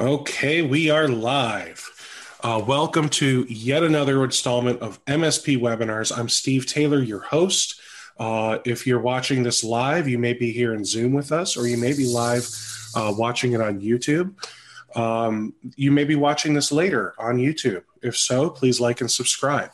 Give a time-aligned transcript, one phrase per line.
[0.00, 1.90] Okay, we are live.
[2.42, 6.16] Uh, welcome to yet another installment of MSP webinars.
[6.16, 7.78] I'm Steve Taylor, your host.
[8.18, 11.68] Uh, if you're watching this live, you may be here in Zoom with us, or
[11.68, 12.48] you may be live
[12.96, 14.34] uh, watching it on YouTube.
[14.96, 17.82] Um, you may be watching this later on YouTube.
[18.02, 19.72] If so, please like and subscribe.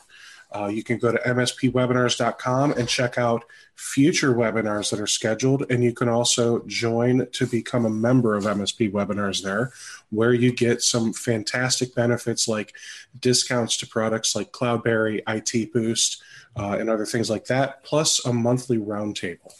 [0.51, 3.45] Uh, you can go to mspwebinars.com and check out
[3.75, 5.69] future webinars that are scheduled.
[5.69, 9.71] And you can also join to become a member of MSP webinars there,
[10.09, 12.75] where you get some fantastic benefits like
[13.19, 16.21] discounts to products like Cloudberry, IT Boost,
[16.55, 19.53] uh, and other things like that, plus a monthly roundtable.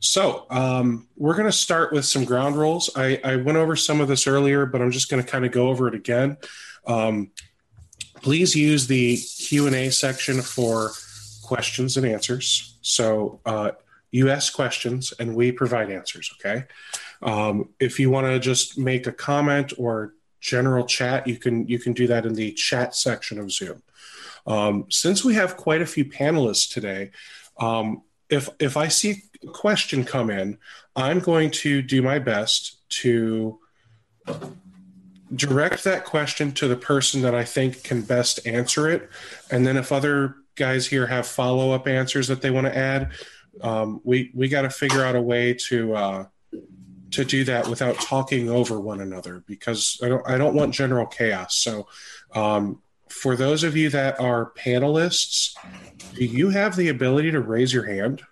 [0.00, 2.90] So um, we're going to start with some ground rules.
[2.94, 5.50] I, I, went over some of this earlier, but I'm just going to kind of
[5.50, 6.36] go over it again.
[6.86, 7.30] Um,
[8.24, 10.92] please use the q&a section for
[11.42, 12.78] questions and answers.
[12.80, 13.72] So uh,
[14.12, 16.64] you ask questions and we provide answers okay?
[17.20, 21.78] Um, if you want to just make a comment or general chat you can you
[21.78, 23.82] can do that in the chat section of zoom.
[24.46, 27.10] Um, since we have quite a few panelists today
[27.58, 30.56] um, if if i see a question come in
[30.96, 33.58] i'm going to do my best to
[35.34, 39.08] direct that question to the person that I think can best answer it.
[39.50, 43.12] And then if other guys here have follow up answers that they want to add,
[43.60, 46.26] um, we we got to figure out a way to uh,
[47.12, 51.06] to do that without talking over one another because I don't I don't want general
[51.06, 51.56] chaos.
[51.56, 51.86] So
[52.34, 55.54] um, for those of you that are panelists,
[56.14, 58.22] do you have the ability to raise your hand?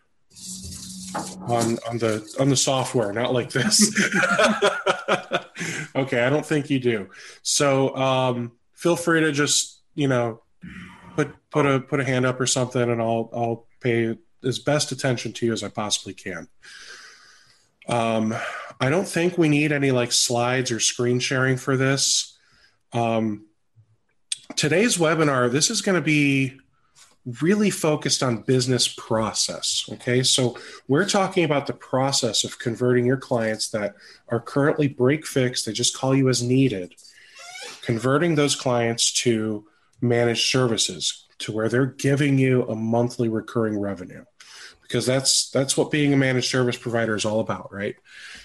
[1.43, 3.93] on on the on the software, not like this.
[5.97, 7.09] okay, I don't think you do.
[7.43, 10.43] So um, feel free to just you know
[11.15, 14.93] put put a put a hand up or something, and I'll I'll pay as best
[14.93, 16.49] attention to you as I possibly can.
[17.89, 18.35] Um,
[18.81, 22.37] I don't think we need any like slides or screen sharing for this.
[22.93, 23.47] Um,
[24.57, 26.59] today's webinar, this is going to be
[27.25, 29.89] really focused on business process.
[29.93, 33.95] Okay, so we're talking about the process of converting your clients that
[34.29, 36.95] are currently break fix, they just call you as needed,
[37.83, 39.67] converting those clients to
[40.01, 44.25] managed services to where they're giving you a monthly recurring revenue
[44.83, 47.97] because that's that's what being a managed service provider is all about right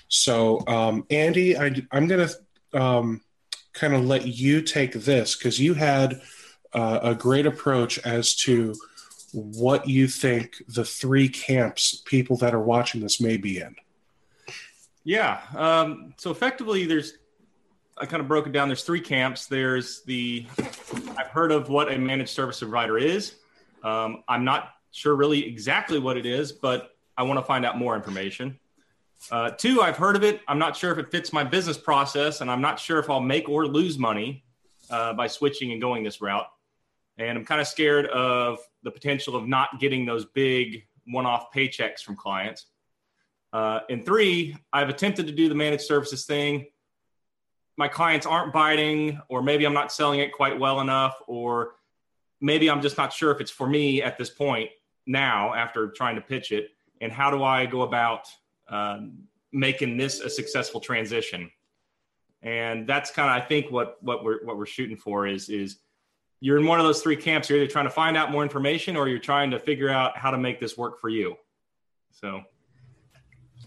[0.08, 3.22] so um, andy I, am going to um,
[3.74, 6.22] kind of let you take this because you had
[6.74, 8.76] uh, a great approach as to
[9.34, 13.76] what you think the three camps people that are watching this may be in.
[15.04, 15.40] Yeah.
[15.56, 17.14] Um, so effectively, there's
[18.00, 18.68] I kind of broke it down.
[18.68, 19.48] There's three camps.
[19.48, 20.46] There's the
[21.18, 23.36] I've heard of what a managed service provider is.
[23.84, 27.78] Um, I'm not sure really exactly what it is, but I want to find out
[27.78, 28.60] more information.
[29.32, 30.42] Uh, two, I've heard of it.
[30.48, 33.20] I'm not sure if it fits my business process, and I'm not sure if I'll
[33.20, 34.44] make or lose money
[34.92, 36.48] uh, by switching and going this route
[37.18, 42.02] and I'm kind of scared of the potential of not getting those big one-off paychecks
[42.02, 42.68] from clients.
[43.54, 46.68] Uh, and three, I've attempted to do the managed services thing.
[47.78, 51.76] My clients aren't biting, or maybe I'm not selling it quite well enough, or
[52.42, 54.70] maybe I'm just not sure if it's for me at this point
[55.06, 56.70] now after trying to pitch it.
[57.02, 58.28] And how do I go about
[58.68, 61.52] um, making this a successful transition?
[62.42, 65.78] And that's kind of, I think, what what we're what we're shooting for is is
[66.40, 67.50] you're in one of those three camps.
[67.50, 70.32] You're either trying to find out more information or you're trying to figure out how
[70.32, 71.36] to make this work for you.
[72.12, 72.44] So,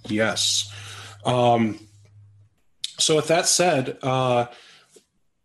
[0.07, 0.73] yes.
[1.25, 1.79] Um,
[2.99, 4.47] so, with that said, uh,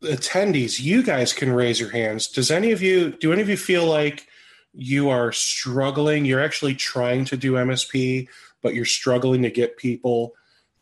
[0.03, 2.27] attendees, you guys can raise your hands.
[2.27, 4.27] Does any of you, do any of you feel like
[4.73, 6.25] you are struggling?
[6.25, 8.27] You're actually trying to do MSP,
[8.61, 10.33] but you're struggling to get people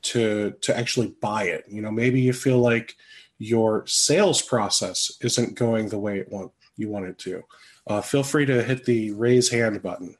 [0.03, 1.65] to to actually buy it.
[1.67, 2.95] You know, maybe you feel like
[3.43, 7.43] your sales process isn't going the way it want, you want it to,
[7.87, 10.15] uh, feel free to hit the raise hand button.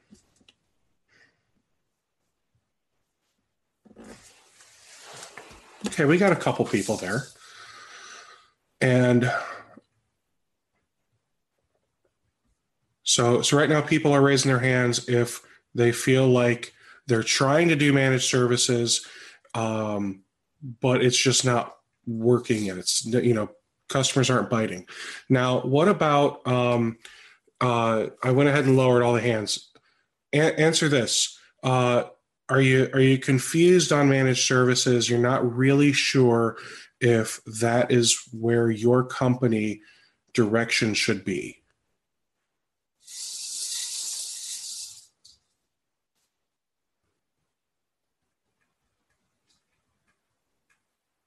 [5.86, 7.24] Okay, we got a couple people there.
[8.80, 9.30] And
[13.02, 15.40] so so right now people are raising their hands if
[15.74, 16.74] they feel like
[17.06, 19.06] they're trying to do managed services,
[19.54, 20.22] um,
[20.80, 23.50] but it's just not working, and it's you know
[23.88, 24.86] customers aren't biting.
[25.28, 26.46] Now, what about?
[26.46, 26.98] Um,
[27.60, 29.70] uh, I went ahead and lowered all the hands.
[30.32, 32.04] A- answer this: uh,
[32.48, 35.08] Are you are you confused on managed services?
[35.08, 36.56] You're not really sure
[37.00, 39.80] if that is where your company
[40.32, 41.63] direction should be.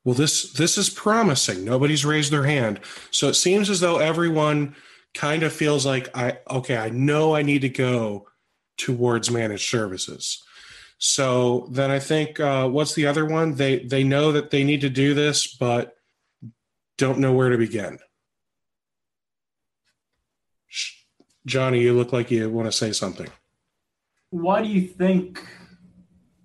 [0.07, 1.65] Well, this this is promising.
[1.65, 2.79] Nobody's raised their hand,
[3.11, 4.73] so it seems as though everyone
[5.13, 6.77] kind of feels like I okay.
[6.77, 8.29] I know I need to go
[8.77, 10.41] towards managed services.
[10.97, 13.55] So then I think uh, what's the other one?
[13.55, 15.97] They they know that they need to do this, but
[16.97, 17.99] don't know where to begin.
[21.45, 23.27] Johnny, you look like you want to say something.
[24.29, 25.45] Why do you think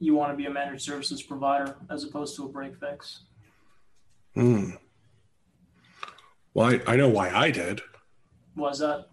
[0.00, 3.20] you want to be a managed services provider as opposed to a break fix?
[4.34, 4.70] Hmm.
[6.54, 7.80] Well, I, I know why I did.
[8.70, 9.06] Is that?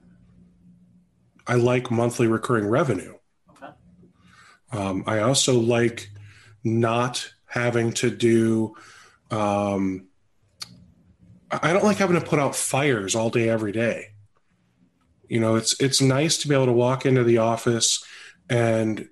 [1.47, 3.15] I like monthly recurring revenue.
[3.51, 3.73] Okay.
[4.71, 6.09] Um, I also like
[6.63, 8.75] not having to do.
[9.31, 10.07] Um,
[11.51, 14.09] I don't like having to put out fires all day every day.
[15.27, 18.03] You know, it's it's nice to be able to walk into the office
[18.49, 19.07] and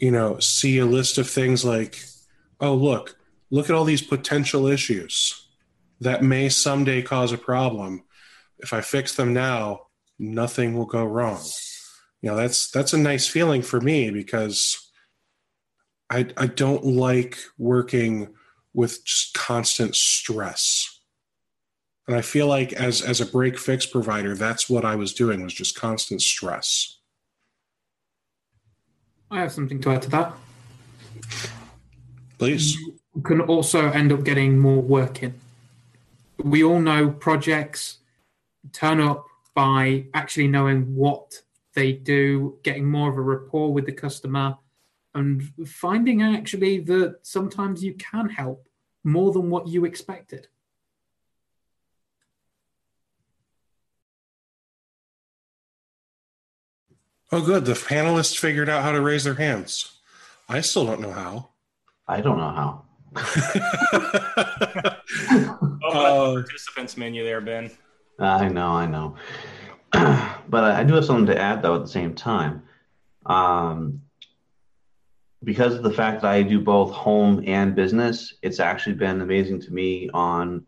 [0.00, 2.02] you know see a list of things like,
[2.60, 3.17] oh look,
[3.50, 5.46] look at all these potential issues
[6.00, 8.04] that may someday cause a problem.
[8.58, 9.86] If I fix them now,
[10.18, 11.40] nothing will go wrong.
[12.22, 14.90] You know, that's that's a nice feeling for me because
[16.10, 18.34] I I don't like working
[18.74, 21.00] with just constant stress.
[22.06, 25.42] And I feel like as as a break fix provider, that's what I was doing
[25.42, 26.98] was just constant stress.
[29.30, 30.32] I have something to add to that.
[32.38, 32.78] Please.
[33.18, 35.34] You can also end up getting more work in.
[36.40, 37.98] We all know projects
[38.72, 39.26] turn up
[39.56, 41.42] by actually knowing what
[41.74, 44.56] they do, getting more of a rapport with the customer,
[45.16, 48.68] and finding actually that sometimes you can help
[49.02, 50.46] more than what you expected.
[57.32, 57.64] Oh, good.
[57.64, 59.98] The panelists figured out how to raise their hands.
[60.48, 61.48] I still don't know how.
[62.06, 62.87] I don't know how.
[63.16, 64.96] Oh,
[65.82, 67.70] uh, participants menu there, Ben.
[68.18, 69.16] I know, I know.
[70.48, 72.62] but I do have something to add, though, at the same time.
[73.26, 74.02] Um,
[75.44, 79.60] because of the fact that I do both home and business, it's actually been amazing
[79.62, 80.66] to me on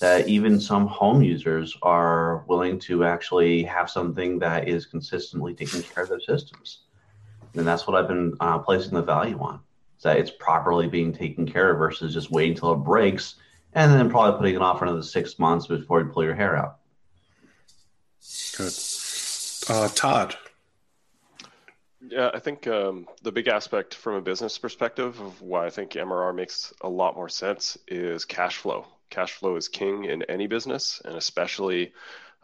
[0.00, 5.82] that even some home users are willing to actually have something that is consistently taking
[5.82, 6.80] care of their systems.
[7.54, 9.60] And that's what I've been uh, placing the value on, is
[10.02, 13.36] that it's properly being taken care of versus just waiting until it breaks
[13.74, 16.56] and then probably putting it off for another six months before you pull your hair
[16.56, 16.78] out.
[18.56, 18.72] Good.
[19.68, 20.36] Uh, Todd.
[22.08, 25.92] Yeah, I think um, the big aspect from a business perspective of why I think
[25.92, 28.86] MRR makes a lot more sense is cash flow.
[29.08, 31.92] Cash flow is king in any business, and especially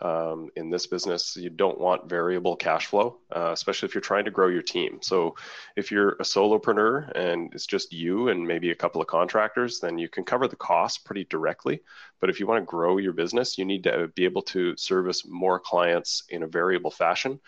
[0.00, 4.24] um, in this business, you don't want variable cash flow, uh, especially if you're trying
[4.26, 4.98] to grow your team.
[5.02, 5.34] So,
[5.76, 9.98] if you're a solopreneur and it's just you and maybe a couple of contractors, then
[9.98, 11.82] you can cover the cost pretty directly.
[12.20, 15.26] But if you want to grow your business, you need to be able to service
[15.26, 17.40] more clients in a variable fashion.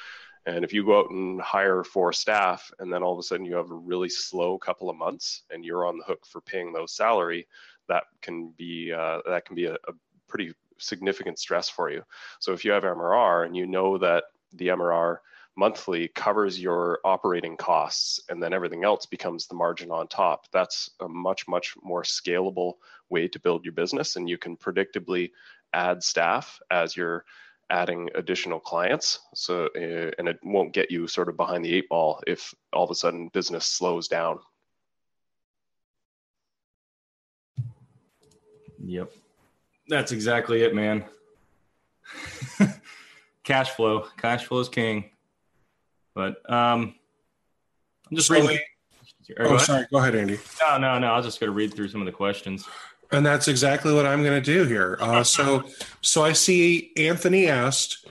[0.47, 3.45] And if you go out and hire four staff and then all of a sudden
[3.45, 6.73] you have a really slow couple of months and you're on the hook for paying
[6.73, 7.47] those salary,
[7.89, 9.93] that can be uh, that can be a, a
[10.29, 12.03] pretty significant stress for you.
[12.41, 15.19] So if you have MRR and you know that the MRR
[15.57, 20.91] monthly covers your operating costs and then everything else becomes the margin on top, that's
[21.01, 22.75] a much, much more scalable
[23.09, 24.17] way to build your business.
[24.17, 25.31] And you can predictably
[25.73, 27.25] add staff as you're
[27.71, 29.21] adding additional clients.
[29.35, 32.85] So, uh, and it won't get you sort of behind the eight ball if all
[32.85, 34.41] of a sudden business slows down.
[38.83, 39.13] Yep.
[39.91, 41.05] That's exactly it, man.
[43.45, 44.07] cash flow.
[44.17, 45.11] Cash flow is king.
[46.15, 46.95] But um
[48.11, 48.59] I'm just reading.
[49.39, 49.87] oh, go sorry.
[49.93, 50.39] Go ahead, Andy.
[50.63, 51.13] No, no, no.
[51.13, 52.67] I was just going to read through some of the questions.
[53.13, 54.99] And that's exactly what I'm going to do here.
[55.01, 55.65] Uh, so,
[56.01, 58.07] so I see Anthony asked.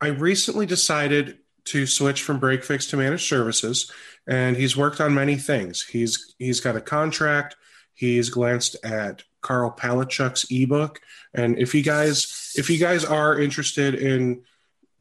[0.00, 3.90] I recently decided to switch from break fix to managed services,
[4.26, 5.82] and he's worked on many things.
[5.82, 7.56] He's he's got a contract.
[7.94, 11.00] He's glanced at Karl Palachuk's ebook.
[11.34, 14.42] And if you guys if you guys are interested in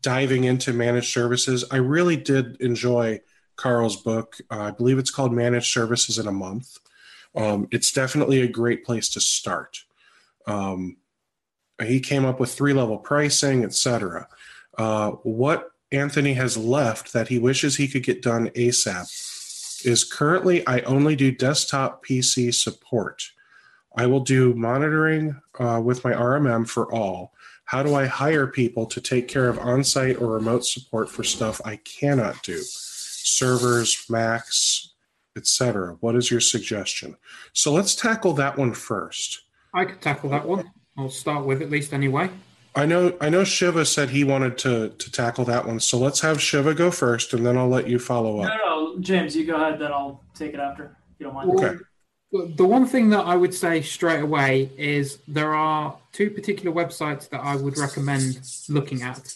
[0.01, 3.21] diving into managed services, I really did enjoy
[3.55, 4.37] Karl's book.
[4.49, 6.79] Uh, I believe it's called Managed Services in a Month.
[7.35, 9.83] Um, it's definitely a great place to start.
[10.47, 10.97] Um,
[11.81, 14.27] he came up with three level pricing, etc.
[14.77, 20.65] Uh, what Anthony has left that he wishes he could get done ASAP is currently
[20.67, 23.31] I only do desktop PC support.
[23.95, 27.33] I will do monitoring uh, with my RMM for all.
[27.65, 31.23] How do I hire people to take care of on site or remote support for
[31.23, 32.59] stuff I cannot do?
[32.61, 34.93] Servers, Macs,
[35.37, 35.97] etc.
[35.99, 37.17] What is your suggestion?
[37.53, 39.43] So let's tackle that one first.
[39.73, 40.71] I could tackle that one.
[40.97, 42.29] I'll start with at least anyway.
[42.75, 45.79] I know I know Shiva said he wanted to to tackle that one.
[45.79, 48.53] So let's have Shiva go first and then I'll let you follow No, up.
[48.65, 50.97] no, James, you go ahead, then I'll take it after.
[51.13, 51.51] If you don't mind.
[51.51, 51.75] Okay.
[52.31, 57.27] The one thing that I would say straight away is there are two particular websites
[57.29, 59.35] that I would recommend looking at.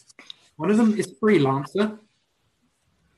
[0.55, 1.99] One of them is Freelancer,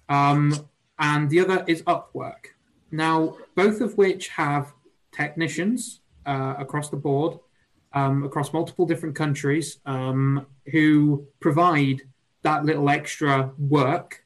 [0.09, 0.67] um,
[0.97, 2.55] and the other is Upwork.
[2.89, 4.73] Now, both of which have
[5.11, 7.37] technicians uh, across the board,
[7.93, 12.01] um, across multiple different countries, um, who provide
[12.41, 14.23] that little extra work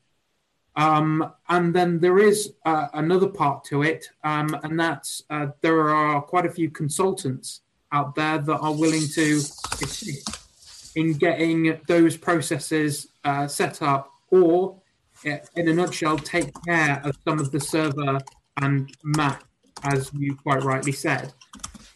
[0.75, 5.89] um, and then there is uh, another part to it, um, and that's uh, there
[5.89, 7.61] are quite a few consultants
[7.91, 9.41] out there that are willing to
[9.81, 14.81] assist in getting those processes uh, set up, or
[15.25, 18.19] uh, in a nutshell, take care of some of the server
[18.61, 19.43] and Mac,
[19.83, 21.33] as you quite rightly said.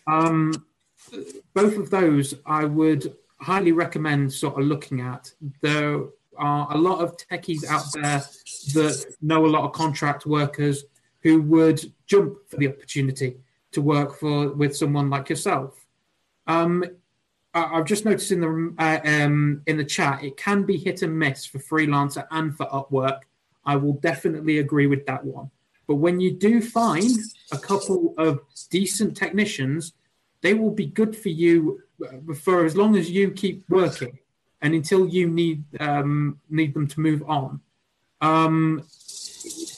[0.07, 0.65] Um,
[1.53, 5.31] both of those I would highly recommend sort of looking at.
[5.61, 6.03] There
[6.37, 8.23] are a lot of techies out there
[8.73, 10.85] that know a lot of contract workers
[11.21, 13.37] who would jump for the opportunity
[13.71, 15.85] to work for with someone like yourself.
[16.47, 16.83] Um,
[17.53, 21.01] I- I've just noticed in the uh, um, in the chat it can be hit
[21.01, 23.21] and miss for freelancer and for Upwork.
[23.65, 25.49] I will definitely agree with that one.
[25.87, 27.09] But when you do find
[27.51, 28.39] a couple of
[28.69, 29.93] decent technicians,
[30.41, 34.17] they will be good for you uh, for as long as you keep working
[34.65, 37.61] and until you need um, need them to move on.
[38.19, 38.83] Um,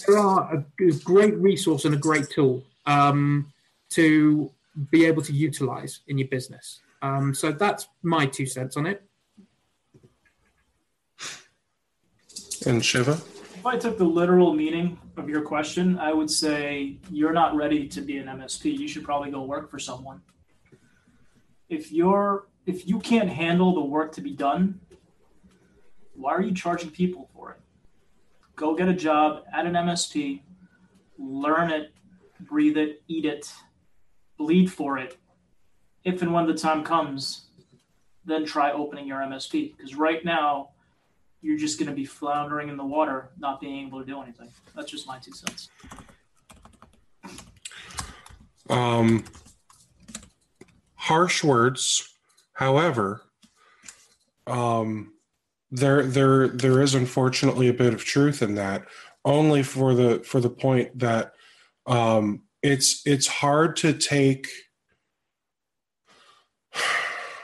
[0.07, 3.51] there are a great resource and a great tool um,
[3.89, 4.49] to
[4.89, 6.79] be able to utilize in your business.
[7.01, 9.03] Um, so that's my two cents on it.
[12.65, 13.11] And Shiva?
[13.11, 17.89] If I took the literal meaning of your question, I would say you're not ready
[17.89, 18.77] to be an MSP.
[18.77, 20.21] You should probably go work for someone.
[21.67, 24.79] If you're if you can't handle the work to be done,
[26.13, 27.59] why are you charging people for it?
[28.55, 30.41] Go get a job at an MSP,
[31.17, 31.93] learn it,
[32.41, 33.51] breathe it, eat it,
[34.37, 35.17] bleed for it.
[36.03, 37.45] If and when the time comes,
[38.25, 39.77] then try opening your MSP.
[39.77, 40.71] Because right now,
[41.41, 44.51] you're just going to be floundering in the water, not being able to do anything.
[44.75, 45.69] That's just my two cents.
[48.69, 49.23] Um,
[50.95, 52.16] harsh words,
[52.57, 53.21] however,
[54.47, 55.13] um,
[55.69, 58.85] there there there is unfortunately a bit of truth in that.
[59.23, 61.33] Only for the for the point that
[61.85, 64.47] um, it's it's hard to take.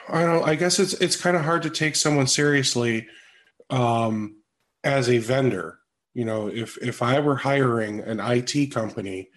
[0.09, 0.47] I don't.
[0.47, 3.07] I guess it's it's kind of hard to take someone seriously
[3.69, 4.37] um,
[4.83, 5.79] as a vendor.
[6.13, 9.29] You know, if if I were hiring an IT company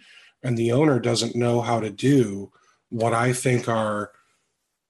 [0.42, 2.50] and the owner doesn't know how to do
[2.88, 4.12] what I think are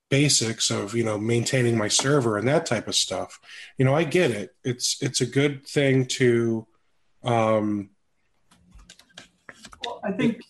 [0.09, 3.41] basics of you know maintaining my server and that type of stuff
[3.77, 6.67] you know i get it it's it's a good thing to
[7.25, 7.91] um
[9.85, 10.43] Well, I think,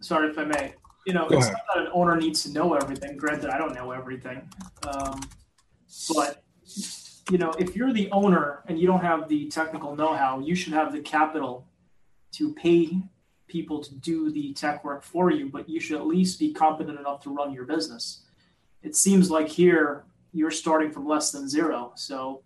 [0.00, 0.74] sorry if I may,
[1.06, 1.52] you know, it's ahead.
[1.52, 3.16] not that an owner needs to know everything.
[3.16, 4.48] Granted, I don't know everything.
[4.86, 5.20] Um,
[6.14, 6.42] but,
[7.30, 10.54] you know, if you're the owner and you don't have the technical know how, you
[10.54, 11.66] should have the capital
[12.32, 13.02] to pay
[13.48, 16.98] people to do the tech work for you, but you should at least be competent
[16.98, 18.22] enough to run your business.
[18.82, 21.92] It seems like here you're starting from less than zero.
[21.96, 22.42] So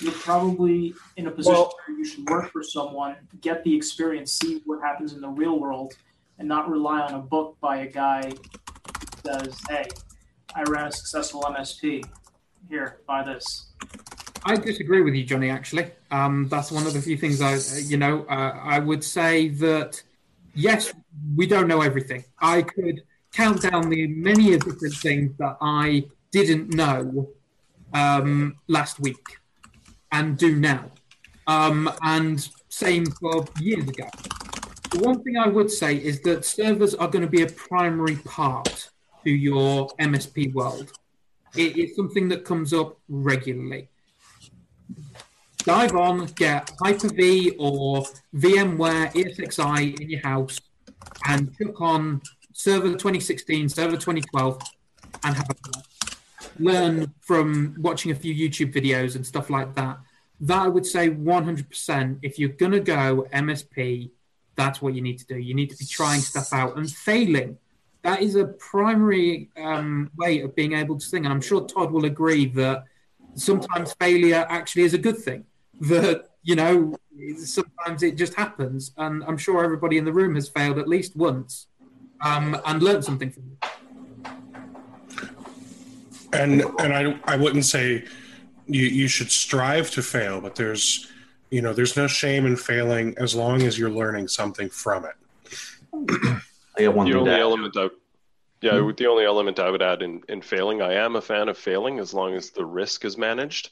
[0.00, 4.32] you're probably in a position Well- where you should work for someone, get the experience,
[4.32, 5.94] see what happens in the real world,
[6.38, 9.86] and not rely on a book by a guy who says, Hey,
[10.54, 12.04] I ran a successful MSP.
[12.68, 13.72] Here, buy this.
[14.44, 15.50] I disagree with you, Johnny.
[15.50, 17.56] Actually, um, that's one of the few things I,
[17.88, 20.02] you know, uh, I would say that
[20.54, 20.92] yes,
[21.36, 22.24] we don't know everything.
[22.40, 27.30] I could count down the many different things that I didn't know
[27.94, 29.24] um, last week
[30.10, 30.90] and do now,
[31.46, 34.08] um, and same for years ago.
[34.90, 38.16] The one thing I would say is that servers are going to be a primary
[38.16, 38.90] part
[39.24, 40.92] to your MSP world.
[41.56, 43.88] It is something that comes up regularly
[45.64, 50.58] dive on, get Hyper-V or VMware ESXi in your house,
[51.28, 52.20] and click on
[52.52, 54.60] server 2016, server 2012,
[55.24, 55.48] and have
[56.58, 59.98] learn from watching a few YouTube videos and stuff like that.
[60.40, 62.18] That I would say 100%.
[62.22, 64.10] If you're gonna go MSP,
[64.56, 65.38] that's what you need to do.
[65.38, 67.58] You need to be trying stuff out and failing.
[68.02, 71.92] That is a primary um, way of being able to sing, and I'm sure Todd
[71.92, 72.84] will agree that
[73.34, 75.44] sometimes failure actually is a good thing.
[75.80, 76.96] That you know,
[77.38, 81.14] sometimes it just happens, and I'm sure everybody in the room has failed at least
[81.14, 81.68] once
[82.22, 83.68] um, and learned something from it.
[86.32, 88.04] and and I I wouldn't say
[88.66, 91.10] you you should strive to fail, but there's
[91.50, 95.14] you know there's no shame in failing as long as you're learning something from it.
[96.78, 97.90] I got one the only element I,
[98.62, 101.58] yeah, the only element I would add in, in failing, I am a fan of
[101.58, 103.70] failing as long as the risk is managed.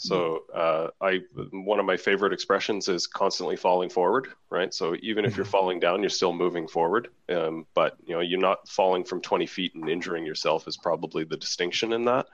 [0.00, 1.20] So uh, I
[1.52, 4.72] one of my favorite expressions is constantly falling forward, right?
[4.72, 7.08] So even if you're falling down, you're still moving forward.
[7.28, 11.24] Um, but you know, you're not falling from 20 feet and injuring yourself is probably
[11.24, 12.28] the distinction in that.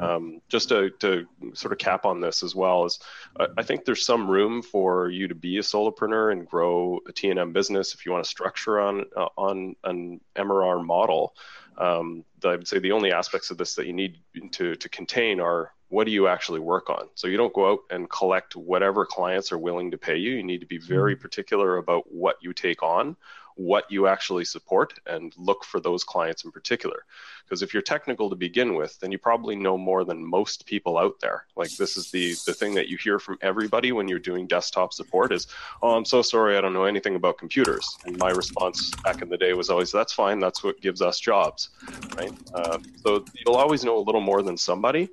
[0.00, 2.98] Um, just to, to sort of cap on this as well is
[3.38, 7.12] I, I think there's some room for you to be a solopreneur and grow a
[7.12, 11.36] T&M business if you want to structure on uh, on an MRR model.
[11.78, 14.18] Um, the, I would say the only aspects of this that you need
[14.52, 17.08] to to contain are what do you actually work on?
[17.14, 20.32] So you don't go out and collect whatever clients are willing to pay you.
[20.32, 23.16] You need to be very particular about what you take on,
[23.56, 27.04] what you actually support, and look for those clients in particular.
[27.44, 30.98] Because if you're technical to begin with, then you probably know more than most people
[30.98, 31.46] out there.
[31.56, 34.92] Like this is the the thing that you hear from everybody when you're doing desktop
[34.92, 35.46] support is,
[35.82, 39.28] "Oh, I'm so sorry, I don't know anything about computers." And my response back in
[39.28, 40.38] the day was always, "That's fine.
[40.40, 41.70] That's what gives us jobs."
[42.16, 42.32] Right.
[42.52, 45.08] Uh, so you'll always know a little more than somebody.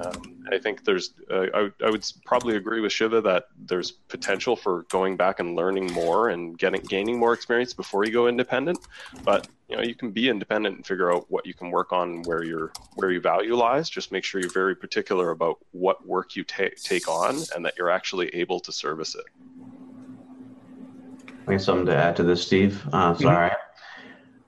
[0.00, 4.56] Um, I think there's, uh, I, I would probably agree with Shiva that there's potential
[4.56, 8.78] for going back and learning more and getting gaining more experience before you go independent.
[9.24, 12.22] But you know, you can be independent and figure out what you can work on
[12.22, 13.88] where your where your value lies.
[13.88, 17.74] Just make sure you're very particular about what work you take take on and that
[17.78, 19.24] you're actually able to service it.
[21.48, 22.86] I have something to add to this, Steve.
[22.92, 23.50] Uh, sorry.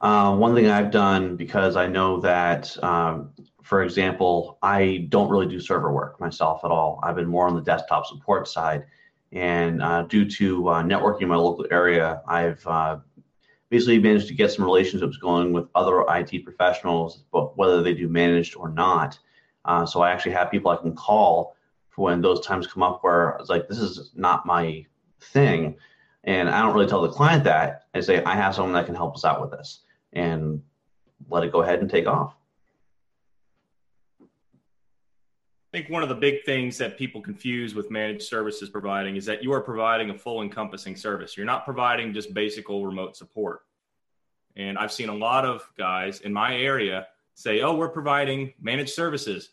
[0.03, 3.31] Uh, one thing I've done because I know that, um,
[3.63, 7.01] for example, I don't really do server work myself at all.
[7.03, 8.85] I've been more on the desktop support side,
[9.31, 12.99] and uh, due to uh, networking in my local area, I've uh,
[13.73, 18.07] basically managed to get some relationships going with other IT professionals, but whether they do
[18.07, 19.19] managed or not.
[19.65, 21.57] Uh, so I actually have people I can call
[21.89, 24.85] for when those times come up where it's like this is not my
[25.21, 25.77] thing
[26.25, 27.87] and I don't really tell the client that.
[27.95, 29.81] I say, I have someone that can help us out with this
[30.13, 30.63] and
[31.31, 32.35] let it go ahead and take off.
[35.73, 39.25] I think one of the big things that people confuse with managed services providing is
[39.25, 41.35] that you are providing a full encompassing service.
[41.35, 43.63] You're not providing just basic remote support.
[44.55, 48.91] And I've seen a lot of guys in my area say, oh, we're providing managed
[48.91, 49.49] services.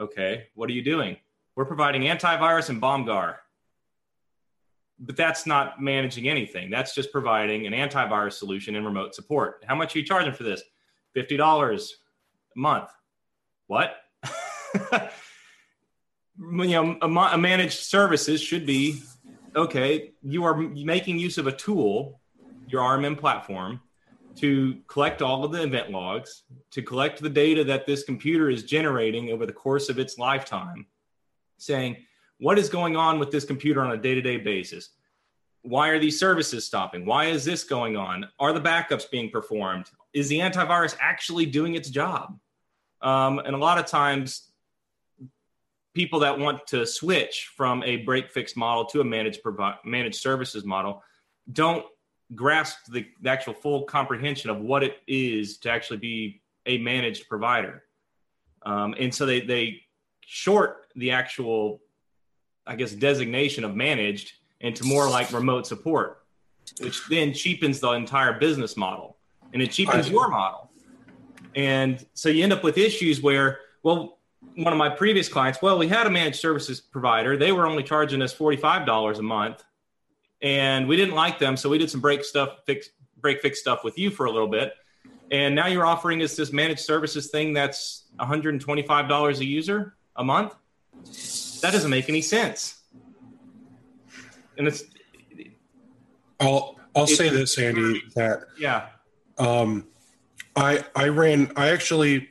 [0.00, 1.18] Okay, what are you doing?
[1.54, 3.36] We're providing antivirus and Bomgar.
[4.98, 6.70] But that's not managing anything.
[6.70, 9.64] That's just providing an antivirus solution and remote support.
[9.66, 10.62] How much are you charging for this?
[11.14, 11.90] $50
[12.56, 12.90] a month.
[13.66, 13.96] What?
[16.38, 19.02] you know, a, managed services should be
[19.56, 20.12] okay.
[20.22, 22.20] You are making use of a tool,
[22.66, 23.80] your RMM platform,
[24.36, 28.62] to collect all of the event logs, to collect the data that this computer is
[28.62, 30.86] generating over the course of its lifetime,
[31.56, 31.96] saying
[32.38, 34.90] what is going on with this computer on a day-to-day basis.
[35.62, 37.04] Why are these services stopping?
[37.04, 38.28] Why is this going on?
[38.38, 39.86] Are the backups being performed?
[40.12, 42.38] Is the antivirus actually doing its job?
[43.02, 44.47] Um, and a lot of times
[45.98, 50.20] people that want to switch from a break fix model to a managed provi- managed
[50.20, 51.02] services model
[51.52, 51.84] don't
[52.36, 57.28] grasp the, the actual full comprehension of what it is to actually be a managed
[57.28, 57.82] provider.
[58.62, 59.82] Um, and so they they
[60.20, 61.80] short the actual
[62.64, 66.18] i guess designation of managed into more like remote support
[66.80, 69.16] which then cheapens the entire business model
[69.52, 70.70] and it cheapens your model.
[71.56, 74.17] And so you end up with issues where well
[74.58, 77.36] one of my previous clients, well, we had a managed services provider.
[77.36, 79.62] They were only charging us $45 a month
[80.42, 81.56] and we didn't like them.
[81.56, 82.88] So we did some break stuff, fix,
[83.20, 84.74] break fix stuff with you for a little bit.
[85.30, 90.56] And now you're offering us this managed services thing that's $125 a user a month.
[91.60, 92.82] That doesn't make any sense.
[94.56, 94.82] And it's,
[96.40, 98.88] I'll I'll say this, Andy, that yeah,
[99.38, 99.86] um,
[100.56, 102.28] I I ran I actually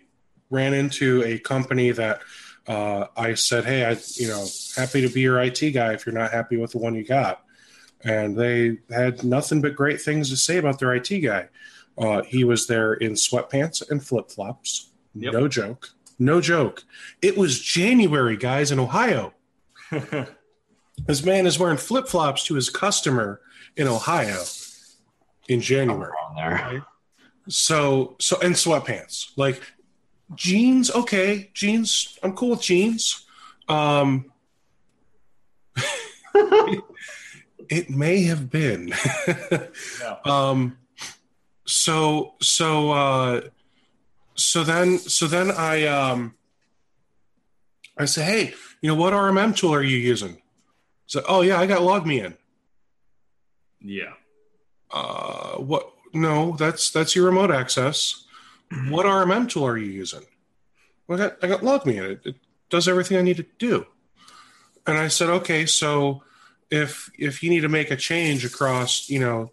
[0.49, 2.21] ran into a company that
[2.67, 6.15] uh, I said, "Hey, I you know happy to be your IT guy if you're
[6.15, 7.43] not happy with the one you got."
[8.03, 11.47] And they had nothing but great things to say about their IT guy.
[11.97, 14.91] Uh, he was there in sweatpants and flip flops.
[15.15, 15.33] Yep.
[15.33, 15.89] No joke.
[16.19, 16.83] No joke.
[17.21, 19.33] It was January, guys, in Ohio.
[21.05, 23.41] This man is wearing flip flops to his customer
[23.75, 24.43] in Ohio
[25.47, 26.11] in January.
[27.47, 29.31] So so and sweatpants.
[29.37, 29.61] Like
[30.35, 32.17] jeans, okay, jeans.
[32.23, 33.25] I'm cool with jeans.
[33.67, 34.31] Um
[37.69, 38.93] it may have been.
[39.27, 40.15] Yeah.
[40.25, 40.77] um
[41.65, 43.41] so so uh
[44.35, 46.35] so then so then I um
[47.97, 50.41] I say, hey, you know what RMM tool are you using?
[51.07, 52.37] So oh yeah, I got LogMeIn.
[53.81, 54.13] yeah.
[54.89, 55.91] Uh, what?
[56.13, 58.23] No, that's that's your remote access.
[58.89, 60.25] What RMM tool are you using?
[61.07, 62.11] Well, I got I got LogMeIn.
[62.11, 62.35] It, it
[62.69, 63.85] does everything I need to do.
[64.85, 66.23] And I said, okay, so
[66.69, 69.51] if if you need to make a change across, you know,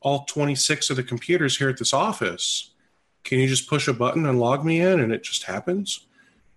[0.00, 2.70] all 26 of the computers here at this office,
[3.24, 6.06] can you just push a button and log me in and it just happens?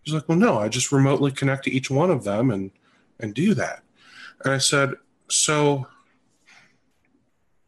[0.03, 2.71] He's like, well, no, I just remotely connect to each one of them and
[3.19, 3.83] and do that.
[4.43, 4.93] And I said,
[5.29, 5.87] so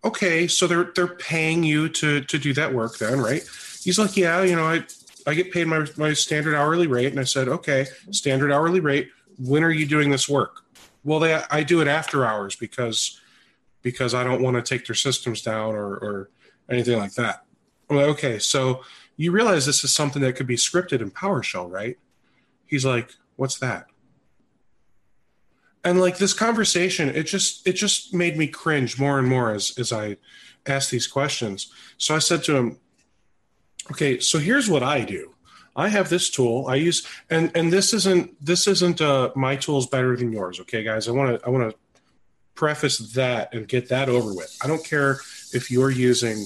[0.04, 3.44] okay, so they're they're paying you to to do that work then, right?
[3.84, 4.84] He's like, yeah, you know, I
[5.26, 9.10] I get paid my my standard hourly rate, and I said, okay, standard hourly rate.
[9.40, 10.62] When are you doing this work?
[11.04, 13.20] Well, they I do it after hours because
[13.82, 16.30] because I don't want to take their systems down or or
[16.70, 17.46] anything like that.
[17.92, 18.84] Okay, so
[19.18, 21.98] you realize this is something that could be scripted in PowerShell, right?
[22.66, 23.88] He's like, what's that?
[25.84, 29.78] and like this conversation it just it just made me cringe more and more as
[29.78, 30.16] as i
[30.66, 32.80] asked these questions so i said to him
[33.92, 35.30] okay so here's what i do.
[35.76, 36.68] I have this tool.
[36.68, 40.84] I use and and this isn't this isn't uh my tool's better than yours okay
[40.84, 41.08] guys?
[41.08, 41.78] I want to i want to
[42.56, 44.56] preface that and get that over with.
[44.64, 45.20] I don't care
[45.52, 46.46] if you're using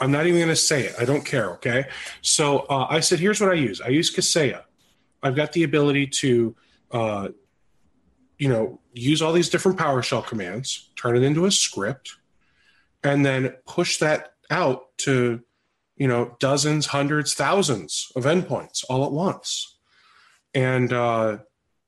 [0.00, 0.94] i'm not even going to say it.
[0.98, 1.86] I don't care okay?
[2.22, 3.80] So uh, i said here's what i use.
[3.80, 4.62] I use kaseya.
[5.22, 6.56] I've got the ability to
[6.90, 7.28] uh,
[8.38, 12.16] you know, use all these different PowerShell commands, turn it into a script,
[13.02, 15.42] and then push that out to,
[15.98, 19.76] you know, dozens, hundreds, thousands of endpoints all at once.
[20.54, 21.38] And uh,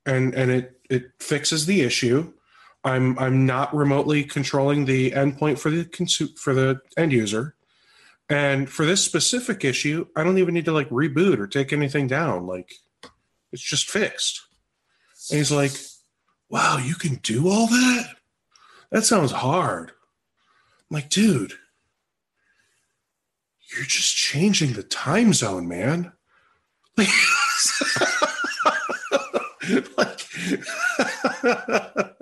[0.05, 2.33] and and it it fixes the issue.
[2.85, 7.55] I'm I'm not remotely controlling the endpoint for the consu- for the end user.
[8.29, 12.07] And for this specific issue, I don't even need to like reboot or take anything
[12.07, 12.47] down.
[12.47, 12.73] Like
[13.53, 14.43] it's just fixed.
[15.31, 15.73] And he's like,
[16.49, 18.15] wow, you can do all that?
[18.91, 19.91] That sounds hard.
[19.91, 21.55] I'm like, dude,
[23.75, 26.13] you're just changing the time zone, man.
[26.97, 27.09] Like,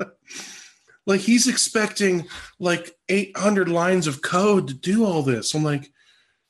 [1.06, 2.26] like, he's expecting
[2.58, 5.54] like 800 lines of code to do all this.
[5.54, 5.90] I'm like,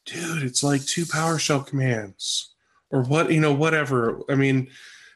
[0.04, 2.54] dude, it's like two PowerShell commands
[2.90, 4.20] or what, you know, whatever.
[4.28, 4.68] I mean,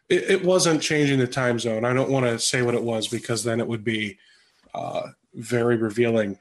[0.08, 1.84] it, it wasn't changing the time zone.
[1.84, 4.18] I don't want to say what it was because then it would be
[4.74, 6.38] uh, very revealing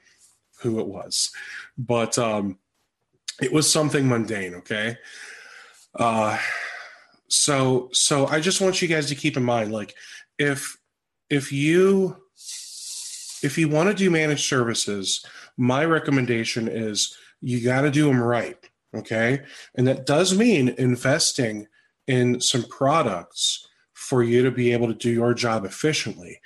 [0.60, 1.32] who it was.
[1.76, 2.58] But um,
[3.42, 4.54] it was something mundane.
[4.56, 4.96] Okay.
[5.94, 6.38] Uh,
[7.28, 9.94] so so I just want you guys to keep in mind, like
[10.38, 10.78] if
[11.30, 12.16] if you
[13.42, 15.24] if you want to do managed services,
[15.56, 18.58] my recommendation is you got to do them right.
[18.94, 19.42] Okay.
[19.74, 21.66] And that does mean investing
[22.06, 26.40] in some products for you to be able to do your job efficiently.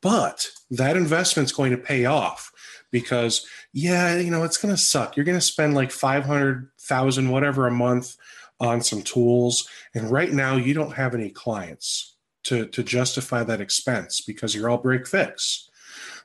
[0.00, 2.50] But that investment's going to pay off
[2.90, 5.16] because, yeah, you know, it's going to suck.
[5.16, 8.16] You're going to spend like 500,000, whatever a month
[8.60, 9.68] on some tools.
[9.94, 14.68] And right now, you don't have any clients to, to justify that expense because you're
[14.68, 15.70] all break fix.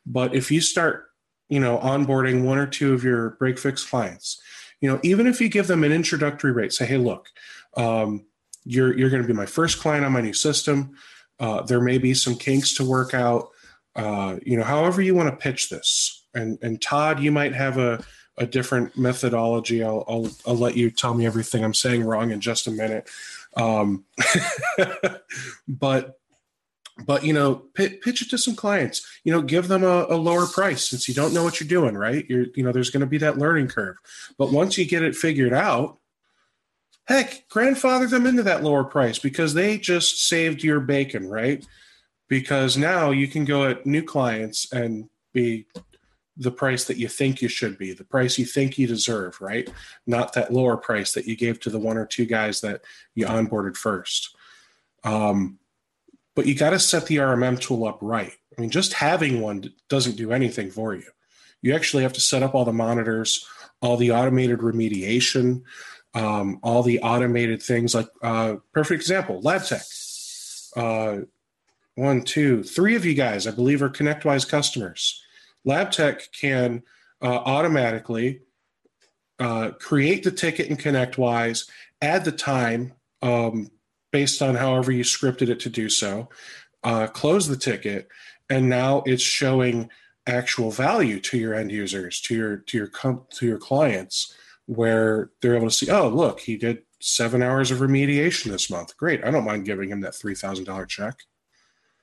[0.05, 1.05] But if you start,
[1.49, 4.41] you know, onboarding one or two of your break fix clients,
[4.81, 7.29] you know, even if you give them an introductory rate, say, hey, look,
[7.75, 8.25] um,
[8.63, 10.95] you're you're going to be my first client on my new system.
[11.39, 13.49] Uh, there may be some kinks to work out.
[13.95, 16.16] Uh, you know, however you want to pitch this.
[16.37, 18.03] And and Todd, you might have a
[18.37, 19.83] a different methodology.
[19.83, 23.09] I'll, I'll, I'll let you tell me everything I'm saying wrong in just a minute.
[23.55, 24.05] Um,
[25.67, 26.19] but
[27.05, 30.17] but you know p- pitch it to some clients you know give them a, a,
[30.17, 33.01] lower price since you don't know what you're doing right you're you know there's going
[33.01, 33.95] to be that learning curve
[34.37, 35.99] but once you get it figured out
[37.05, 41.65] heck grandfather them into that lower price because they just saved your bacon right
[42.29, 45.67] because now you can go at new clients and be
[46.37, 49.69] the price that you think you should be the price you think you deserve right
[50.05, 52.81] not that lower price that you gave to the one or two guys that
[53.15, 54.35] you onboarded first
[55.03, 55.59] Um,
[56.37, 58.31] but you got to set the RMM tool up right.
[58.55, 61.09] I mean, just having one doesn't do anything for you.
[61.63, 63.43] You actually have to set up all the monitors,
[63.81, 65.63] all the automated remediation,
[66.13, 69.83] um, all the automated things like uh, perfect example, LabTech.
[70.75, 71.25] Uh,
[71.95, 75.23] one, two, three of you guys, I believe, are ConnectWise customers.
[75.65, 76.83] LabTech can
[77.21, 78.41] uh, automatically
[79.39, 81.69] uh, create the ticket in ConnectWise,
[82.01, 83.69] add the time um,
[84.11, 86.29] based on however you scripted it to do so,
[86.83, 88.07] uh, close the ticket,
[88.49, 89.89] and now it's showing
[90.25, 94.33] actual value to your end users, to your to your com- to your clients,
[94.65, 98.95] where they're able to see, oh, look, he did seven hours of remediation this month.
[98.97, 101.19] Great, I don't mind giving him that three thousand dollar check.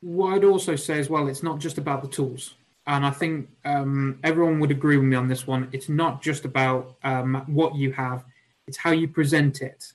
[0.01, 2.55] What I'd also say as well, it's not just about the tools
[2.87, 5.69] and I think um, everyone would agree with me on this one.
[5.73, 8.25] It's not just about um, what you have;
[8.67, 9.93] it's how you present it.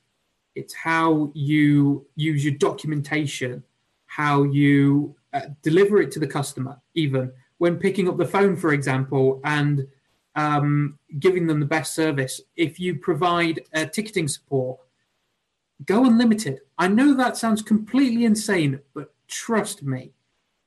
[0.56, 3.64] It's how you use your documentation,
[4.08, 8.74] how you uh, deliver it to the customer, even when picking up the phone, for
[8.74, 9.88] example, and
[10.36, 12.42] um, giving them the best service.
[12.56, 14.80] If you provide uh, ticketing support,
[15.86, 16.62] go unlimited.
[16.78, 20.12] I know that sounds completely insane, but trust me,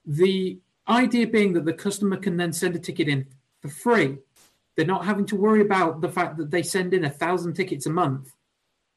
[0.06, 3.26] the idea being that the customer can then send a ticket in
[3.60, 4.18] for free.
[4.76, 7.86] They're not having to worry about the fact that they send in a thousand tickets
[7.86, 8.32] a month.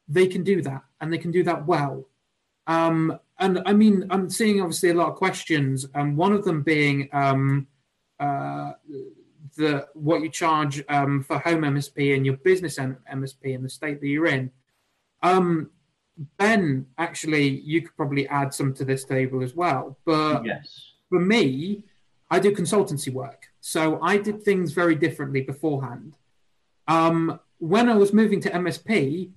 [0.08, 2.08] They can do that, and they can do that well.
[2.66, 6.62] Um, and I mean, I'm seeing obviously a lot of questions, and one of them
[6.62, 7.66] being um,
[8.18, 8.72] uh,
[9.56, 14.00] the what you charge um, for home MSP and your business MSP in the state
[14.00, 14.50] that you're in.
[15.22, 15.70] Um,
[16.38, 19.98] ben, actually, you could probably add some to this table as well.
[20.04, 21.84] But yes for me,
[22.30, 23.46] I do consultancy work.
[23.60, 26.16] So I did things very differently beforehand.
[26.88, 29.30] Um, when I was moving to MSP,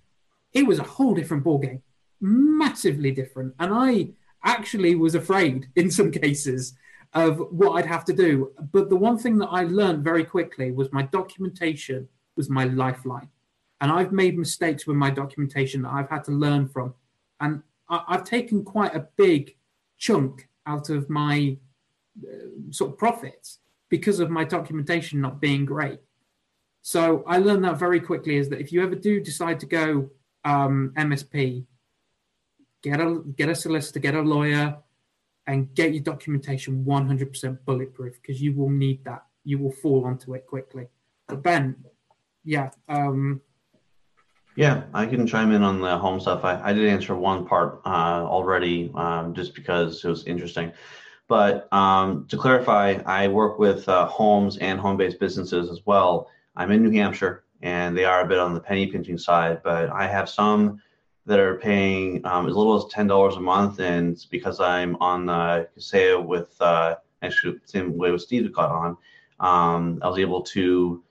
[0.54, 1.82] it was a whole different ballgame,
[2.20, 3.54] massively different.
[3.60, 4.10] And I
[4.44, 6.74] actually was afraid in some cases
[7.14, 8.52] of what I'd have to do.
[8.72, 13.30] But the one thing that I learned very quickly was my documentation was my lifeline.
[13.82, 16.94] And I've made mistakes with my documentation that I've had to learn from.
[17.40, 19.56] And I- I've taken quite a big
[19.98, 21.58] chunk out of my
[22.22, 26.00] uh, sort of profits because of my documentation not being great.
[26.82, 30.10] So I learned that very quickly is that if you ever do decide to go
[30.46, 31.66] um, MSP,
[32.82, 34.78] get a get a solicitor, get a lawyer,
[35.48, 39.26] and get your documentation 100% bulletproof because you will need that.
[39.44, 40.88] You will fall onto it quickly.
[41.28, 41.76] But Ben,
[42.44, 43.42] yeah, um,
[44.60, 46.44] yeah, I can chime in on the home stuff.
[46.44, 50.74] I, I did answer one part uh, already um, just because it was interesting.
[51.30, 56.28] But um, to clarify, I work with uh, homes and home based businesses as well.
[56.58, 59.92] I'm in New Hampshire and they are a bit on the penny pinching side, but
[59.92, 60.82] I have some
[61.26, 63.80] that are paying um, as little as $10 a month.
[63.80, 68.98] And because I'm on the Kaseya with, uh, actually, same way with Steve got on,
[69.40, 71.02] um, I was able to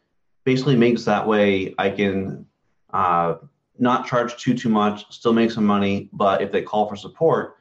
[0.45, 2.45] basically make so that way I can
[2.92, 3.35] uh,
[3.79, 7.57] not charge too too much, still make some money, but if they call for support,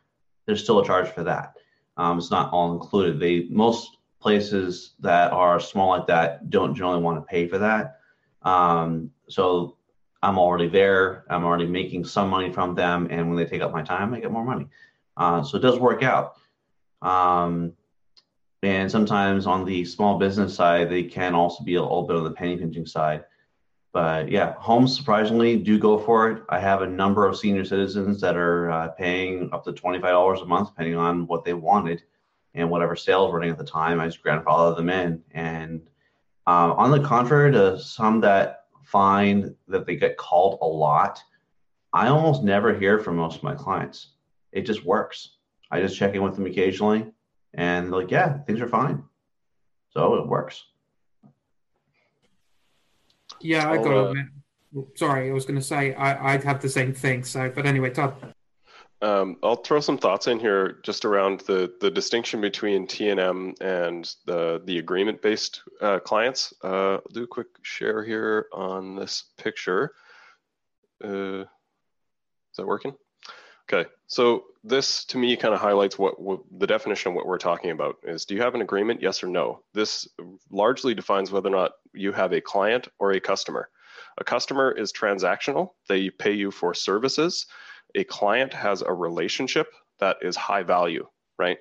[0.45, 1.53] there's still a charge for that.
[1.97, 3.19] Um, it's not all included.
[3.19, 7.99] They most places that are small like that don't generally want to pay for that.
[8.41, 9.77] Um, so
[10.23, 11.25] I'm already there.
[11.29, 14.19] I'm already making some money from them, and when they take up my time, I
[14.19, 14.67] get more money.
[15.15, 16.35] Uh, so it does work out.
[17.01, 17.73] Um,
[18.63, 22.23] and sometimes on the small business side, they can also be a little bit on
[22.23, 23.23] the penny pinching side.
[23.97, 26.43] But yeah, homes surprisingly do go for it.
[26.49, 30.45] I have a number of senior citizens that are uh, paying up to $25 a
[30.45, 32.03] month, depending on what they wanted
[32.53, 33.99] and whatever sales were running at the time.
[33.99, 35.23] I just grandfather them in.
[35.31, 35.89] And
[36.45, 41.19] uh, on the contrary to some that find that they get called a lot,
[41.91, 44.09] I almost never hear from most of my clients.
[44.51, 45.37] It just works.
[45.71, 47.11] I just check in with them occasionally
[47.55, 49.03] and like, yeah, things are fine.
[49.89, 50.65] So it works.
[53.41, 54.25] Yeah, I got to admit.
[54.95, 57.23] Sorry, I was going to say I, I'd have the same thing.
[57.23, 58.33] So, but anyway, Todd.
[59.01, 63.19] Um, I'll throw some thoughts in here just around the the distinction between T and
[63.19, 66.53] M and the the agreement based uh, clients.
[66.63, 69.93] Uh, I'll do a quick share here on this picture.
[71.03, 71.45] Uh, is
[72.57, 72.95] that working?
[73.71, 77.37] Okay, so this to me kind of highlights what, what, the definition of what we're
[77.37, 78.23] talking about is.
[78.23, 79.01] Do you have an agreement?
[79.01, 79.61] Yes or no.
[79.73, 80.07] This
[80.49, 83.69] largely defines whether or not you have a client or a customer.
[84.19, 87.45] A customer is transactional; they pay you for services.
[87.95, 89.67] A client has a relationship
[89.99, 91.05] that is high value,
[91.37, 91.57] right?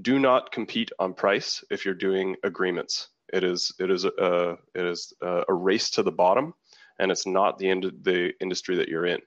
[0.00, 3.08] Do not compete on price if you're doing agreements.
[3.32, 6.54] It is it is a it is a race to the bottom
[7.00, 9.20] and it's not the end the industry that you're in.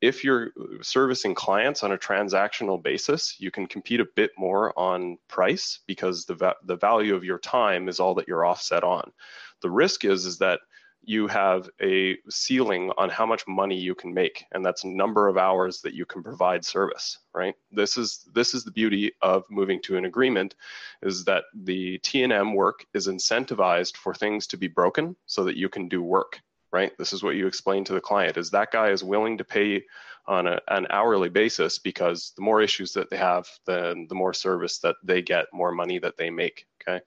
[0.00, 5.18] If you're servicing clients on a transactional basis, you can compete a bit more on
[5.28, 9.12] price because the va- the value of your time is all that you're offset on.
[9.60, 10.60] The risk is is that
[11.04, 15.38] you have a ceiling on how much money you can make and that's number of
[15.38, 19.80] hours that you can provide service right this is this is the beauty of moving
[19.80, 20.56] to an agreement
[21.02, 25.68] is that the t&m work is incentivized for things to be broken so that you
[25.68, 26.40] can do work
[26.72, 26.92] right?
[26.98, 29.84] This is what you explain to the client is that guy is willing to pay
[30.26, 34.34] on a, an hourly basis because the more issues that they have then the more
[34.34, 37.02] service that they get more money that they make okay?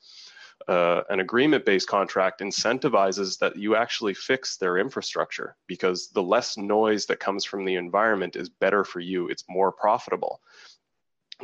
[0.68, 6.58] Uh, an agreement based contract incentivizes that you actually fix their infrastructure because the less
[6.58, 10.40] noise that comes from the environment is better for you, it's more profitable.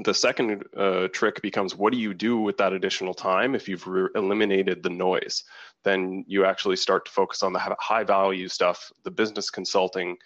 [0.04, 3.88] The second uh, trick becomes what do you do with that additional time if you've
[3.88, 5.44] re- eliminated the noise?
[5.84, 10.18] Then you actually start to focus on the high value stuff, the business consulting,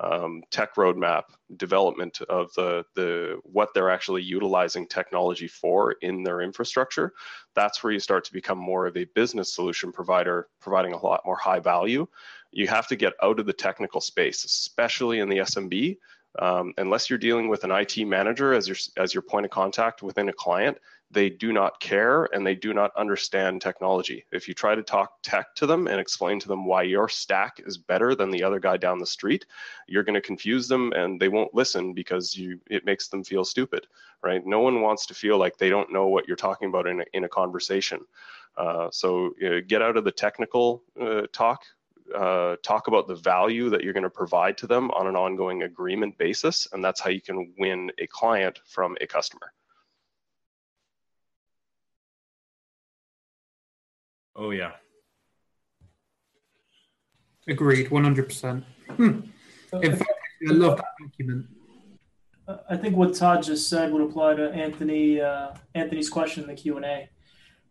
[0.00, 1.24] um, tech roadmap
[1.56, 7.12] development of the the what they're actually utilizing technology for in their infrastructure
[7.54, 11.20] that's where you start to become more of a business solution provider providing a lot
[11.26, 12.06] more high value
[12.50, 15.98] you have to get out of the technical space especially in the smb
[16.38, 20.02] um, unless you're dealing with an IT manager as your as your point of contact
[20.02, 20.78] within a client,
[21.10, 24.24] they do not care and they do not understand technology.
[24.30, 27.60] If you try to talk tech to them and explain to them why your stack
[27.66, 29.44] is better than the other guy down the street,
[29.88, 33.44] you're going to confuse them and they won't listen because you it makes them feel
[33.44, 33.88] stupid,
[34.22, 34.46] right?
[34.46, 37.04] No one wants to feel like they don't know what you're talking about in a,
[37.12, 38.00] in a conversation.
[38.56, 41.64] Uh, so uh, get out of the technical uh, talk
[42.14, 45.62] uh, talk about the value that you're going to provide to them on an ongoing
[45.62, 49.52] agreement basis, and that's how you can win a client from a customer.
[54.36, 54.72] Oh yeah.
[57.48, 58.64] Agreed, 100%.
[58.96, 59.20] Hmm.
[59.82, 60.10] In fact,
[60.48, 61.46] I love that document.
[62.68, 66.54] I think what Todd just said would apply to Anthony uh, Anthony's question in the
[66.54, 67.08] Q and A.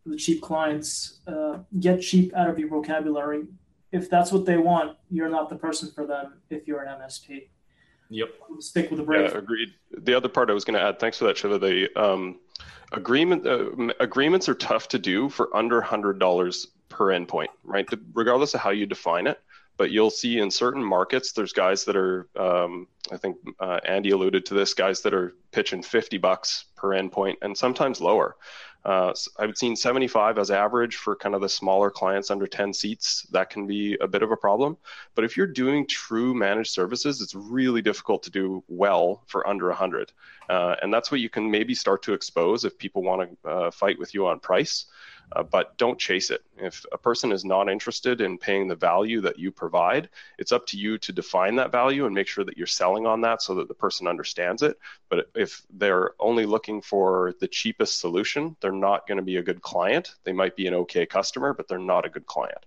[0.03, 3.43] For the cheap clients, uh, get cheap out of your vocabulary
[3.91, 7.47] if that's what they want, you're not the person for them if you're an MSP.
[8.09, 8.29] Yep.
[8.59, 9.31] Stick with the brave.
[9.31, 9.73] Yeah, agreed.
[9.97, 11.59] The other part I was going to add, thanks for that, Shiva.
[11.59, 12.39] The um,
[12.91, 17.87] agreement uh, agreements are tough to do for under hundred dollars per endpoint, right?
[18.13, 19.39] Regardless of how you define it.
[19.77, 24.09] But you'll see in certain markets, there's guys that are, um, I think uh, Andy
[24.09, 28.35] alluded to this, guys that are pitching 50 bucks per endpoint and sometimes lower.
[28.85, 33.23] Uh, I've seen 75 as average for kind of the smaller clients under 10 seats.
[33.31, 34.77] That can be a bit of a problem.
[35.15, 39.67] But if you're doing true managed services, it's really difficult to do well for under
[39.67, 40.13] 100.
[40.49, 43.71] Uh, and that's what you can maybe start to expose if people want to uh,
[43.71, 44.85] fight with you on price
[45.33, 46.41] uh, but don't chase it.
[46.57, 50.65] If a person is not interested in paying the value that you provide, it's up
[50.67, 53.55] to you to define that value and make sure that you're selling on that so
[53.55, 54.77] that the person understands it.
[55.09, 59.43] But if they're only looking for the cheapest solution, they're not going to be a
[59.43, 60.15] good client.
[60.23, 62.65] They might be an okay customer, but they're not a good client.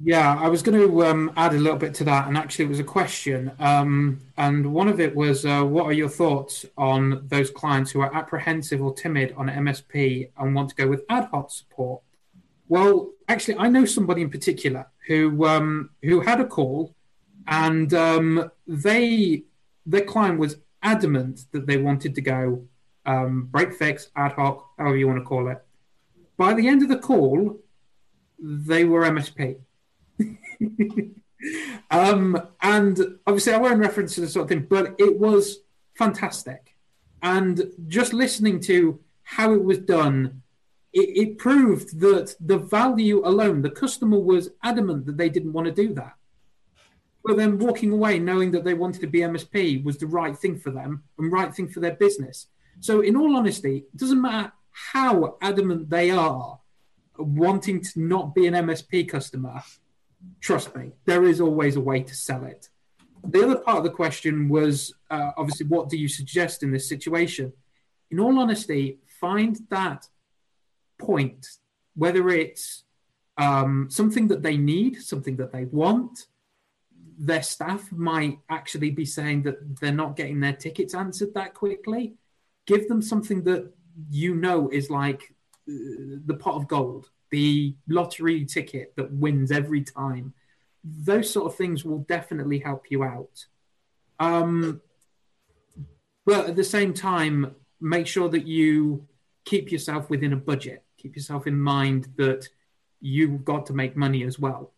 [0.00, 2.68] Yeah, I was going to um, add a little bit to that, and actually, it
[2.68, 3.50] was a question.
[3.58, 8.00] Um, and one of it was, uh, what are your thoughts on those clients who
[8.00, 12.02] are apprehensive or timid on MSP and want to go with ad hoc support?
[12.68, 16.94] Well, actually, I know somebody in particular who um, who had a call,
[17.48, 19.42] and um, they
[19.84, 22.62] their client was adamant that they wanted to go
[23.04, 25.58] um, break fix ad hoc, however you want to call it.
[26.36, 27.58] By the end of the call,
[28.38, 29.56] they were MSP
[31.90, 35.58] um, and obviously, I won't reference to the sort of thing, but it was
[35.94, 36.74] fantastic.
[37.22, 40.42] And just listening to how it was done,
[40.92, 45.66] it, it proved that the value alone, the customer was adamant that they didn't want
[45.66, 46.14] to do that.
[47.24, 50.58] But then walking away knowing that they wanted to be MSP was the right thing
[50.58, 52.46] for them and right thing for their business.
[52.80, 56.58] So, in all honesty, it doesn't matter how adamant they are
[57.18, 59.62] wanting to not be an MSP customer,
[60.40, 62.68] trust me, there is always a way to sell it.
[63.24, 66.88] The other part of the question was uh, obviously, what do you suggest in this
[66.88, 67.52] situation?
[68.10, 70.06] In all honesty, find that
[70.98, 71.46] point,
[71.94, 72.84] whether it's
[73.36, 76.26] um, something that they need, something that they want.
[77.20, 82.14] Their staff might actually be saying that they're not getting their tickets answered that quickly.
[82.66, 83.72] Give them something that
[84.10, 85.34] you know is like
[85.68, 90.34] uh, the pot of gold the lottery ticket that wins every time.
[90.84, 93.46] Those sort of things will definitely help you out.
[94.20, 94.80] Um,
[96.24, 99.06] but at the same time, make sure that you
[99.44, 102.46] keep yourself within a budget keep yourself in mind that
[103.00, 104.72] you've got to make money as well.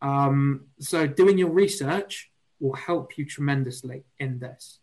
[0.00, 4.80] Um, so doing your research will help you tremendously in this.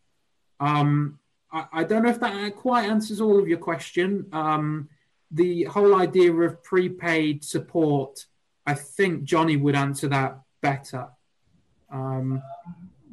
[0.59, 1.19] Um,
[1.51, 4.27] I, I, don't know if that quite answers all of your question.
[4.31, 4.89] Um,
[5.31, 8.25] the whole idea of prepaid support,
[8.65, 11.07] I think Johnny would answer that better.
[11.91, 12.41] Um,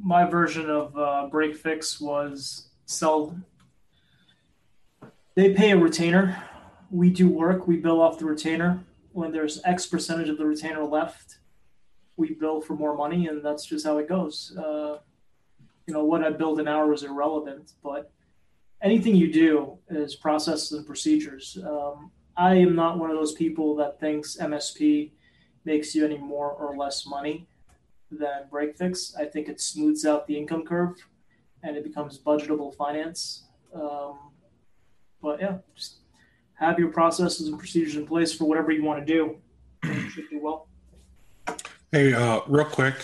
[0.01, 3.37] My version of uh, break fix was sell.
[5.35, 6.43] They pay a retainer.
[6.91, 7.67] We do work.
[7.67, 8.83] We bill off the retainer.
[9.11, 11.39] When there's X percentage of the retainer left,
[12.17, 14.55] we bill for more money, and that's just how it goes.
[14.57, 14.97] Uh,
[15.87, 18.11] you know, what I build an hour is irrelevant, but
[18.83, 21.57] anything you do is processes and procedures.
[21.65, 25.11] Um, I am not one of those people that thinks MSP
[25.65, 27.47] makes you any more or less money
[28.11, 29.15] than break fix.
[29.17, 30.95] I think it smooths out the income curve
[31.63, 33.45] and it becomes budgetable finance.
[33.73, 34.19] Um,
[35.21, 35.99] but yeah, just
[36.55, 39.37] have your processes and procedures in place for whatever you want to do.
[40.09, 40.67] should do well.
[41.91, 42.95] Hey, uh, real quick,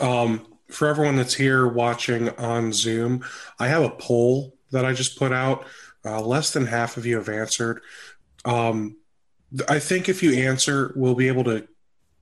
[0.00, 3.24] um, for everyone that's here watching on Zoom,
[3.58, 5.66] I have a poll that I just put out.
[6.04, 7.82] Uh, less than half of you have answered.
[8.44, 8.96] Um,
[9.68, 11.66] I think if you answer, we'll be able to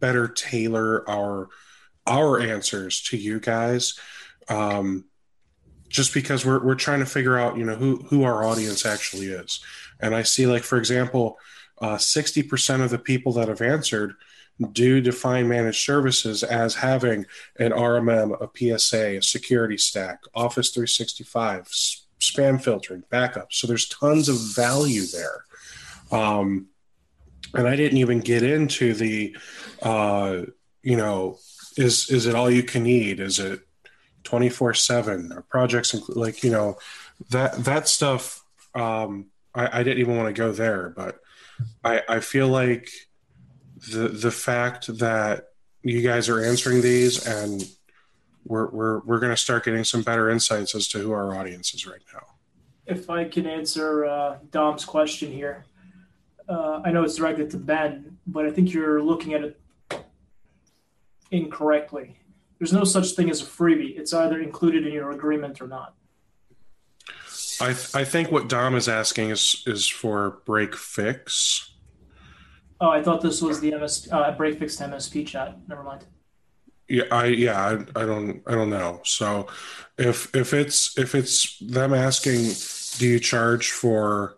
[0.00, 1.48] better tailor our
[2.06, 3.98] our answers to you guys.
[4.48, 5.04] Um,
[5.88, 9.26] just because we're we're trying to figure out, you know, who who our audience actually
[9.26, 9.60] is.
[10.00, 11.38] And I see, like for example,
[11.80, 14.14] uh, sixty uh, percent of the people that have answered
[14.72, 17.26] do define managed services as having
[17.58, 21.68] an RMM, a PSA, a security stack, Office 365,
[22.20, 23.52] spam filtering, backup.
[23.52, 25.44] So there's tons of value there.
[26.10, 26.68] Um,
[27.54, 29.36] and I didn't even get into the,
[29.82, 30.42] uh,
[30.82, 31.38] you know,
[31.76, 33.20] is is it all you can eat?
[33.20, 33.60] Is it
[34.24, 35.32] 24 seven?
[35.32, 36.78] Or projects include like you know
[37.30, 38.42] that that stuff.
[38.74, 41.18] Um, I, I didn't even want to go there, but
[41.84, 42.88] I, I feel like
[43.90, 45.48] the the fact that
[45.82, 47.62] you guys are answering these and
[48.46, 51.74] we're we're we're going to start getting some better insights as to who our audience
[51.74, 52.24] is right now.
[52.86, 55.64] If I can answer uh, Dom's question here,
[56.48, 59.60] uh, I know it's directed to Ben, but I think you're looking at it
[61.30, 62.18] incorrectly.
[62.58, 63.98] There's no such thing as a freebie.
[63.98, 65.94] It's either included in your agreement or not.
[67.60, 71.72] I th- I think what Dom is asking is is for break fix.
[72.80, 75.56] Oh, I thought this was the MS uh, break fix to MSP chat.
[75.66, 76.04] Never mind.
[76.88, 79.00] Yeah, I yeah, I, I don't I don't know.
[79.04, 79.48] So
[79.98, 82.52] if if it's if it's them asking,
[82.98, 84.36] do you charge for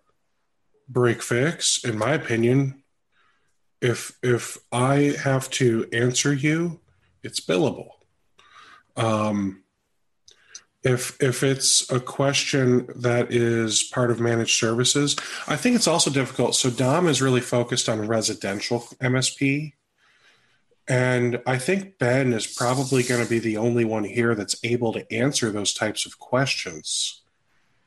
[0.88, 1.84] break fix?
[1.84, 2.82] In my opinion,
[3.80, 6.80] if if I have to answer you,
[7.22, 7.90] it's billable.
[8.96, 9.62] Um,
[10.84, 15.16] if if it's a question that is part of managed services
[15.49, 19.72] i think it's also difficult so dom is really focused on residential msp
[20.89, 24.93] and i think ben is probably going to be the only one here that's able
[24.93, 27.22] to answer those types of questions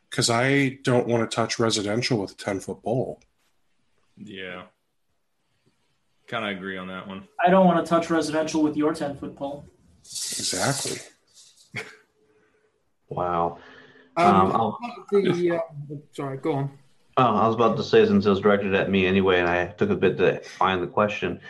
[0.09, 3.21] because i don't want to touch residential with a 10 foot bowl
[4.17, 4.63] yeah
[6.27, 9.17] kind of agree on that one i don't want to touch residential with your 10
[9.17, 9.65] foot pole
[10.03, 10.97] exactly
[13.11, 13.57] Wow.
[14.15, 14.75] Um, um
[15.11, 16.71] the, uh, sorry, go on.
[17.17, 19.67] Oh, I was about to say since it was directed at me anyway, and I
[19.67, 21.41] took a bit to find the question.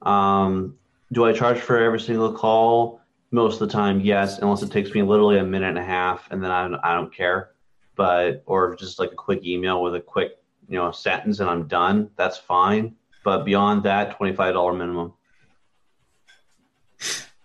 [0.00, 0.76] Um,
[1.12, 3.00] do I charge for every single call?
[3.30, 6.28] Most of the time, yes, unless it takes me literally a minute and a half,
[6.30, 7.50] and then I don't, I don't care.
[7.94, 10.32] But or just like a quick email with a quick
[10.68, 12.10] you know sentence, and I'm done.
[12.16, 12.94] That's fine.
[13.24, 15.12] But beyond that, twenty five dollar minimum.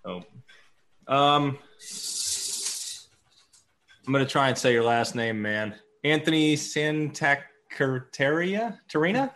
[0.05, 0.23] Oh,
[1.07, 1.57] um,
[4.05, 5.75] I'm gonna try and say your last name, man.
[6.03, 8.77] Anthony Santacaterina?
[8.89, 9.31] Tarina?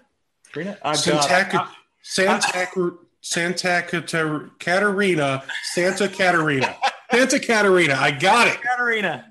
[0.54, 0.78] Tarina?
[0.84, 1.70] Oh, Santac-
[2.04, 3.84] Santac- Santa
[4.60, 5.44] Caterina.
[5.64, 6.76] Santa Caterina.
[7.12, 7.96] Santa Caterina.
[8.00, 8.62] I got it.
[8.62, 9.30] Caterina.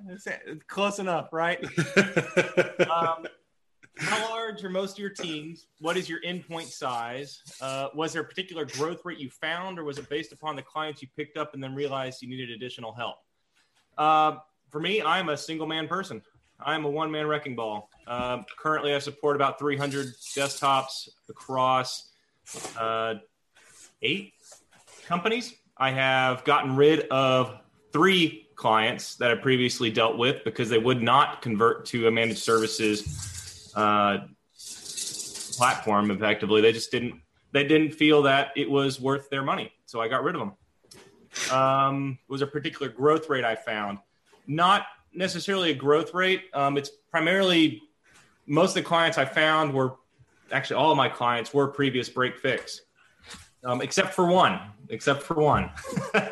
[0.68, 1.62] Close enough, right?
[2.90, 3.26] um,
[3.98, 5.66] how large are most of your teams?
[5.80, 7.42] What is your endpoint size?
[7.60, 10.62] Uh, was there a particular growth rate you found, or was it based upon the
[10.62, 13.16] clients you picked up and then realized you needed additional help?
[13.98, 14.36] Uh,
[14.70, 16.22] for me, I'm a single man person.
[16.62, 17.90] I'm a one man wrecking ball.
[18.06, 22.10] Uh, currently, I support about 300 desktops across
[22.78, 23.14] uh,
[24.02, 24.34] eight
[25.06, 25.54] companies.
[25.76, 27.58] I have gotten rid of
[27.92, 32.40] three clients that I previously dealt with because they would not convert to a managed
[32.40, 34.18] services uh,
[35.56, 36.10] platform.
[36.10, 37.20] Effectively, they just didn't.
[37.52, 40.52] They didn't feel that it was worth their money, so I got rid of them.
[41.52, 43.98] Um, was a particular growth rate I found
[44.50, 46.44] not necessarily a growth rate.
[46.52, 47.82] Um, it's primarily
[48.46, 49.94] most of the clients I found were
[50.52, 52.82] actually all of my clients were previous break fix,
[53.64, 54.60] um, except for one.
[54.88, 55.70] Except for one.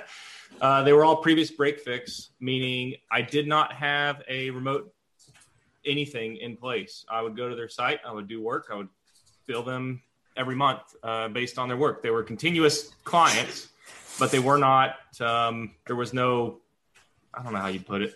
[0.60, 4.92] uh, they were all previous break fix, meaning I did not have a remote
[5.84, 7.04] anything in place.
[7.08, 8.88] I would go to their site, I would do work, I would
[9.46, 10.02] bill them
[10.36, 12.02] every month uh, based on their work.
[12.02, 13.68] They were continuous clients,
[14.18, 14.96] but they were not.
[15.20, 16.60] Um, there was no,
[17.34, 18.14] I don't know how you put it.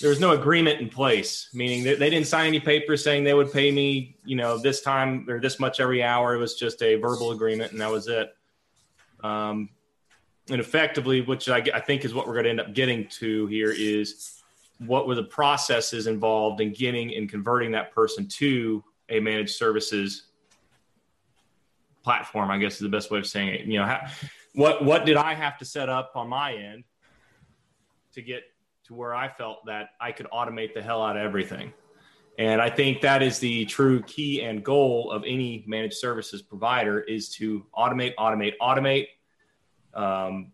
[0.00, 3.34] There was no agreement in place, meaning they, they didn't sign any papers saying they
[3.34, 6.34] would pay me, you know, this time or this much every hour.
[6.34, 8.32] It was just a verbal agreement, and that was it.
[9.22, 9.70] Um,
[10.50, 13.46] and effectively, which I, I think is what we're going to end up getting to
[13.46, 14.42] here, is
[14.78, 20.24] what were the processes involved in getting and converting that person to a managed services
[22.02, 22.50] platform?
[22.50, 23.60] I guess is the best way of saying it.
[23.62, 24.06] You know, how,
[24.54, 26.84] what what did I have to set up on my end
[28.14, 28.44] to get
[28.84, 31.72] to where I felt that I could automate the hell out of everything?
[32.38, 37.00] And I think that is the true key and goal of any managed services provider
[37.00, 39.08] is to automate, automate, automate.
[39.92, 40.52] Um,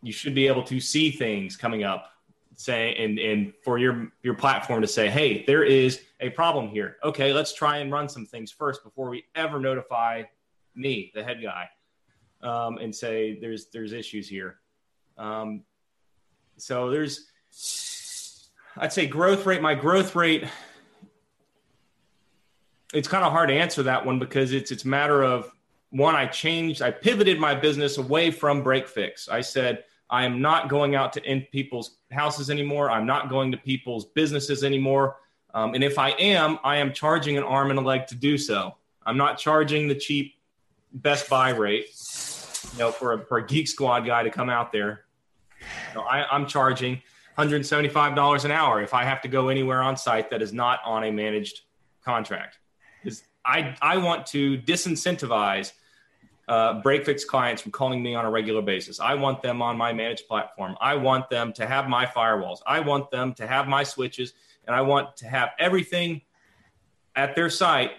[0.00, 2.12] you should be able to see things coming up
[2.58, 6.96] say and and for your your platform to say hey there is a problem here
[7.04, 10.22] okay let's try and run some things first before we ever notify
[10.74, 11.68] me the head guy
[12.42, 14.56] um, and say there's there's issues here
[15.18, 15.62] um,
[16.56, 17.26] so there's
[18.78, 20.44] i'd say growth rate my growth rate
[22.96, 25.50] it's kind of hard to answer that one because it's it's a matter of
[25.90, 30.40] one i changed i pivoted my business away from break fix i said I am
[30.40, 32.90] not going out to in people's houses anymore.
[32.90, 35.16] I'm not going to people's businesses anymore.
[35.52, 38.38] Um, and if I am, I am charging an arm and a leg to do
[38.38, 38.76] so.
[39.04, 40.34] I'm not charging the cheap
[40.92, 41.86] Best Buy rate,
[42.72, 45.04] you know, for a, for a Geek Squad guy to come out there.
[45.60, 47.02] You know, I, I'm charging
[47.36, 51.04] $175 an hour if I have to go anywhere on site that is not on
[51.04, 51.62] a managed
[52.02, 52.58] contract.
[53.46, 55.72] I, I want to disincentivize–
[56.48, 59.00] uh, break fix clients from calling me on a regular basis.
[59.00, 60.76] I want them on my managed platform.
[60.80, 62.58] I want them to have my firewalls.
[62.66, 64.32] I want them to have my switches,
[64.66, 66.22] and I want to have everything
[67.16, 67.92] at their site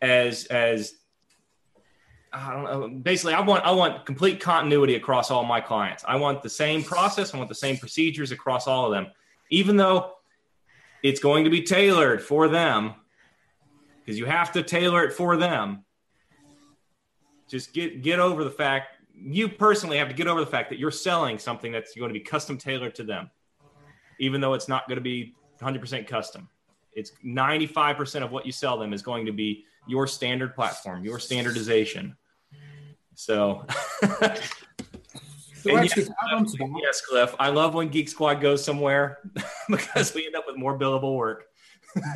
[0.00, 0.94] as as
[2.32, 2.88] I don't know.
[2.88, 6.04] Basically, I want I want complete continuity across all my clients.
[6.08, 7.34] I want the same process.
[7.34, 9.12] I want the same procedures across all of them,
[9.50, 10.12] even though
[11.02, 12.94] it's going to be tailored for them
[14.04, 15.84] because you have to tailor it for them
[17.48, 20.78] just get get over the fact you personally have to get over the fact that
[20.78, 23.30] you're selling something that's going to be custom tailored to them,
[24.18, 26.48] even though it's not going to be 100% custom.
[26.94, 31.18] It's 95% of what you sell them is going to be your standard platform, your
[31.18, 32.16] standardization.
[33.14, 33.64] So,
[35.64, 36.10] yes,
[36.82, 39.18] yes, Cliff, I love when Geek Squad goes somewhere
[39.68, 41.44] because we end up with more billable work.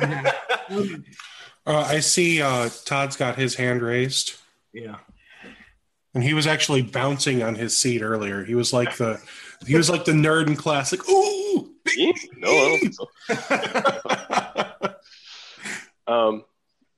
[1.67, 4.35] uh, I see uh, Todd's got his hand raised.
[4.73, 4.97] Yeah
[6.17, 8.43] and he was actually bouncing on his seat earlier.
[8.43, 9.21] He was like the
[9.67, 13.07] he was like the nerd in class, like ooh, big no, I don't so.
[16.11, 16.43] um,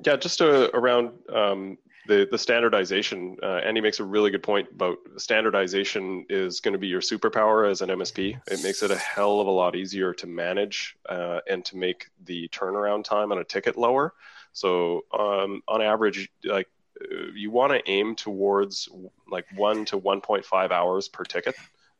[0.05, 1.77] yeah, just uh, around um,
[2.09, 3.37] the the standardization.
[3.41, 7.69] Uh, Andy makes a really good point about standardization is going to be your superpower
[7.69, 8.41] as an MSP.
[8.51, 12.07] It makes it a hell of a lot easier to manage uh, and to make
[12.25, 14.15] the turnaround time on a ticket lower.
[14.53, 16.67] So um, on average, like
[17.35, 18.89] you want to aim towards
[19.29, 21.55] like one to 1.5 hours per ticket.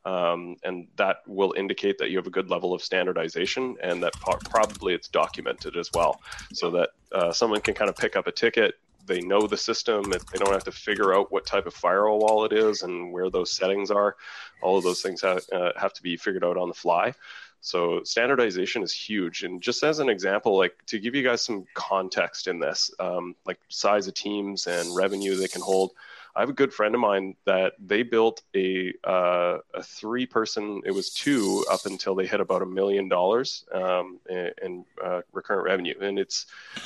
[0.06, 4.14] Um, and that will indicate that you have a good level of standardization and that
[4.14, 6.22] po- probably it's documented as well
[6.54, 8.76] so that uh, someone can kind of pick up a ticket
[9.10, 12.54] they know the system they don't have to figure out what type of firewall it
[12.54, 14.16] is and where those settings are
[14.62, 17.14] all of those things have, uh, have to be figured out on the fly
[17.62, 19.44] so standardization is huge.
[19.44, 23.36] And just as an example, like to give you guys some context in this, um,
[23.46, 25.92] like size of teams and revenue they can hold.
[26.40, 30.82] I have a good friend of mine that they built a uh, a three person.
[30.86, 35.20] It was two up until they hit about a million dollars um, in, in uh,
[35.34, 36.46] recurrent revenue, and it's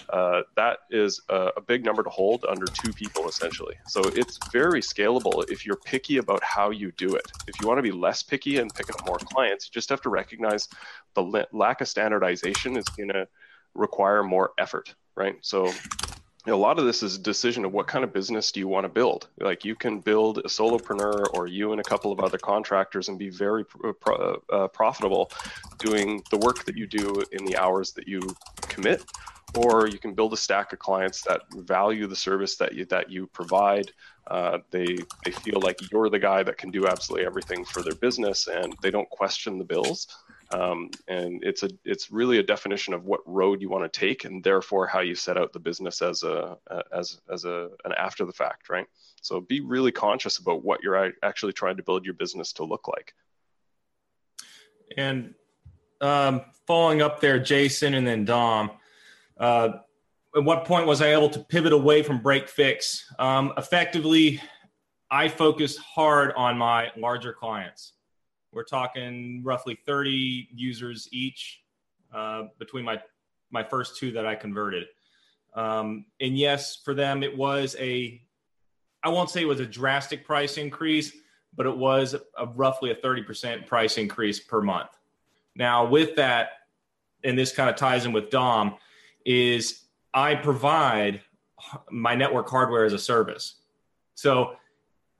[0.09, 3.75] uh, that is a, a, big number to hold under two people essentially.
[3.87, 7.31] So it's very scalable if you're picky about how you do it.
[7.47, 10.01] If you want to be less picky and pick up more clients, you just have
[10.01, 10.67] to recognize
[11.13, 13.27] the lack of standardization is going to
[13.75, 15.35] require more effort, right?
[15.41, 15.71] So
[16.45, 18.83] a lot of this is a decision of what kind of business do you want
[18.83, 19.27] to build.
[19.39, 23.17] Like you can build a solopreneur or you and a couple of other contractors and
[23.17, 25.31] be very pro- uh, profitable
[25.79, 28.21] doing the work that you do in the hours that you
[28.61, 29.03] commit.
[29.55, 33.11] Or you can build a stack of clients that value the service that you that
[33.11, 33.91] you provide.
[34.25, 37.93] Uh, they they feel like you're the guy that can do absolutely everything for their
[37.93, 40.07] business, and they don't question the bills.
[40.53, 44.25] Um, and it's a it's really a definition of what road you want to take,
[44.25, 46.57] and therefore how you set out the business as a
[46.95, 48.85] as as a an after the fact, right?
[49.21, 52.87] So be really conscious about what you're actually trying to build your business to look
[52.87, 53.15] like.
[54.95, 55.33] And
[56.01, 58.71] um, following up there, Jason, and then Dom.
[59.37, 59.69] Uh,
[60.35, 63.11] at what point was I able to pivot away from break fix?
[63.17, 64.41] Um, effectively,
[65.09, 67.93] I focused hard on my larger clients.
[68.53, 71.61] We're talking roughly 30 users each
[72.13, 73.01] uh, between my
[73.51, 74.85] my first two that I converted.
[75.53, 78.21] Um, and yes, for them it was a
[79.03, 81.11] I won't say it was a drastic price increase,
[81.55, 84.89] but it was a, roughly a 30% price increase per month.
[85.55, 86.49] Now, with that,
[87.23, 88.75] and this kind of ties in with Dom,
[89.25, 89.83] is
[90.13, 91.21] I provide
[91.91, 93.55] my network hardware as a service.
[94.15, 94.55] So,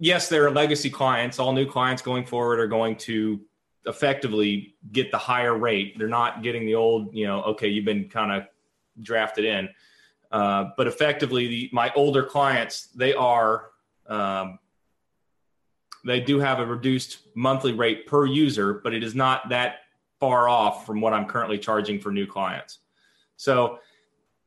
[0.04, 1.39] yes, there are legacy clients.
[1.39, 3.39] All new clients going forward are going to
[3.86, 5.97] effectively get the higher rate.
[5.97, 8.43] They're not getting the old, you know, okay, you've been kind of
[9.01, 9.70] drafted in.
[10.30, 13.70] Uh, but effectively, the, my older clients, they are,
[14.08, 14.60] um,
[16.06, 19.76] they do have a reduced monthly rate per user, but it is not that
[20.20, 22.80] far off from what I'm currently charging for new clients.
[23.38, 23.80] So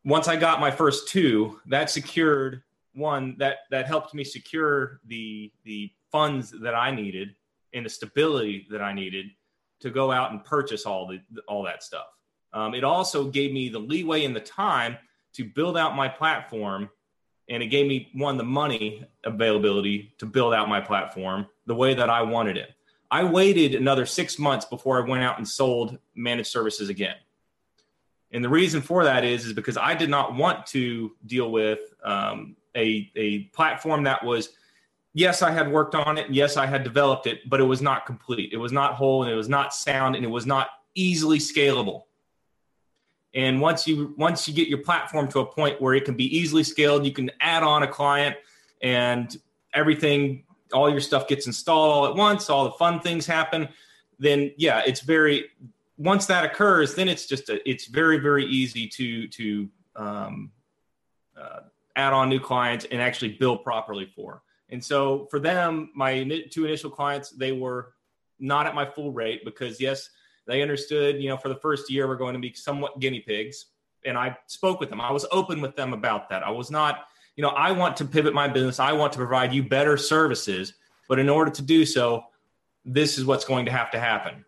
[0.05, 2.63] once I got my first two, that secured
[2.97, 7.35] one that that helped me secure the the funds that I needed
[7.75, 9.27] and the stability that I needed
[9.81, 12.07] to go out and purchase all the all that stuff.
[12.53, 14.97] Um, it also gave me the leeway and the time
[15.35, 16.89] to build out my platform,
[17.51, 21.93] and it gave me one the money availability to build out my platform the way
[21.95, 22.71] that I wanted it.
[23.11, 27.17] I waited another six months before I went out and sold managed services again.
[28.33, 31.79] And the reason for that is, is because I did not want to deal with
[32.03, 34.51] um, a, a platform that was,
[35.15, 36.31] yes, I had worked on it.
[36.31, 38.53] Yes, I had developed it, but it was not complete.
[38.53, 42.03] It was not whole and it was not sound and it was not easily scalable.
[43.35, 46.25] And once you once you get your platform to a point where it can be
[46.37, 48.37] easily scaled, you can add on a client
[48.81, 49.37] and
[49.75, 53.69] everything all your stuff gets installed all at once, all the fun things happen,
[54.19, 55.51] then yeah, it's very
[55.99, 60.51] once that occurs, then it's just a, it's very very easy to to um,
[61.39, 61.61] uh,
[61.97, 64.43] add on new clients and actually bill properly for.
[64.69, 67.95] And so for them, my two initial clients, they were
[68.39, 70.11] not at my full rate because yes,
[70.47, 73.67] they understood, you know, for the first year we're going to be somewhat guinea pigs.
[74.05, 75.01] And I spoke with them.
[75.01, 76.43] I was open with them about that.
[76.43, 78.81] I was not you know, I want to pivot my business.
[78.81, 80.73] I want to provide you better services.
[81.09, 82.25] But in order to do so,
[82.85, 84.45] this is what's going to have to happen.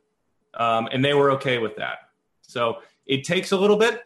[0.55, 1.99] Um, and they were okay with that.
[2.43, 4.03] So it takes a little bit,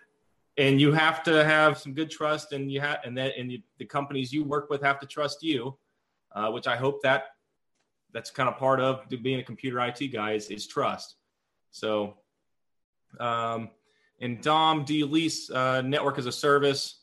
[0.62, 3.58] and you have to have some good trust, and you have, and that, and you,
[3.78, 5.76] the companies you work with have to trust you,
[6.36, 7.24] uh, which I hope that
[8.12, 11.16] that's kind of part of being a computer IT guy is, is trust.
[11.72, 12.14] So,
[13.18, 13.70] um,
[14.20, 17.00] and Dom, do you lease uh, network as a service?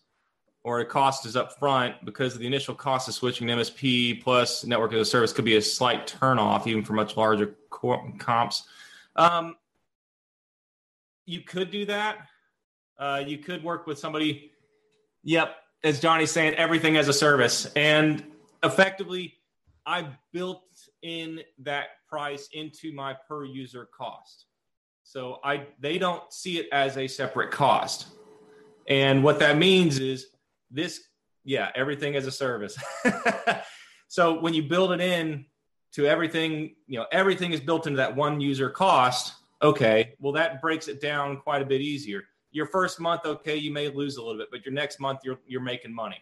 [0.62, 4.66] or a cost is up front because the initial cost of switching to MSP plus
[4.66, 8.64] network as a service could be a slight turnoff even for much larger comps.
[9.16, 9.56] Um,
[11.26, 12.28] you could do that.
[13.00, 14.52] Uh, you could work with somebody.
[15.24, 18.24] Yep, as Johnny's saying, everything as a service, and
[18.64, 19.36] effectively,
[19.86, 20.64] I built
[21.02, 24.46] in that price into my per user cost.
[25.04, 28.08] So I they don't see it as a separate cost.
[28.88, 30.28] And what that means is
[30.72, 31.02] this
[31.44, 32.78] yeah everything as a service
[34.08, 35.46] so when you build it in
[35.92, 40.62] to everything you know everything is built into that one user cost okay well that
[40.62, 44.24] breaks it down quite a bit easier your first month okay you may lose a
[44.24, 46.18] little bit but your next month you're you're making money.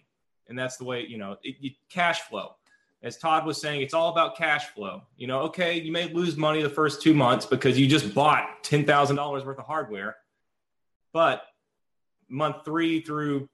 [0.50, 2.56] And that's the way you know it, cash flow.
[3.04, 5.04] As todd was saying it's all about cash flow.
[5.18, 8.64] You know okay you may lose money the first two months because you just bought
[8.64, 10.18] $10000 worth of hardware.
[11.14, 11.44] But
[12.30, 13.50] month three through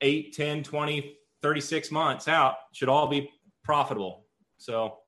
[0.00, 3.30] 8, 10, 20, 36 months out should all be
[3.62, 4.24] profitable.
[4.58, 4.98] So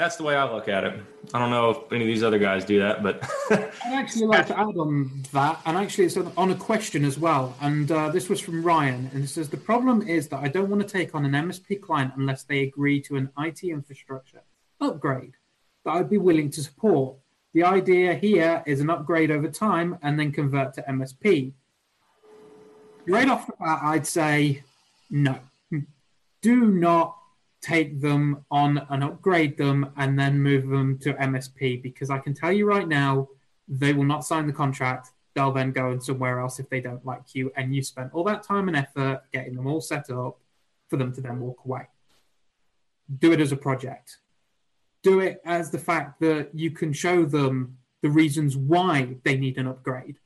[0.00, 0.98] that's the way I look at it.
[1.34, 4.46] I don't know if any of these other guys do that, but I'd actually like
[4.46, 7.54] to add on that, and actually it's on a question as well.
[7.60, 10.70] And uh, this was from Ryan, and it says the problem is that I don't
[10.70, 14.40] want to take on an MSP client unless they agree to an IT infrastructure
[14.80, 15.34] upgrade
[15.84, 17.18] that I'd be willing to support.
[17.52, 21.52] The idea here is an upgrade over time and then convert to MSP
[23.06, 24.62] right off the bat, I'd say
[25.10, 25.38] no.
[26.40, 27.19] Do not
[27.60, 32.34] take them on and upgrade them and then move them to MSP because I can
[32.34, 33.28] tell you right now,
[33.68, 35.10] they will not sign the contract.
[35.34, 37.52] They'll then go somewhere else if they don't like you.
[37.56, 40.38] And you spent all that time and effort getting them all set up
[40.88, 41.86] for them to then walk away.
[43.18, 44.18] Do it as a project.
[45.02, 49.58] Do it as the fact that you can show them the reasons why they need
[49.58, 50.16] an upgrade.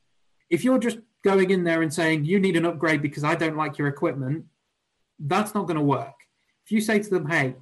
[0.49, 3.57] If you're just going in there and saying, you need an upgrade because I don't
[3.57, 4.45] like your equipment,
[5.19, 6.13] that's not going to work.
[6.65, 7.55] If you say to them, hey,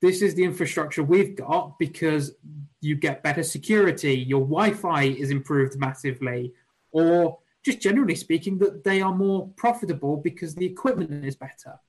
[0.00, 2.32] this is the infrastructure we've got because
[2.80, 6.52] you get better security, your Wi Fi is improved massively,
[6.92, 11.80] or just generally speaking, that they are more profitable because the equipment is better.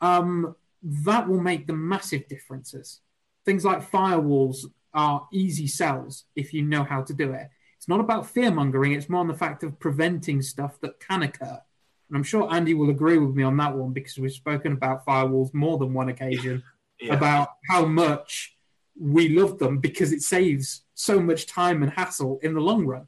[0.00, 3.00] Um, that will make the massive differences.
[3.44, 7.50] Things like firewalls are easy sells if you know how to do it.
[7.76, 11.22] It's not about fear mongering, it's more on the fact of preventing stuff that can
[11.22, 11.60] occur.
[12.08, 15.04] And I'm sure Andy will agree with me on that one because we've spoken about
[15.04, 16.62] firewalls more than one occasion
[17.00, 17.14] yeah.
[17.14, 18.56] about how much
[18.98, 23.06] we love them because it saves so much time and hassle in the long run.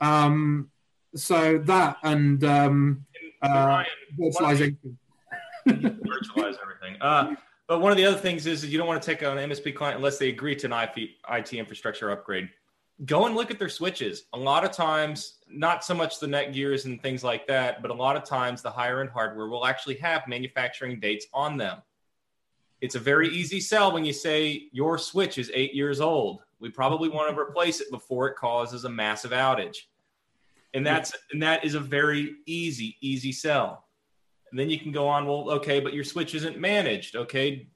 [0.00, 0.70] Um,
[1.14, 3.06] so that and um,
[3.42, 3.84] uh,
[4.18, 4.76] virtualization.
[5.66, 7.00] virtualize everything.
[7.00, 7.34] Uh,
[7.66, 9.50] but one of the other things is that you don't want to take on an
[9.50, 10.88] MSP client unless they agree to an
[11.30, 12.48] IT infrastructure upgrade.
[13.04, 14.24] Go and look at their switches.
[14.32, 17.94] A lot of times, not so much the Netgears and things like that, but a
[17.94, 21.78] lot of times the higher end hardware will actually have manufacturing dates on them.
[22.80, 26.42] It's a very easy sell when you say your switch is eight years old.
[26.60, 29.76] We probably want to replace it before it causes a massive outage.
[30.74, 33.84] And that's and that is a very easy, easy sell.
[34.50, 37.16] And then you can go on, well, okay, but your switch isn't managed.
[37.16, 37.68] Okay.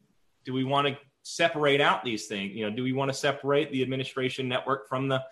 [0.44, 2.54] Do we want to separate out these things?
[2.54, 5.22] You know, do we want to separate the administration network from the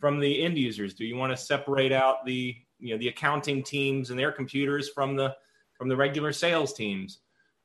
[0.00, 0.94] from the end users?
[0.94, 4.88] Do you want to separate out the you know the accounting teams and their computers
[4.88, 5.34] from the
[5.74, 7.20] from the regular sales teams?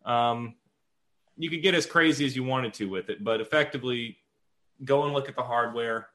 [0.05, 0.55] Um,
[1.37, 4.17] you could get as crazy as you wanted to with it, but effectively,
[4.83, 6.07] go and look at the hardware.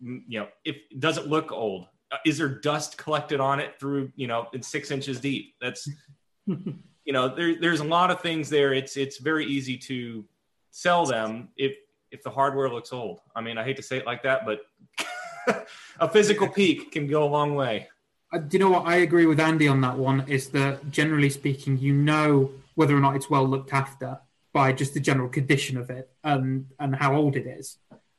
[0.00, 4.12] You know, if it doesn't look old, uh, is there dust collected on it through
[4.16, 5.54] you know it's six inches deep?
[5.60, 5.88] That's
[6.46, 8.72] you know there, there's a lot of things there.
[8.72, 10.24] It's it's very easy to
[10.72, 11.76] sell them if
[12.10, 13.20] if the hardware looks old.
[13.34, 14.60] I mean, I hate to say it like that, but
[16.00, 17.88] a physical peek can go a long way.
[18.32, 20.28] Uh, do you know what I agree with Andy on that one?
[20.28, 24.18] Is that generally speaking, you know whether or not it's well looked after
[24.52, 27.78] by just the general condition of it and and how old it is.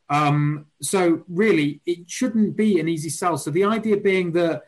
[0.10, 3.38] Um, so really, it shouldn't be an easy sell.
[3.38, 4.64] So the idea being that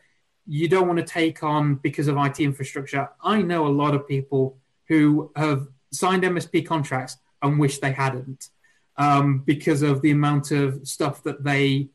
[0.47, 3.09] you don't want to take on because of IT infrastructure.
[3.23, 4.57] I know a lot of people
[4.87, 8.49] who have signed MSP contracts and wish they hadn't
[8.97, 11.89] um, because of the amount of stuff that they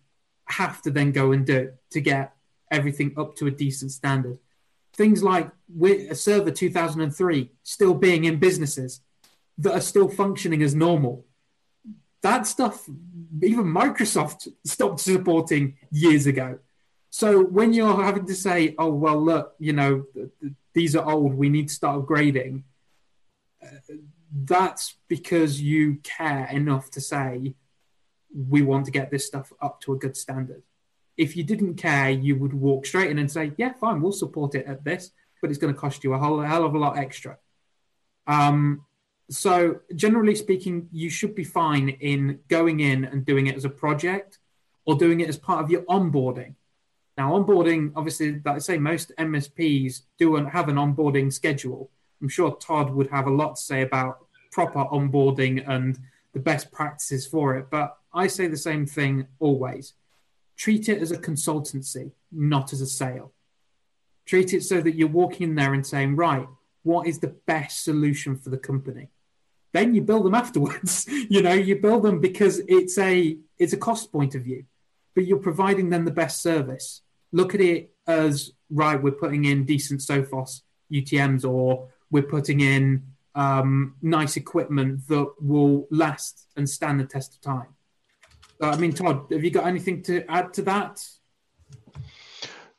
[0.47, 2.35] have to then go and do to get
[2.71, 4.39] everything up to a decent standard.
[4.95, 5.51] Things like
[5.83, 9.01] a server 2003 still being in businesses
[9.59, 11.25] that are still functioning as normal.
[12.23, 12.87] That stuff,
[13.43, 16.59] even Microsoft stopped supporting years ago.
[17.11, 21.11] So when you're having to say, "Oh well, look, you know, th- th- these are
[21.11, 21.35] old.
[21.35, 22.63] We need to start upgrading,"
[23.63, 23.95] uh,
[24.33, 27.55] that's because you care enough to say,
[28.35, 30.63] "We want to get this stuff up to a good standard."
[31.17, 34.55] If you didn't care, you would walk straight in and say, "Yeah, fine, we'll support
[34.55, 35.11] it at this,
[35.41, 37.39] but it's going to cost you a whole hell of a lot extra."
[38.27, 38.85] Um,
[39.31, 43.71] so, generally speaking, you should be fine in going in and doing it as a
[43.71, 44.39] project
[44.85, 46.55] or doing it as part of your onboarding.
[47.17, 51.91] Now, onboarding, obviously, like I say, most MSPs do have an onboarding schedule.
[52.21, 55.99] I'm sure Todd would have a lot to say about proper onboarding and
[56.33, 57.69] the best practices for it.
[57.71, 59.95] But I say the same thing always
[60.57, 63.33] treat it as a consultancy, not as a sale.
[64.27, 66.47] Treat it so that you're walking in there and saying, right,
[66.83, 69.09] what is the best solution for the company?
[69.73, 71.07] then you build them afterwards.
[71.09, 74.65] you know, you build them because it's a it's a cost point of view,
[75.15, 77.03] but you're providing them the best service.
[77.33, 79.01] Look at it as right.
[79.01, 83.03] We're putting in decent Sophos UTM's, or we're putting in
[83.35, 87.69] um, nice equipment that will last and stand the test of time.
[88.61, 91.03] I mean, Todd, have you got anything to add to that?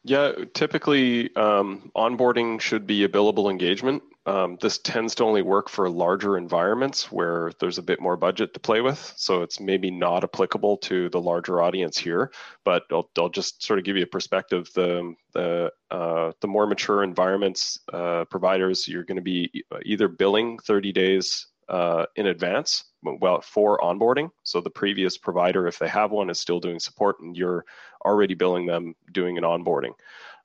[0.03, 4.03] Yeah, typically um, onboarding should be a billable engagement.
[4.27, 8.53] Um, this tends to only work for larger environments where there's a bit more budget
[8.53, 9.13] to play with.
[9.17, 12.31] So it's maybe not applicable to the larger audience here,
[12.63, 14.69] but I'll, I'll just sort of give you a perspective.
[14.75, 20.59] The the uh, the more mature environments uh, providers, you're going to be either billing
[20.59, 26.11] 30 days uh, in advance well for onboarding so the previous provider if they have
[26.11, 27.65] one is still doing support and you're
[28.05, 29.93] already billing them doing an onboarding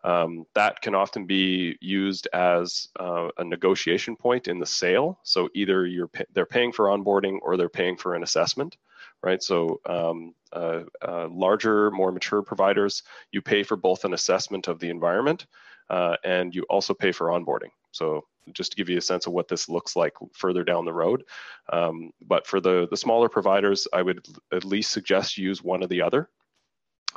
[0.05, 5.19] um, that can often be used as uh, a negotiation point in the sale.
[5.23, 8.77] So either you're they're paying for onboarding or they're paying for an assessment,
[9.23, 9.43] right?
[9.43, 14.79] So um, uh, uh, larger, more mature providers, you pay for both an assessment of
[14.79, 15.47] the environment
[15.91, 17.71] uh, and you also pay for onboarding.
[17.93, 20.93] So just to give you a sense of what this looks like further down the
[20.93, 21.25] road.
[21.73, 25.89] Um, but for the the smaller providers, I would at least suggest use one or
[25.89, 26.29] the other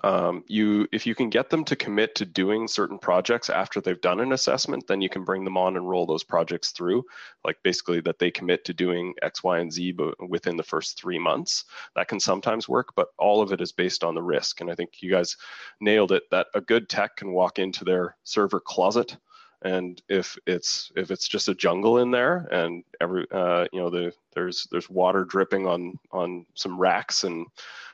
[0.03, 4.01] um, you if you can get them to commit to doing certain projects after they've
[4.01, 7.03] done an assessment then you can bring them on and roll those projects through.
[7.43, 9.95] Like basically that they commit to doing x y and z
[10.27, 11.65] within the first three months.
[11.95, 14.61] That can sometimes work but all of it is based on the risk.
[14.61, 15.37] And i think you guys
[15.81, 19.17] nailed it that a good tech can walk into their server closet
[19.63, 23.89] and if it's if it's just a jungle in there and every uh, you know
[23.89, 27.45] the, there's there's water dripping on on some racks and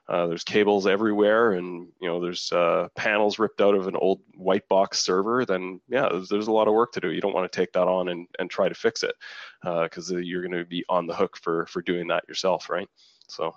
[0.07, 4.21] uh, there's cables everywhere, and you know there's uh, panels ripped out of an old
[4.35, 5.45] white box server.
[5.45, 7.11] Then yeah, there's, there's, a lot of work to do.
[7.11, 9.15] You don't want to take that on and, and try to fix it
[9.63, 12.87] because uh, you're going to be on the hook for for doing that yourself, right?
[13.27, 13.55] So.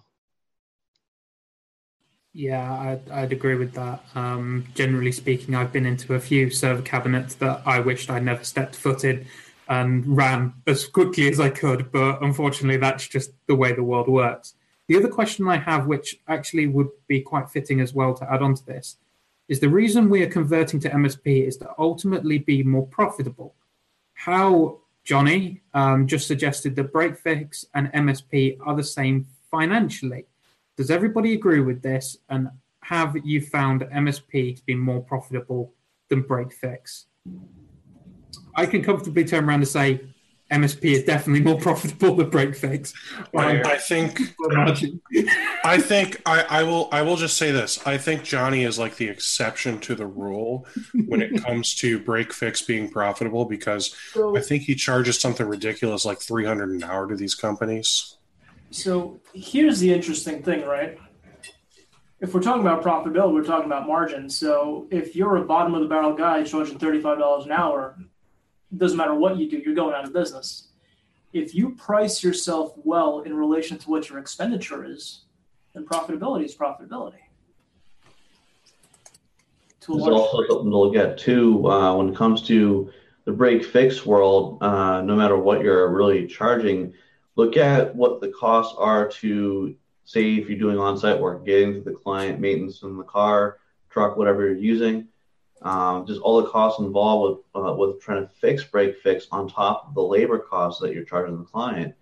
[2.34, 4.04] Yeah, I'd, I'd agree with that.
[4.14, 8.44] Um, generally speaking, I've been into a few server cabinets that I wished I'd never
[8.44, 9.26] stepped foot in
[9.66, 14.08] and ran as quickly as I could, but unfortunately, that's just the way the world
[14.08, 14.54] works.
[14.88, 18.42] The other question I have, which actually would be quite fitting as well to add
[18.42, 18.96] on to this,
[19.46, 23.54] is the reason we are converting to MSP is to ultimately be more profitable.
[24.14, 30.26] How Johnny um, just suggested that Breakfix and MSP are the same financially.
[30.76, 32.18] Does everybody agree with this?
[32.28, 32.48] And
[32.82, 35.72] have you found MSP to be more profitable
[36.08, 37.04] than Breakfix?
[38.54, 40.00] I can comfortably turn around and say
[40.50, 42.94] MSP is definitely more profitable than Breakfix.
[43.36, 44.20] I, I think.
[45.64, 46.88] I think I, I will.
[46.90, 47.86] I will just say this.
[47.86, 50.66] I think Johnny is like the exception to the rule
[51.06, 56.04] when it comes to Breakfix being profitable because so, I think he charges something ridiculous
[56.04, 58.16] like three hundred an hour to these companies.
[58.70, 60.98] So here's the interesting thing, right?
[62.20, 64.28] If we're talking about profitability, we're talking about margin.
[64.28, 67.98] So if you're a bottom of the barrel guy charging thirty five dollars an hour,
[68.76, 70.68] doesn't matter what you do, you're going out of business.
[71.32, 75.22] If you price yourself well in relation to what your expenditure is,
[75.74, 77.20] then profitability is profitability.
[79.86, 82.90] There's also something to look at too uh, when it comes to
[83.24, 84.62] the break fix world.
[84.62, 86.92] Uh, no matter what you're really charging,
[87.36, 91.80] look at what the costs are to say if you're doing on-site work, getting to
[91.80, 95.08] the client, maintenance in the car, truck, whatever you're using
[95.62, 99.48] um, just all the costs involved with uh, with trying to fix break fix on
[99.48, 101.94] top of the labor costs that you're charging the client.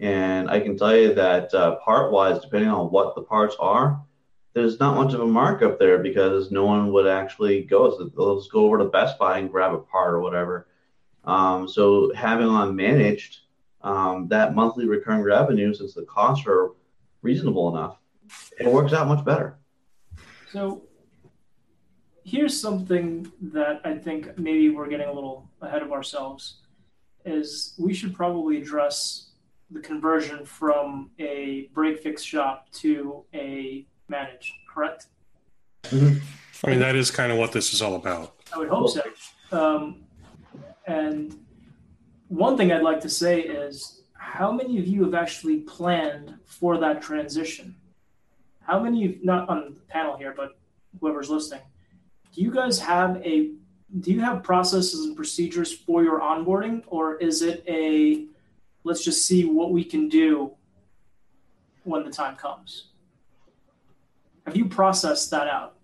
[0.00, 4.02] And I can tell you that uh, part wise, depending on what the parts are,
[4.52, 7.90] there's not much of a markup there because no one would actually go.
[7.96, 10.68] So they'll just go over to Best Buy and grab a part or whatever.
[11.24, 13.40] Um, so having on managed
[13.82, 16.70] um, that monthly recurring revenue, since the costs are
[17.22, 17.98] reasonable enough,
[18.58, 19.56] it works out much better.
[20.52, 20.82] So
[22.24, 26.58] here's something that I think maybe we're getting a little ahead of ourselves
[27.24, 29.30] is we should probably address
[29.70, 35.06] the conversion from a break fix shop to a managed, correct?
[35.84, 36.18] Mm-hmm.
[36.64, 38.36] I mean, that is kind of what this is all about.
[38.54, 39.02] I would hope so.
[39.50, 40.04] Um,
[40.86, 41.38] and
[42.28, 46.78] one thing I'd like to say is how many of you have actually planned for
[46.78, 47.74] that transition?
[48.60, 50.56] How many, not on the panel here, but
[51.00, 51.62] whoever's listening,
[52.32, 53.50] do you guys have a
[54.00, 56.82] do you have processes and procedures for your onboarding?
[56.86, 58.26] Or is it a
[58.84, 60.52] let's just see what we can do
[61.84, 62.88] when the time comes?
[64.46, 65.76] Have you processed that out?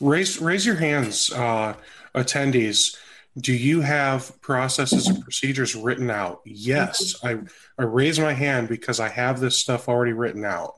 [0.00, 1.74] Raise raise your hands uh,
[2.14, 2.96] attendees.
[3.38, 6.40] Do you have processes and procedures written out?
[6.44, 7.38] Yes i
[7.78, 10.74] i raise my hand because i have this stuff already written out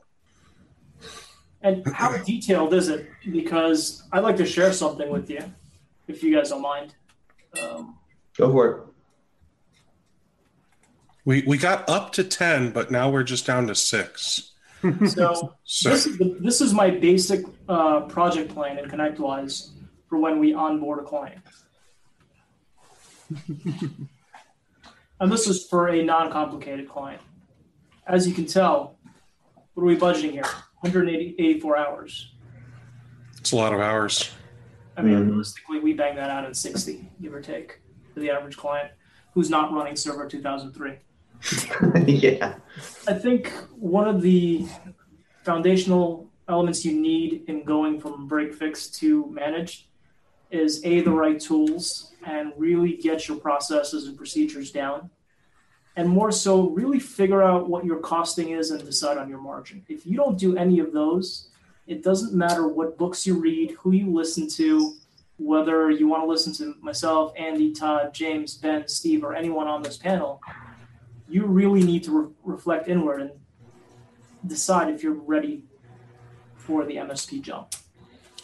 [1.61, 3.09] and how detailed is it?
[3.31, 5.41] Because I'd like to share something with you,
[6.07, 6.95] if you guys don't mind.
[7.61, 7.97] Um,
[8.37, 8.83] Go for it.
[11.25, 14.45] We we got up to ten, but now we're just down to six.
[15.07, 15.89] So, so.
[15.89, 19.71] This, is the, this is my basic uh, project plan in ConnectWise
[20.07, 21.41] for when we onboard a client.
[25.19, 27.21] and this is for a non-complicated client.
[28.07, 28.97] As you can tell,
[29.73, 30.45] what are we budgeting here?
[30.81, 32.31] 184 hours.
[33.37, 34.31] It's a lot of hours.
[34.95, 35.29] I mean, mm-hmm.
[35.29, 37.81] realistically, we bang that out at 60, give or take,
[38.13, 38.91] for the average client
[39.33, 40.97] who's not running Server 2003.
[42.13, 42.55] yeah.
[43.07, 44.65] I think one of the
[45.43, 49.85] foundational elements you need in going from break fix to managed
[50.51, 55.09] is a the right tools and really get your processes and procedures down
[55.95, 59.83] and more so really figure out what your costing is and decide on your margin.
[59.89, 61.49] If you don't do any of those,
[61.87, 64.95] it doesn't matter what books you read, who you listen to,
[65.37, 69.81] whether you want to listen to myself, Andy, Todd, James, Ben, Steve, or anyone on
[69.81, 70.41] this panel,
[71.27, 73.31] you really need to re- reflect inward and
[74.45, 75.63] decide if you're ready
[76.55, 77.73] for the MSP jump.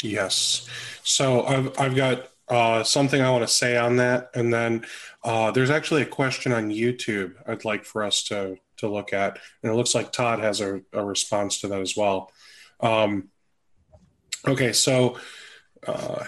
[0.02, 0.68] Yes.
[1.04, 4.30] So I've, I've got uh, something I want to say on that.
[4.34, 4.86] And then
[5.26, 9.40] uh, there's actually a question on YouTube I'd like for us to, to look at.
[9.64, 12.32] And it looks like Todd has a, a response to that as well.
[12.80, 13.30] Um,
[14.48, 14.72] okay.
[14.72, 15.18] So
[15.88, 16.26] uh,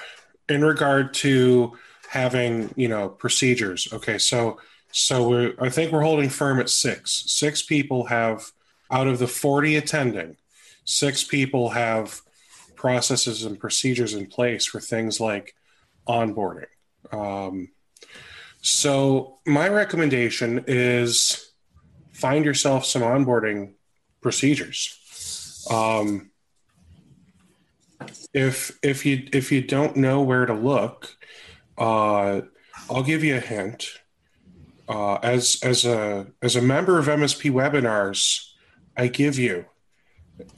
[0.49, 1.77] in regard to
[2.09, 3.87] having, you know, procedures.
[3.93, 4.17] Okay.
[4.17, 4.59] So,
[4.91, 7.23] so we're, I think we're holding firm at six.
[7.27, 8.51] Six people have,
[8.89, 10.37] out of the 40 attending,
[10.85, 12.21] six people have
[12.75, 15.53] processes and procedures in place for things like
[16.07, 16.65] onboarding.
[17.11, 17.69] Um,
[18.61, 21.51] so, my recommendation is
[22.13, 23.73] find yourself some onboarding
[24.21, 25.65] procedures.
[25.69, 26.31] Um,
[28.33, 31.15] if if you if you don't know where to look,
[31.77, 32.41] uh,
[32.89, 33.87] I'll give you a hint.
[34.89, 38.51] Uh, as as a as a member of MSP webinars,
[38.95, 39.65] I give you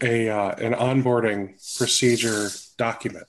[0.01, 3.25] a uh, an onboarding procedure document.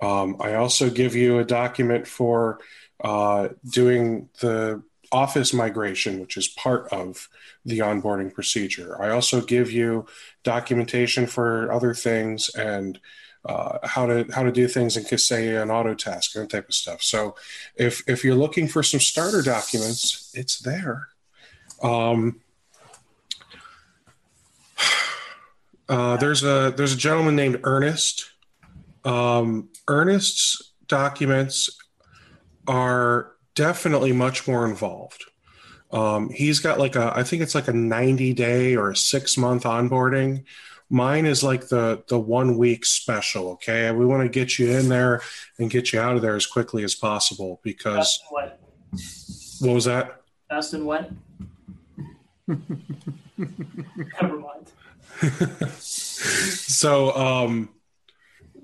[0.00, 2.60] Um, I also give you a document for
[3.02, 4.82] uh, doing the
[5.12, 7.28] office migration, which is part of
[7.64, 9.00] the onboarding procedure.
[9.00, 10.06] I also give you
[10.44, 12.98] documentation for other things and
[13.44, 16.74] uh, how to how to do things in Kaseya and Autotask and that type of
[16.74, 17.02] stuff.
[17.02, 17.36] So,
[17.74, 21.08] if if you're looking for some starter documents, it's there.
[21.82, 22.40] Um,
[25.88, 28.30] uh, there's a there's a gentleman named Ernest.
[29.06, 31.79] Um, Ernest's documents
[32.66, 35.24] are definitely much more involved.
[35.90, 39.36] Um, he's got like a I think it's like a 90 day or a six
[39.36, 40.44] month onboarding
[40.92, 43.50] Mine is like the the one week special.
[43.50, 45.22] Okay, we want to get you in there
[45.58, 48.20] and get you out of there as quickly as possible because.
[48.30, 48.60] What?
[49.60, 50.22] what was that?
[50.48, 51.12] Fast and wet.
[52.48, 52.58] Never
[54.20, 54.72] mind.
[55.78, 57.68] so um,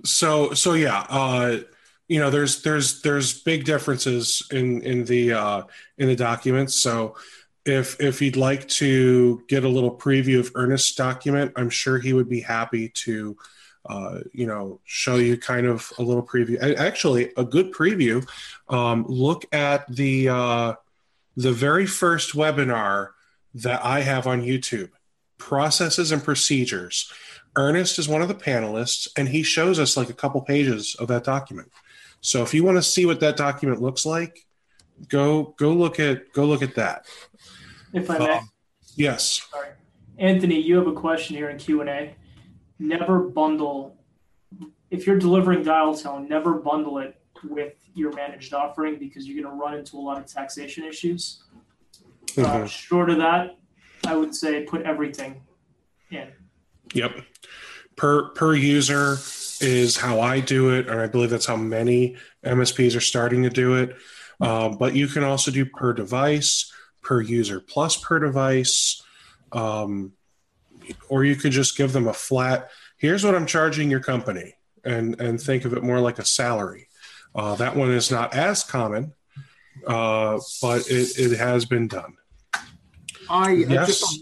[0.04, 1.06] so so yeah.
[1.08, 1.58] Uh,
[2.08, 5.62] you know, there's there's there's big differences in in the uh,
[5.98, 6.74] in the documents.
[6.74, 7.16] So
[7.64, 12.12] if if you'd like to get a little preview of Ernest's document, I'm sure he
[12.12, 13.36] would be happy to,
[13.86, 16.62] uh, you know, show you kind of a little preview.
[16.78, 18.26] Actually, a good preview.
[18.68, 20.74] Um, look at the uh,
[21.36, 23.10] the very first webinar
[23.54, 24.90] that I have on YouTube,
[25.38, 27.12] processes and procedures.
[27.56, 31.08] Ernest is one of the panelists, and he shows us like a couple pages of
[31.08, 31.72] that document.
[32.20, 34.44] So if you want to see what that document looks like,
[35.08, 37.06] go go look at go look at that
[37.96, 38.30] if I may.
[38.38, 38.50] Um,
[38.94, 39.46] yes.
[39.50, 39.68] Sorry.
[40.18, 42.14] Anthony, you have a question here in Q&A.
[42.78, 43.96] Never bundle,
[44.90, 49.54] if you're delivering dial tone, never bundle it with your managed offering because you're going
[49.54, 51.42] to run into a lot of taxation issues.
[52.36, 52.64] Uh, mm-hmm.
[52.64, 53.56] Uh, short of that,
[54.06, 55.42] I would say put everything
[56.10, 56.28] in.
[56.94, 57.22] Yep.
[57.96, 59.16] Per per user
[59.60, 63.50] is how I do it, and I believe that's how many MSPs are starting to
[63.50, 63.96] do it.
[64.40, 66.72] Um, but you can also do per device
[67.06, 69.00] per user plus per device.
[69.52, 70.12] Um,
[71.08, 74.54] or you could just give them a flat, here's what I'm charging your company,
[74.84, 76.88] and, and think of it more like a salary.
[77.34, 79.14] Uh, that one is not as common,
[79.86, 82.16] uh, but it, it has been done.
[83.28, 84.18] I yes,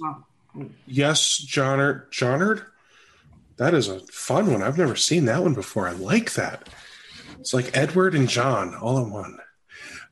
[0.87, 2.65] yes, Johnard, Johnard.
[3.57, 4.63] That is a fun one.
[4.63, 5.89] I've never seen that one before.
[5.89, 6.69] I like that.
[7.39, 9.39] It's like Edward and John all in one.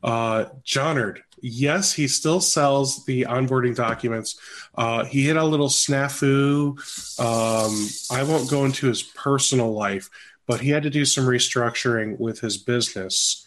[0.03, 4.39] Uh, Johnard, yes, he still sells the onboarding documents.
[4.75, 6.77] Uh, he hit a little snafu.
[7.19, 10.09] Um, I won't go into his personal life,
[10.45, 13.45] but he had to do some restructuring with his business.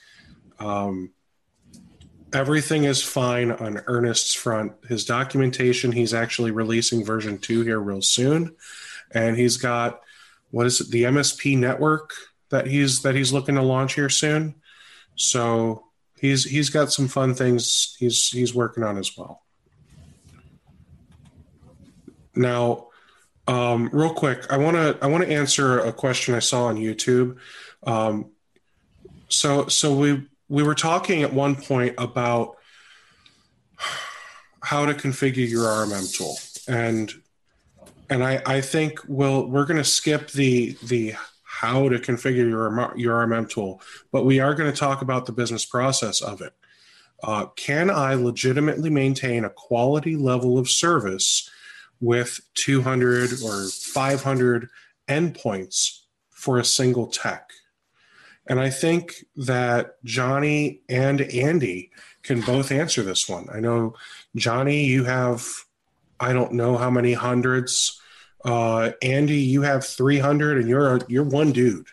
[0.59, 1.13] Um,
[2.33, 4.73] everything is fine on Ernest's front.
[4.89, 8.57] His documentation, he's actually releasing version two here real soon,
[9.13, 10.01] and he's got
[10.51, 12.13] what is it, the MSP network
[12.51, 14.55] that he's that he's looking to launch here soon.
[15.17, 15.87] So
[16.19, 19.43] he's he's got some fun things he's he's working on as well.
[22.35, 22.89] Now,
[23.49, 26.77] um, real quick, I want to I want to answer a question I saw on
[26.77, 27.39] YouTube.
[27.85, 28.31] Um,
[29.29, 32.57] so so we we were talking at one point about
[34.63, 36.37] how to configure your RMM tool,
[36.69, 37.13] and
[38.11, 42.93] and I I think we'll we're going to skip the the how to configure your,
[42.97, 43.81] your RMM tool,
[44.13, 46.53] but we are going to talk about the business process of it.
[47.23, 51.49] Uh, can I legitimately maintain a quality level of service
[51.99, 54.69] with 200 or 500
[55.09, 57.49] endpoints for a single tech?
[58.47, 61.91] And I think that Johnny and Andy
[62.23, 63.49] can both answer this one.
[63.51, 63.95] I know,
[64.37, 65.47] Johnny, you have,
[66.19, 68.01] I don't know how many hundreds
[68.47, 71.89] uh, Andy, you have 300 and you're you're one dude.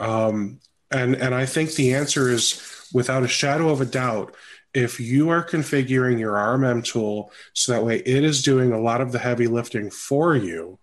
[0.00, 0.58] Um,
[0.90, 4.34] and and I think the answer is without a shadow of a doubt.
[4.74, 9.00] If you are configuring your RMM tool so that way it is doing a lot
[9.00, 10.80] of the heavy lifting for you,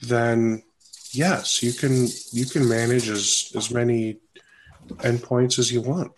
[0.00, 0.64] then
[1.12, 4.16] yes, you can you can manage as as many
[4.88, 6.10] endpoints as you want.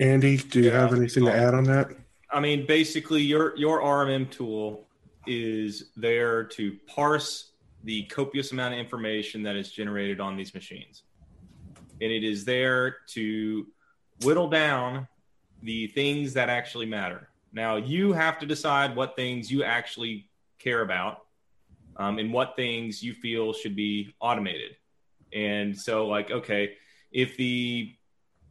[0.00, 0.80] Andy, do you Yeah.
[0.80, 1.90] have anything to add on that?
[2.30, 4.88] I mean, basically, your your RMM tool
[5.26, 7.52] is there to parse
[7.84, 11.04] the copious amount of information that is generated on these machines,
[12.00, 13.66] and it is there to
[14.24, 15.08] whittle down
[15.62, 17.28] the things that actually matter.
[17.52, 20.28] Now, you have to decide what things you actually
[20.58, 21.22] care about,
[21.96, 24.76] um, and what things you feel should be automated.
[25.32, 26.76] And so, like, okay,
[27.10, 27.94] if the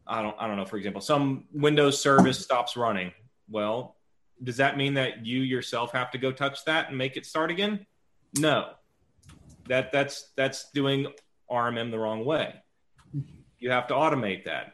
[0.07, 3.11] I don't I don't know, for example, some Windows service stops running.
[3.49, 3.95] Well,
[4.43, 7.51] does that mean that you yourself have to go touch that and make it start
[7.51, 7.85] again?
[8.37, 8.71] No.
[9.67, 11.07] That that's that's doing
[11.51, 12.55] RMM the wrong way.
[13.59, 14.73] You have to automate that.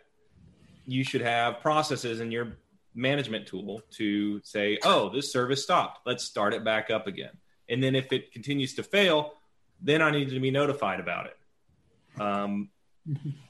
[0.86, 2.58] You should have processes in your
[2.94, 6.02] management tool to say, "Oh, this service stopped.
[6.06, 7.32] Let's start it back up again."
[7.70, 9.34] And then if it continues to fail,
[9.82, 12.22] then I need to be notified about it.
[12.22, 12.70] Um,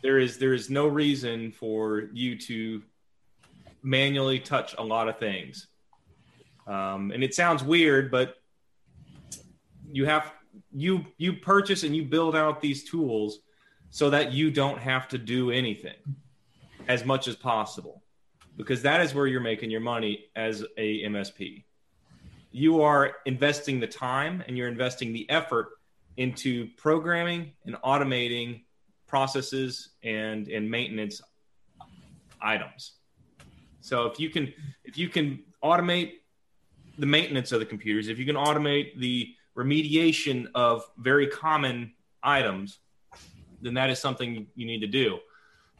[0.01, 2.81] there is there is no reason for you to
[3.81, 5.67] manually touch a lot of things.
[6.65, 8.35] Um, and it sounds weird but
[9.91, 10.33] you have
[10.71, 13.39] you you purchase and you build out these tools
[13.89, 15.95] so that you don't have to do anything
[16.87, 18.03] as much as possible
[18.57, 21.63] because that is where you're making your money as a msp
[22.51, 25.69] you are investing the time and you're investing the effort
[26.17, 28.61] into programming and automating
[29.13, 31.21] processes and and maintenance
[32.41, 32.93] items.
[33.81, 34.51] So if you can
[34.83, 36.13] if you can automate
[36.97, 41.93] the maintenance of the computers, if you can automate the remediation of very common
[42.23, 42.79] items,
[43.61, 45.19] then that is something you need to do.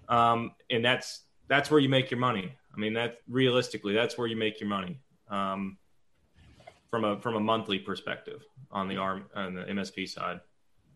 [0.09, 2.53] Um, and that's that's where you make your money.
[2.75, 5.79] I mean, that realistically, that's where you make your money um,
[6.91, 10.39] from a from a monthly perspective on the arm on the MSP side.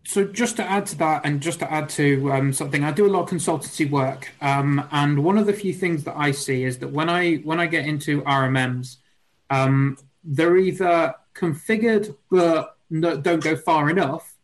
[0.08, 3.04] So just to add to that, and just to add to um, something, I do
[3.04, 6.64] a lot of consultancy work, um, and one of the few things that I see
[6.64, 8.96] is that when I when I get into RMMs,
[9.50, 14.34] um, they're either configured but no, don't go far enough,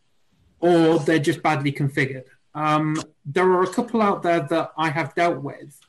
[0.60, 2.26] or they're just badly configured.
[2.54, 5.80] Um, there are a couple out there that I have dealt with.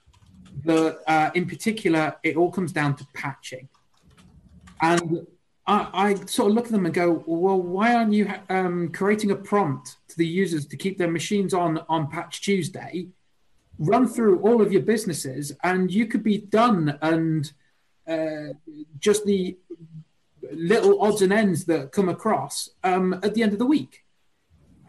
[0.64, 3.68] That, uh, in particular, it all comes down to patching,
[4.82, 5.28] and
[5.68, 9.32] I, I sort of look at them and go, well, why aren't you um, creating
[9.32, 13.08] a prompt to the users to keep their machines on on Patch Tuesday?
[13.80, 16.98] Run through all of your businesses, and you could be done.
[17.02, 17.52] And
[18.08, 18.54] uh,
[19.00, 19.58] just the
[20.52, 24.04] little odds and ends that come across um, at the end of the week.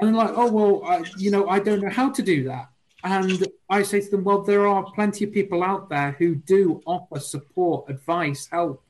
[0.01, 2.69] And like, oh well, I, you know, I don't know how to do that.
[3.03, 6.83] And I say to them, well, there are plenty of people out there who do
[6.87, 8.83] offer support, advice, help.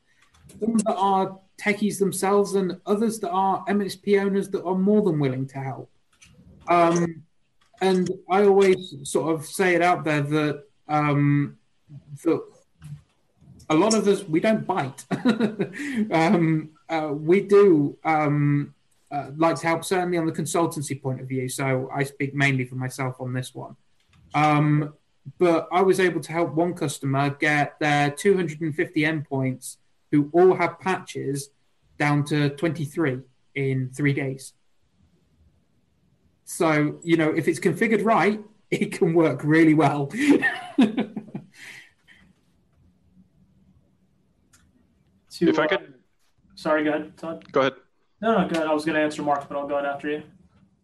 [0.58, 5.18] Some that are techies themselves and others that are MSP owners that are more than
[5.18, 5.90] willing to help.
[6.68, 7.22] Um,
[7.80, 11.58] and I always sort of say it out there that um,
[12.24, 12.40] that
[13.68, 15.04] a lot of us we don't bite.
[16.12, 18.74] um, uh, we do um,
[19.10, 21.48] uh, like to help, certainly on the consultancy point of view.
[21.48, 23.76] So I speak mainly for myself on this one.
[24.34, 24.94] Um,
[25.38, 29.76] but I was able to help one customer get their 250 endpoints
[30.16, 31.50] who all have patches
[31.98, 33.18] down to 23
[33.54, 34.52] in three days.
[36.44, 38.40] So, you know, if it's configured right,
[38.70, 40.10] it can work really well.
[45.38, 45.94] To, If I uh, could,
[46.54, 47.52] sorry, go ahead, Todd.
[47.52, 47.74] go ahead.
[48.22, 48.68] No, no, go ahead.
[48.68, 50.22] I was going to answer Mark, but I'll go ahead after you.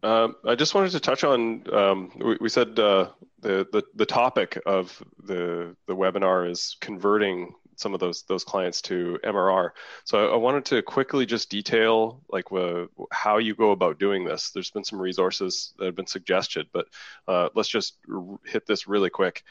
[0.02, 1.64] Um, I just wanted to touch on.
[1.72, 3.10] Um, we, we said uh,
[3.40, 8.80] the, the the topic of the the webinar is converting some of those those clients
[8.82, 9.70] to MRR.
[10.04, 14.24] So I, I wanted to quickly just detail like wh- how you go about doing
[14.24, 14.50] this.
[14.50, 16.86] There's been some resources that have been suggested, but
[17.28, 19.42] uh, let's just r- hit this really quick.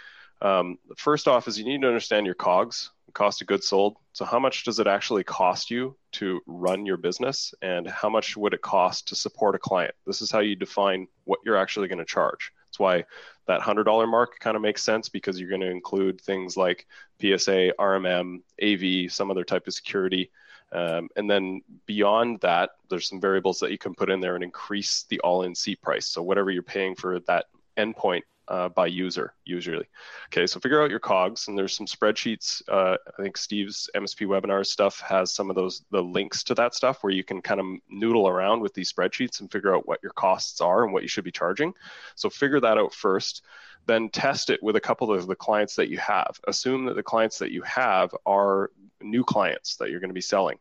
[0.42, 3.98] Um, first off, is you need to understand your COGS, cost of goods sold.
[4.14, 8.36] So how much does it actually cost you to run your business, and how much
[8.36, 9.94] would it cost to support a client?
[10.08, 12.52] This is how you define what you're actually going to charge.
[12.68, 13.06] That's why
[13.52, 16.88] that hundred dollar mark kind of makes sense because you're going to include things like
[17.20, 20.32] PSA, RMM, AV, some other type of security.
[20.72, 24.44] Um, and then beyond that, there's some variables that you can put in there and
[24.44, 26.06] increase the all-in seat price.
[26.06, 27.48] So whatever you're paying for that
[27.78, 28.22] endpoint
[28.52, 29.88] uh, by user usually.
[30.28, 32.62] Okay, so figure out your COGS, and there's some spreadsheets.
[32.68, 36.76] Uh, I think Steve's MSP webinar stuff has some of those the links to that
[36.76, 40.00] stuff where you can kind of noodle around with these spreadsheets and figure out what
[40.04, 41.74] your costs are and what you should be charging.
[42.16, 43.42] So figure that out first
[43.88, 46.40] then test it with a couple of the clients that you have.
[46.48, 48.70] Assume that the clients that you have are
[49.02, 50.60] new clients that you're going to be selling.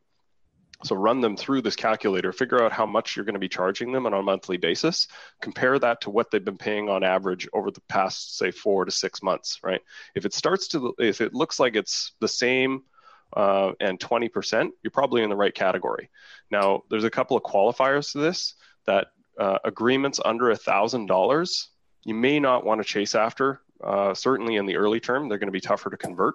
[0.85, 3.93] So run them through this calculator, figure out how much you're going to be charging
[3.93, 5.09] them on a monthly basis,
[5.41, 8.91] compare that to what they've been paying on average over the past, say, four to
[8.91, 9.83] six months, right?
[10.15, 12.85] If it starts to, if it looks like it's the same
[13.37, 16.09] uh, and 20%, you're probably in the right category.
[16.51, 18.55] Now, there's a couple of qualifiers to this
[18.87, 19.09] that
[19.39, 21.67] uh, agreements under a $1,000,
[22.05, 23.61] you may not want to chase after.
[23.83, 26.35] Uh, certainly in the early term, they're going to be tougher to convert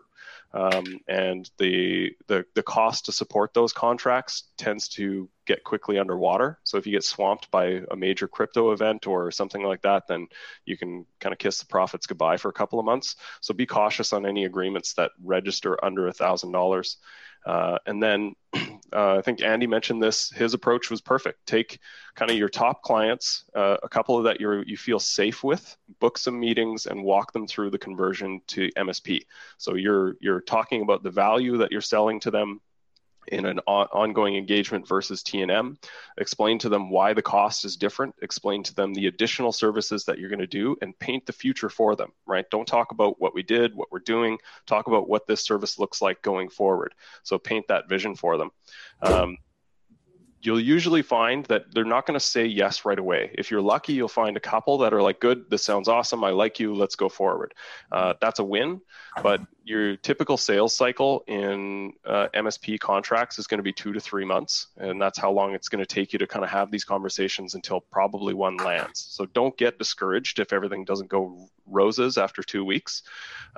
[0.56, 6.60] um, and the, the the cost to support those contracts tends to get quickly underwater.
[6.64, 10.27] So if you get swamped by a major crypto event or something like that, then
[10.65, 13.18] you can kind of kiss the profits goodbye for a couple of months.
[13.41, 16.98] So be cautious on any agreements that register under a thousand dollars.
[17.45, 18.35] Uh, and then
[18.93, 20.31] uh, I think Andy mentioned this.
[20.31, 21.45] His approach was perfect.
[21.45, 21.80] Take
[22.15, 25.77] kind of your top clients, uh, a couple of that you you feel safe with,
[25.99, 29.22] book some meetings, and walk them through the conversion to MSP.
[29.57, 32.61] So you're you're talking about the value that you're selling to them
[33.27, 35.77] in an on- ongoing engagement versus T&M.
[36.18, 38.15] Explain to them why the cost is different.
[38.22, 41.69] Explain to them the additional services that you're going to do and paint the future
[41.69, 42.49] for them, right?
[42.49, 44.38] Don't talk about what we did, what we're doing.
[44.65, 46.93] Talk about what this service looks like going forward.
[47.23, 48.52] So paint that vision for them.
[49.02, 49.38] Um,
[50.45, 53.31] you'll usually find that they're not going to say yes right away.
[53.34, 56.23] If you're lucky, you'll find a couple that are like, good, this sounds awesome.
[56.23, 56.76] I like you.
[56.76, 57.53] Let's go forward.
[57.91, 58.81] Uh, that's a win.
[59.23, 63.99] But your typical sales cycle in uh, MSP contracts is going to be two to
[63.99, 64.67] three months.
[64.77, 67.55] And that's how long it's going to take you to kind of have these conversations
[67.55, 68.99] until probably one lands.
[69.09, 73.03] So don't get discouraged if everything doesn't go roses after two weeks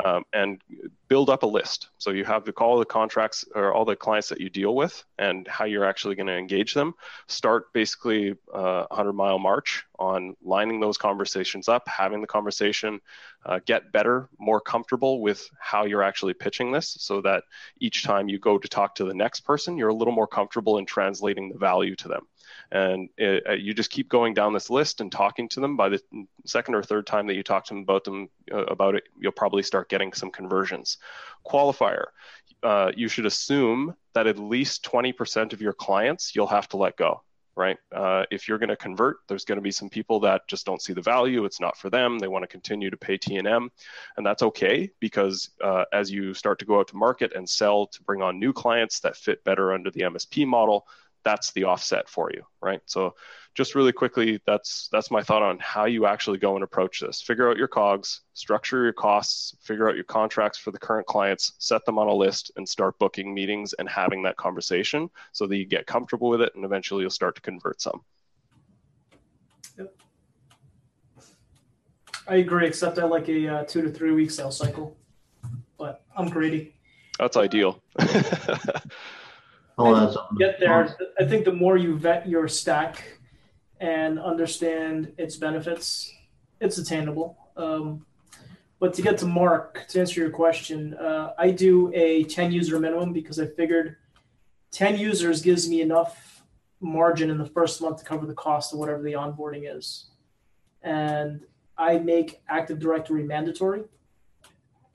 [0.04, 0.62] um, and
[1.08, 1.90] build up a list.
[1.98, 5.04] So you have to call the contracts or all the clients that you deal with
[5.18, 6.94] and how you're actually going to engage them.
[7.28, 13.00] Start basically a uh, 100 mile march on lining those conversations up, having the conversation,
[13.46, 17.44] uh, get better, more comfortable with how you're actually pitching this so that
[17.80, 20.78] each time you go to talk to the next person, you're a little more comfortable
[20.78, 22.28] in translating the value to them.
[22.72, 25.78] And it, uh, you just keep going down this list and talking to them.
[25.78, 26.02] By the
[26.46, 29.32] second or third time that you talk to them about them uh, about it, you'll
[29.32, 30.98] probably start getting some conversions.
[31.46, 32.06] Qualifier:
[32.64, 36.98] uh, you should assume that at least 20% of your clients you'll have to let
[36.98, 37.22] go
[37.58, 37.78] right?
[37.92, 40.82] Uh, if you're going to convert, there's going to be some people that just don't
[40.82, 41.44] see the value.
[41.44, 42.20] It's not for them.
[42.20, 43.72] They want to continue to pay T and M,
[44.16, 47.88] and that's okay because uh, as you start to go out to market and sell
[47.88, 50.88] to bring on new clients that fit better under the MSP model,
[51.28, 52.80] that's the offset for you, right?
[52.86, 53.14] So
[53.54, 57.22] just really quickly, that's that's my thought on how you actually go and approach this.
[57.22, 61.52] Figure out your COGS, structure your costs, figure out your contracts for the current clients,
[61.58, 65.58] set them on a list, and start booking meetings and having that conversation so that
[65.58, 68.02] you get comfortable with it, and eventually you'll start to convert some.
[69.78, 69.94] Yep.
[72.26, 74.96] I agree, except I like a uh, two to three week sales cycle,
[75.78, 76.74] but I'm greedy.
[77.20, 77.82] That's ideal.
[79.78, 80.96] Oh, get there.
[81.20, 83.20] I think the more you vet your stack
[83.80, 86.12] and understand its benefits,
[86.60, 87.38] it's attainable.
[87.56, 88.06] Um,
[88.80, 92.80] but to get to Mark, to answer your question, uh, I do a 10 user
[92.80, 93.98] minimum because I figured
[94.72, 96.44] 10 users gives me enough
[96.80, 100.10] margin in the first month to cover the cost of whatever the onboarding is.
[100.82, 101.42] And
[101.78, 103.84] I make Active Directory mandatory.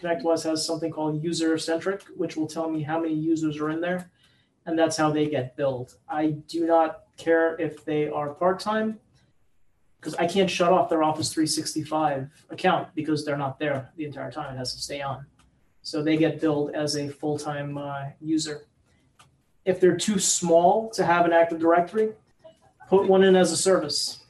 [0.00, 3.80] ConnectWise has something called user centric, which will tell me how many users are in
[3.80, 4.10] there
[4.66, 5.96] and that's how they get billed.
[6.08, 8.98] I do not care if they are part time
[10.00, 14.32] because I can't shut off their Office 365 account because they're not there the entire
[14.32, 14.54] time.
[14.54, 15.26] It has to stay on.
[15.82, 18.66] So they get billed as a full time uh, user.
[19.64, 22.12] If they're too small to have an Active Directory,
[22.88, 24.24] put one in as a service.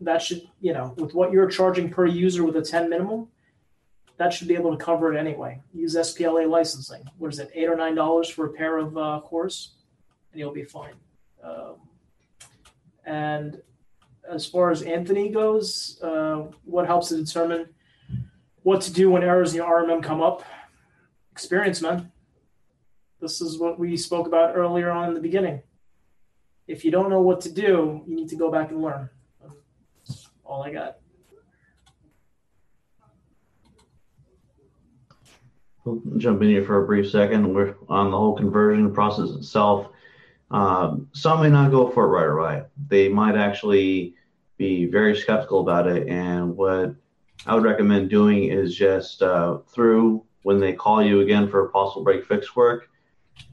[0.00, 3.28] That should, you know, with what you're charging per user with a 10 minimum,
[4.16, 5.60] that should be able to cover it anyway.
[5.72, 7.02] Use SPLA licensing.
[7.18, 9.74] What is it, eight or nine dollars for a pair of uh, cores,
[10.32, 10.94] and you'll be fine.
[11.42, 11.76] Um,
[13.04, 13.60] and
[14.28, 17.68] as far as Anthony goes, uh, what helps to determine
[18.62, 20.42] what to do when errors in your RMM come up?
[21.32, 22.10] Experience, man.
[23.20, 25.62] This is what we spoke about earlier on in the beginning.
[26.66, 29.10] If you don't know what to do, you need to go back and learn.
[30.06, 30.98] That's all I got.
[35.84, 37.52] We'll jump in here for a brief second.
[37.52, 39.88] We're on the whole conversion process itself.
[40.50, 42.62] Um, some may not go for it right away.
[42.88, 44.14] They might actually
[44.56, 46.08] be very skeptical about it.
[46.08, 46.94] And what
[47.46, 52.02] I would recommend doing is just uh, through when they call you again for possible
[52.02, 52.88] break fix work,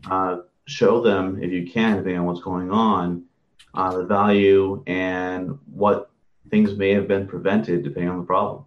[0.09, 0.37] uh,
[0.67, 3.25] show them if you can, depending on what's going on,
[3.73, 6.11] uh, the value and what
[6.49, 8.63] things may have been prevented depending on the problem.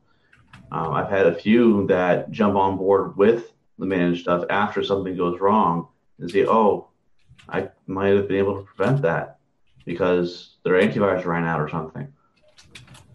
[0.71, 5.17] Um, I've had a few that jump on board with the managed stuff after something
[5.17, 5.89] goes wrong
[6.19, 6.89] and say, oh,
[7.49, 9.39] I might have been able to prevent that
[9.85, 12.13] because their antivirus ran out or something.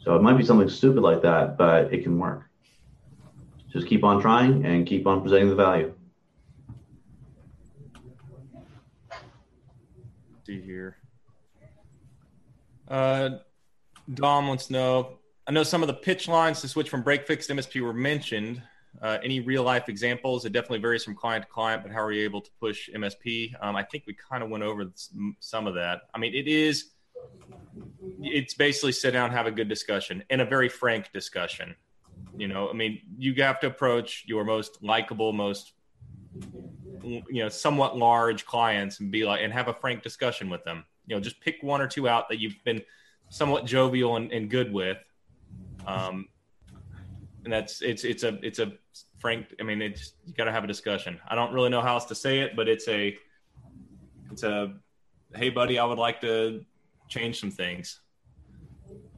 [0.02, 2.44] So it might be something stupid like that, but it can work.
[3.72, 5.94] Just keep on trying and keep on presenting the value.
[10.46, 10.98] See here.
[12.88, 13.30] Uh,
[14.14, 15.20] Dom wants to know.
[15.48, 17.94] I know some of the pitch lines to switch from break fix to MSP were
[17.94, 18.62] mentioned.
[19.02, 20.46] Uh, any real life examples?
[20.46, 23.54] It definitely varies from client to client, but how are you able to push MSP?
[23.62, 24.86] Um, I think we kind of went over
[25.40, 26.02] some of that.
[26.14, 26.92] I mean, it is,
[28.22, 31.76] it's basically sit down, have a good discussion and a very frank discussion.
[32.38, 35.74] You know, I mean, you have to approach your most likable, most,
[37.04, 40.84] you know, somewhat large clients and be like, and have a frank discussion with them.
[41.08, 42.82] You know, just pick one or two out that you've been
[43.30, 44.98] somewhat jovial and, and good with.
[45.86, 46.28] Um,
[47.44, 48.74] and that's it's it's a it's a
[49.20, 49.48] frank.
[49.60, 51.20] I mean, it's you got to have a discussion.
[51.28, 53.18] I don't really know how else to say it, but it's a
[54.32, 54.74] it's a
[55.36, 56.66] hey buddy, I would like to
[57.08, 58.00] change some things.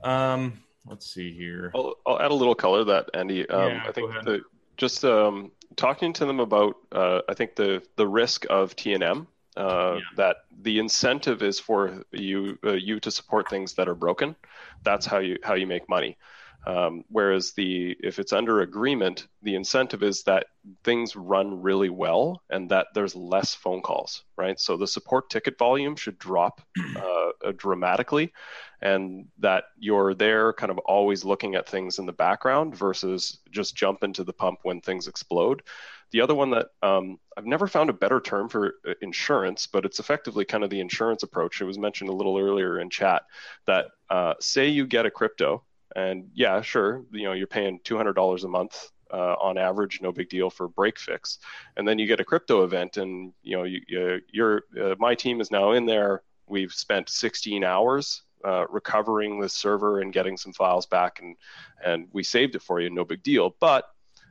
[0.04, 0.54] Um,
[0.86, 1.72] let's see here.
[1.76, 3.48] I'll, I'll add a little color that Andy.
[3.50, 4.42] Um, yeah, I think the,
[4.78, 9.04] just um, talking to them about uh, I think the the risk of T and
[9.04, 9.28] M.
[9.58, 10.02] Uh, yeah.
[10.16, 14.36] That the incentive is for you uh, you to support things that are broken.
[14.84, 16.18] That's how you how you make money.
[16.66, 20.46] Um, whereas the if it's under agreement, the incentive is that
[20.84, 24.60] things run really well and that there's less phone calls, right?
[24.60, 26.62] So the support ticket volume should drop
[26.96, 28.32] uh, uh, dramatically,
[28.80, 33.76] and that you're there, kind of always looking at things in the background versus just
[33.76, 35.64] jump into the pump when things explode.
[36.12, 39.86] The other one that um, I've never found a better term for uh, insurance, but
[39.86, 41.60] it's effectively kind of the insurance approach.
[41.60, 43.24] It was mentioned a little earlier in chat
[43.66, 45.64] that uh, say you get a crypto
[45.96, 50.30] and yeah, sure, you know, you're paying $200 a month uh, on average, no big
[50.30, 51.40] deal for break fix.
[51.76, 55.16] And then you get a crypto event, and you know, you, you, you're uh, my
[55.16, 56.24] team is now in there.
[56.48, 61.36] We've spent 16 hours uh, recovering the server and getting some files back, and
[61.84, 63.56] and we saved it for you, no big deal.
[63.60, 63.86] But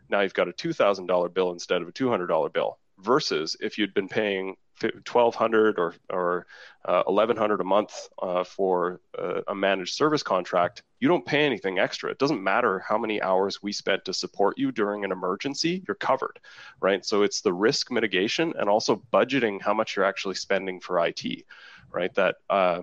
[0.08, 2.78] now you've got a $2,000 bill instead of a $200 bill.
[2.98, 6.46] Versus if you'd been paying 1200 or, or
[6.84, 11.78] uh, 1100 a month uh, for uh, a managed service contract, you don't pay anything
[11.78, 12.10] extra.
[12.10, 15.94] It doesn't matter how many hours we spent to support you during an emergency, you're
[15.94, 16.40] covered,
[16.80, 17.04] right?
[17.04, 21.44] So it's the risk mitigation and also budgeting how much you're actually spending for IT,
[21.90, 22.14] right?
[22.14, 22.82] That uh,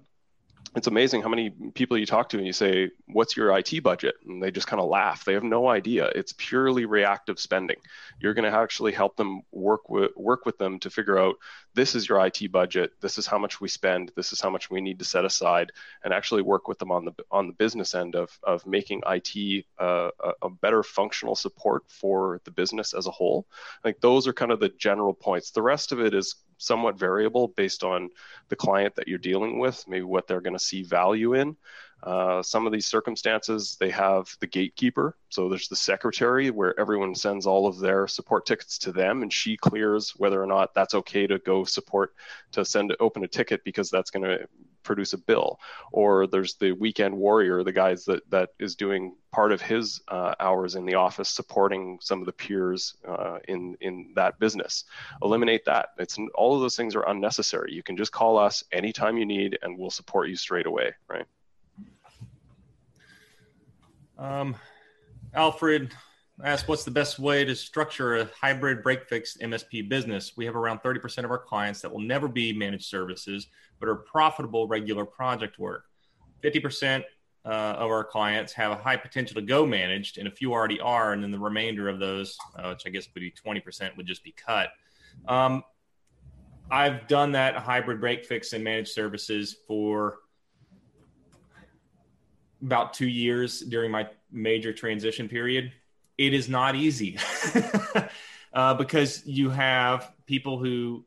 [0.76, 4.15] it's amazing how many people you talk to and you say, What's your IT budget?
[4.26, 5.23] And they just kind of laugh.
[5.23, 6.07] They have no idea.
[6.14, 7.77] It's purely reactive spending.
[8.19, 11.35] You're going to actually help them work with, work with them to figure out
[11.73, 12.91] this is your IT budget.
[13.02, 14.11] This is how much we spend.
[14.15, 15.72] This is how much we need to set aside
[16.03, 19.65] and actually work with them on the, on the business end of, of making IT
[19.80, 23.48] uh, a, a better functional support for the business as a whole.
[23.85, 25.52] Like those are kind of the general points.
[25.52, 28.09] The rest of it is somewhat variable based on
[28.49, 31.55] the client that you're dealing with, maybe what they're going to see value in.
[32.03, 35.17] Uh, some of these circumstances, they have the gatekeeper.
[35.29, 39.34] So there's the secretary where everyone sends all of their support tickets to them, and
[39.34, 42.13] she clears whether or not that's okay to go support
[42.51, 44.47] to send open a ticket because that's going to
[44.88, 45.59] produce a bill.
[45.91, 50.34] Or there's the weekend warrior, the guys that that is doing part of his uh,
[50.39, 54.85] hours in the office supporting some of the peers uh, in in that business.
[55.22, 55.89] Eliminate that.
[55.99, 57.73] It's all of those things are unnecessary.
[57.73, 60.93] You can just call us anytime you need, and we'll support you straight away.
[61.07, 61.26] Right.
[64.18, 64.55] Um,
[65.35, 65.93] Alfred
[66.43, 70.34] asked, what's the best way to structure a hybrid break fix MSP business?
[70.38, 73.47] We have around 30% of our clients that will never be managed services,
[73.79, 75.85] but are profitable regular project work.
[76.43, 77.03] 50%
[77.45, 80.79] uh, of our clients have a high potential to go managed, and a few already
[80.79, 84.05] are, and then the remainder of those, uh, which I guess would be 20%, would
[84.05, 84.69] just be cut.
[85.27, 85.63] Um,
[86.69, 90.19] I've done that hybrid break fix and managed services for
[92.61, 95.71] about two years during my major transition period.
[96.17, 97.17] It is not easy
[98.53, 101.05] uh, because you have people who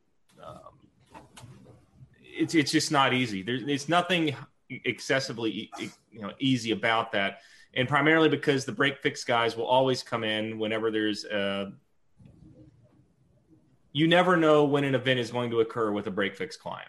[2.40, 3.42] it's it's just not easy.
[3.42, 4.34] There's it's nothing
[4.68, 5.70] excessively
[6.10, 7.40] you know easy about that,
[7.74, 11.72] and primarily because the break fix guys will always come in whenever there's a.
[13.92, 16.88] You never know when an event is going to occur with a break fix client,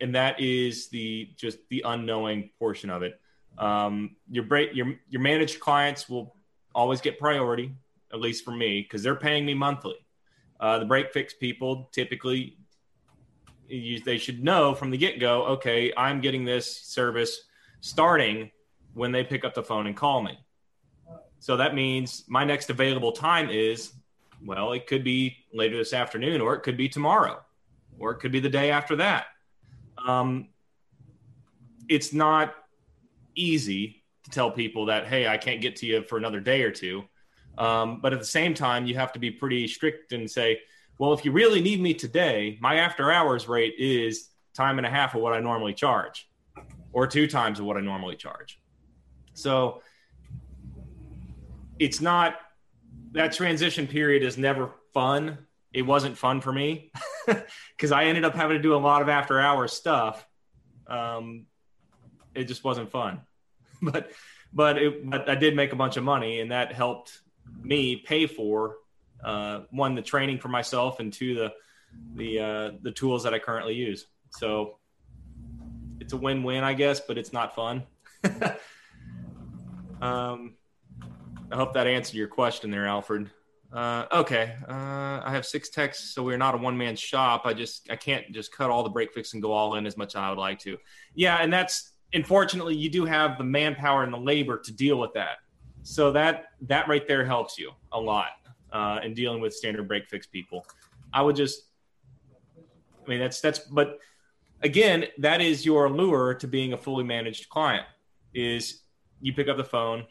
[0.00, 3.20] and that is the just the unknowing portion of it
[3.58, 6.34] um, your break your your managed clients will
[6.74, 7.74] always get priority,
[8.12, 9.94] at least for me, because they're paying me monthly.
[10.58, 12.58] Uh, the break fix people typically,
[13.68, 15.44] you, they should know from the get go.
[15.46, 17.40] Okay, I'm getting this service
[17.80, 18.50] starting
[18.94, 20.38] when they pick up the phone and call me.
[21.38, 23.92] So that means my next available time is,
[24.44, 27.40] well, it could be later this afternoon, or it could be tomorrow,
[27.98, 29.26] or it could be the day after that.
[30.06, 30.48] Um,
[31.88, 32.54] it's not
[33.34, 36.70] easy to tell people that, hey, I can't get to you for another day or
[36.70, 37.04] two.
[37.58, 40.60] Um, but at the same time, you have to be pretty strict and say,
[40.98, 44.90] well, if you really need me today, my after hours rate is time and a
[44.90, 46.28] half of what I normally charge,
[46.92, 48.60] or two times of what I normally charge.
[49.34, 49.82] So
[51.78, 52.36] it's not
[53.12, 55.38] that transition period is never fun.
[55.72, 56.92] It wasn't fun for me
[57.26, 60.24] because I ended up having to do a lot of after hours stuff.
[60.86, 61.46] Um,
[62.34, 63.22] it just wasn't fun,
[63.82, 64.12] but
[64.52, 67.20] but it, but I did make a bunch of money, and that helped
[67.62, 68.76] me pay for
[69.24, 71.52] uh, one the training for myself, and two the
[72.14, 74.06] the uh, the tools that I currently use.
[74.30, 74.78] So
[76.00, 77.84] it's a win win, I guess, but it's not fun.
[80.02, 80.54] um,
[81.50, 83.30] I hope that answered your question there, Alfred.
[83.72, 87.42] Uh, okay, uh, I have six techs, so we're not a one man shop.
[87.44, 89.96] I just I can't just cut all the break fix and go all in as
[89.96, 90.78] much as I would like to.
[91.14, 95.12] Yeah, and that's unfortunately you do have the manpower and the labor to deal with
[95.14, 95.38] that.
[95.82, 98.28] So that that right there helps you a lot
[98.74, 100.66] uh, in dealing with standard break fix people.
[101.12, 101.62] I would just,
[103.04, 103.98] I mean that's that's but
[104.62, 107.86] again that is your lure to being a fully managed client
[108.34, 108.80] is
[109.20, 110.06] you pick up the phone,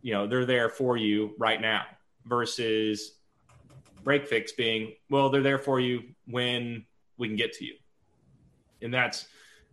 [0.00, 1.84] you know they're there for you right now
[2.24, 3.18] versus
[4.04, 6.84] break fix being well they're there for you when
[7.18, 7.74] we can get to you.
[8.80, 9.26] And that's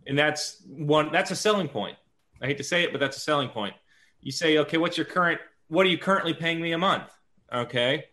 [0.06, 1.96] and that's one that's a selling point.
[2.42, 3.74] I hate to say it but that's a selling point.
[4.20, 7.10] You say okay what's your current what are you currently paying me a month
[7.52, 8.04] okay?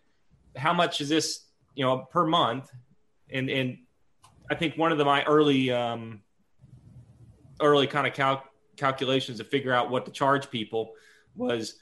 [0.56, 2.70] How much is this you know per month?
[3.30, 3.78] And and
[4.50, 6.22] i think one of the my early um
[7.60, 8.44] early kind of cal-
[8.76, 10.92] calculations to figure out what to charge people
[11.34, 11.74] was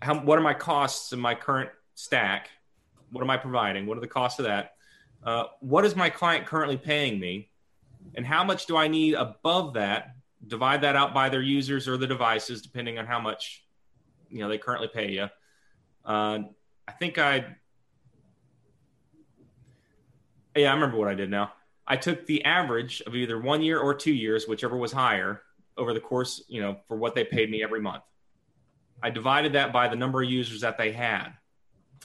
[0.00, 2.50] how what are my costs in my current stack?
[3.10, 3.86] What am i providing?
[3.86, 4.74] What are the costs of that?
[5.22, 7.50] Uh, what is my client currently paying me?
[8.14, 10.16] And how much do i need above that?
[10.46, 13.64] Divide that out by their users or the devices depending on how much
[14.28, 15.28] you know they currently pay you.
[16.04, 16.40] Uh,
[16.88, 17.44] i think i
[20.56, 21.52] yeah i remember what i did now.
[21.86, 25.42] I took the average of either one year or two years whichever was higher
[25.76, 28.04] over the course you know for what they paid me every month.
[29.02, 31.30] I divided that by the number of users that they had.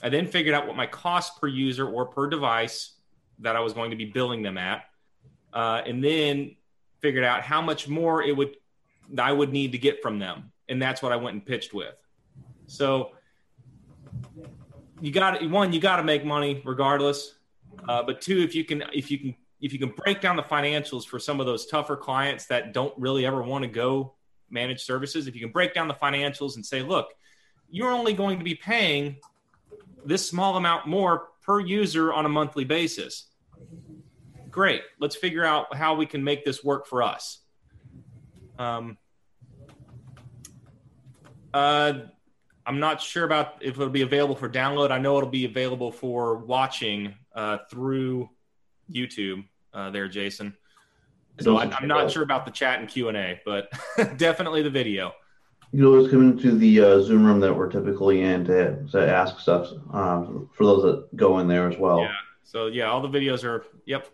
[0.02, 2.94] I then figured out what my cost per user or per device
[3.38, 4.84] that I was going to be billing them at,
[5.52, 6.56] uh, and then
[7.00, 8.56] figured out how much more it would
[9.18, 11.94] I would need to get from them, and that's what I went and pitched with.
[12.66, 13.12] So
[15.00, 17.34] you got one, you got to make money regardless,
[17.88, 20.42] uh, but two, if you can, if you can, if you can break down the
[20.42, 24.14] financials for some of those tougher clients that don't really ever want to go
[24.50, 27.08] manage services, if you can break down the financials and say, look,
[27.70, 29.16] you're only going to be paying
[30.04, 33.26] this small amount more per user on a monthly basis.
[34.50, 34.82] Great.
[34.98, 37.38] Let's figure out how we can make this work for us.
[38.58, 38.98] Um,
[41.54, 41.92] uh,
[42.70, 44.92] I'm not sure about if it'll be available for download.
[44.92, 48.30] I know it'll be available for watching uh, through
[48.88, 49.44] YouTube.
[49.74, 50.56] Uh, there, Jason.
[51.40, 53.72] So I, am not sure about the chat and Q and A, but
[54.18, 55.12] definitely the video.
[55.72, 59.40] You always come into the uh, Zoom room that we're typically in to, to ask
[59.40, 60.22] stuff uh,
[60.54, 61.98] for those that go in there as well.
[61.98, 62.12] Yeah.
[62.44, 63.64] So yeah, all the videos are.
[63.86, 64.06] Yep.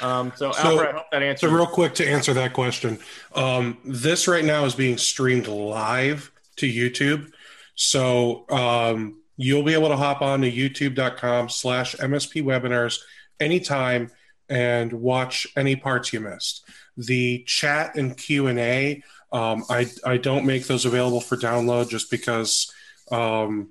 [0.00, 1.50] Um, so, so Alfred, I hope that answers.
[1.50, 3.00] So real quick to answer that question,
[3.34, 7.30] um, this right now is being streamed live to YouTube.
[7.74, 13.00] So um, you'll be able to hop on to youtube.com slash MSP webinars
[13.40, 14.10] anytime
[14.48, 16.64] and watch any parts you missed.
[16.96, 19.02] The chat and Q&A
[19.34, 22.72] um, I I don't make those available for download just because
[23.10, 23.70] um,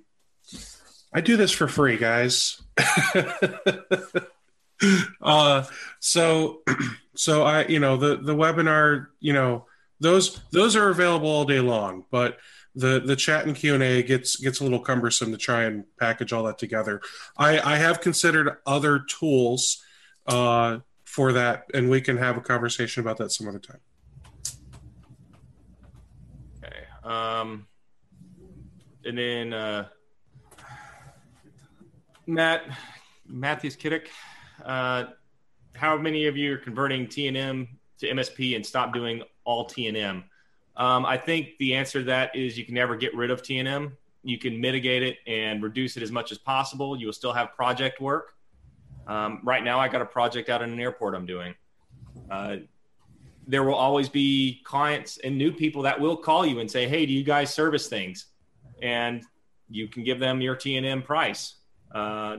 [1.13, 2.61] I do this for free, guys.
[5.21, 5.63] uh,
[6.01, 6.63] so
[7.15, 9.65] so I you know the the webinar you know
[10.01, 12.39] those those are available all day long, but
[12.75, 15.85] the the chat and Q and A gets gets a little cumbersome to try and
[15.99, 17.01] package all that together.
[17.37, 19.83] I I have considered other tools
[20.27, 23.79] uh, for that, and we can have a conversation about that some other time.
[27.03, 27.67] Um,
[29.05, 29.87] and then uh,
[32.25, 32.63] Matt
[33.27, 34.09] Matthews Kiddick,
[34.63, 35.05] uh,
[35.73, 37.67] how many of you are converting TNM
[37.99, 40.23] to MSP and stop doing all TNM?
[40.75, 43.93] Um, I think the answer to that is you can never get rid of TNM.
[44.25, 46.97] you can mitigate it and reduce it as much as possible.
[46.97, 48.33] You will still have project work.
[49.05, 51.53] Um, right now, I got a project out in an airport I'm doing.
[52.31, 52.57] Uh,
[53.45, 57.05] there will always be clients and new people that will call you and say, "Hey,
[57.05, 58.27] do you guys service things?"
[58.81, 59.23] And
[59.69, 61.55] you can give them your T and M price.
[61.93, 62.37] Uh,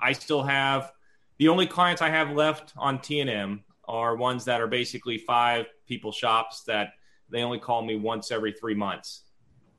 [0.00, 0.92] I still have
[1.38, 5.18] the only clients I have left on T and M are ones that are basically
[5.18, 6.94] five people shops that
[7.30, 9.22] they only call me once every three months.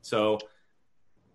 [0.01, 0.39] So,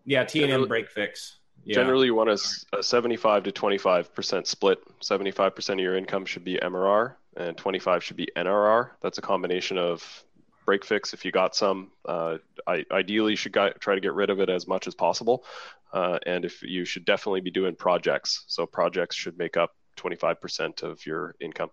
[0.04, 1.38] yeah, T and M break fix.
[1.64, 1.74] Yeah.
[1.74, 4.78] Generally, you want a, a 75 to 25% split.
[5.00, 8.90] 75% of your income should be MRR, and 25 should be NRR.
[9.02, 10.24] That's a combination of
[10.64, 11.90] break fix if you got some.
[12.04, 14.94] Uh, I, ideally, you should got, try to get rid of it as much as
[14.94, 15.44] possible.
[15.92, 18.44] Uh, and if you should definitely be doing projects.
[18.48, 21.70] So projects should make up 25% of your income.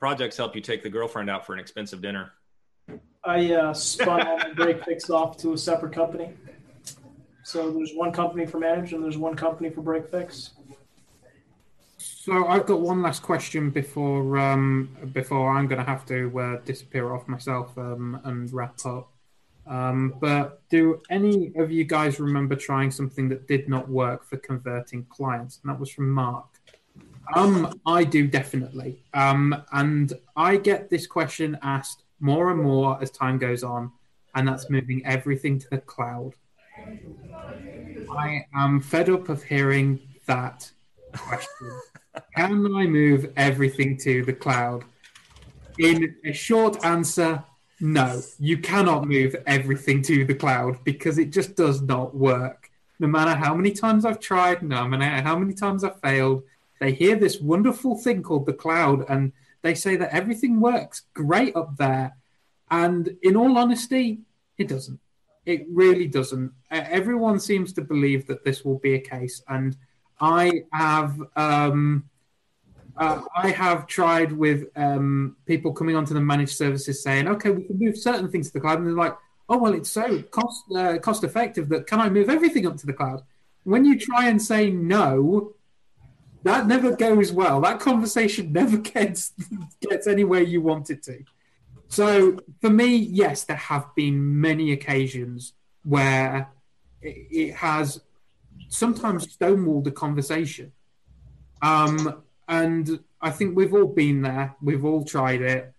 [0.00, 2.32] Projects help you take the girlfriend out for an expensive dinner.
[3.26, 6.30] I uh, spun all my break fix off to a separate company.
[7.42, 10.50] So there's one company for manage and there's one company for break fix.
[11.98, 16.56] So I've got one last question before um, before I'm going to have to uh,
[16.64, 19.10] disappear off myself um, and wrap up.
[19.66, 24.36] Um, but do any of you guys remember trying something that did not work for
[24.38, 25.60] converting clients?
[25.62, 26.46] And that was from Mark.
[27.34, 29.02] Um, I do definitely.
[29.14, 33.92] Um, and I get this question asked more and more as time goes on,
[34.34, 36.32] and that's moving everything to the cloud.
[38.10, 40.70] I am fed up of hearing that
[41.12, 41.70] question.
[42.34, 44.84] Can I move everything to the cloud?
[45.78, 47.44] In a short answer,
[47.78, 52.70] no, you cannot move everything to the cloud because it just does not work.
[53.00, 56.44] No matter how many times I've tried, no matter how many times I've failed,
[56.80, 59.32] they hear this wonderful thing called the cloud and
[59.64, 62.14] they say that everything works great up there.
[62.70, 64.20] And in all honesty,
[64.58, 65.00] it doesn't.
[65.46, 66.52] It really doesn't.
[66.70, 69.42] Everyone seems to believe that this will be a case.
[69.48, 69.76] And
[70.20, 71.20] I have.
[71.34, 72.04] Um,
[72.96, 77.64] uh, I have tried with um, people coming onto the managed services saying, "Okay, we
[77.64, 79.16] can move certain things to the cloud," and they're like,
[79.48, 82.86] "Oh, well, it's so cost uh, cost effective that can I move everything up to
[82.86, 83.22] the cloud?"
[83.64, 85.54] When you try and say no,
[86.44, 87.60] that never goes well.
[87.62, 89.32] That conversation never gets
[89.80, 91.24] gets anywhere you want it to.
[91.88, 95.54] So for me, yes, there have been many occasions
[95.84, 96.48] where
[97.02, 98.00] it, it has
[98.68, 100.72] sometimes stonewalled a conversation.
[101.62, 104.54] Um, and I think we've all been there.
[104.60, 105.72] We've all tried it.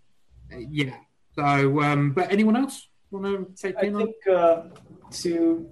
[0.52, 0.96] Yeah.
[1.36, 4.64] So, um, but anyone else want to take I in think uh,
[5.12, 5.70] to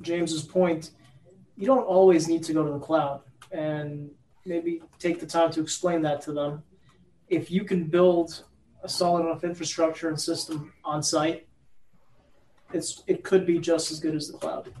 [0.00, 0.90] James's point,
[1.56, 3.20] you don't always need to go to the cloud
[3.52, 4.10] and
[4.44, 6.62] maybe take the time to explain that to them.
[7.28, 8.44] If you can build
[8.82, 11.46] a solid enough infrastructure and system on site,
[12.72, 14.72] it's it could be just as good as the cloud.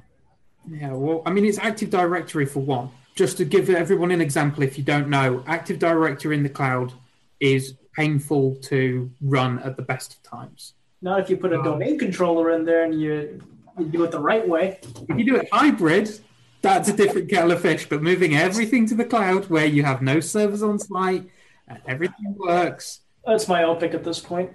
[0.68, 2.90] Yeah, well, I mean, it's Active Directory for one.
[3.14, 6.92] Just to give everyone an example, if you don't know, Active Directory in the cloud
[7.40, 10.74] is painful to run at the best of times.
[11.02, 13.40] Not if you put a Um, domain controller in there and you
[13.78, 14.80] you do it the right way.
[15.08, 16.20] If you do it hybrid,
[16.62, 17.88] that's a different kettle of fish.
[17.88, 21.28] But moving everything to the cloud where you have no servers on site
[21.66, 24.50] and everything works, That's my pick at this point.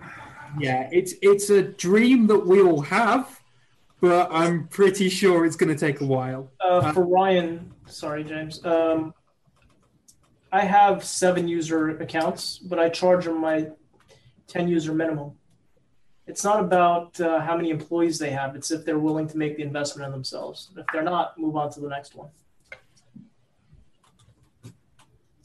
[0.59, 3.39] yeah, it's it's a dream that we all have,
[4.01, 6.51] but I'm pretty sure it's going to take a while.
[6.59, 8.63] Uh, for Ryan, sorry, James.
[8.65, 9.13] Um,
[10.51, 13.69] I have seven user accounts, but I charge them my
[14.47, 15.31] 10 user minimum.
[16.25, 19.57] It's not about uh, how many employees they have, it's if they're willing to make
[19.57, 20.69] the investment in themselves.
[20.77, 22.29] If they're not, move on to the next one.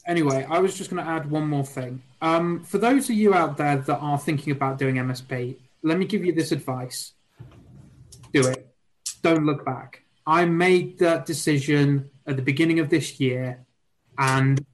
[0.07, 2.01] Anyway, I was just going to add one more thing.
[2.21, 6.05] Um, for those of you out there that are thinking about doing MSP, let me
[6.05, 7.13] give you this advice:
[8.33, 8.73] do it.
[9.21, 10.03] Don't look back.
[10.25, 13.65] I made that decision at the beginning of this year,
[14.17, 14.65] and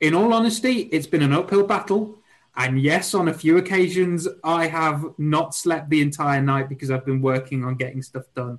[0.00, 2.18] in all honesty, it's been an uphill battle.
[2.56, 7.06] And yes, on a few occasions, I have not slept the entire night because I've
[7.06, 8.58] been working on getting stuff done.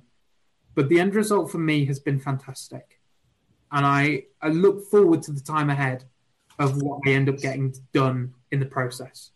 [0.74, 3.00] But the end result for me has been fantastic.
[3.70, 6.04] And I, I look forward to the time ahead
[6.58, 9.30] of what I end up getting done in the process.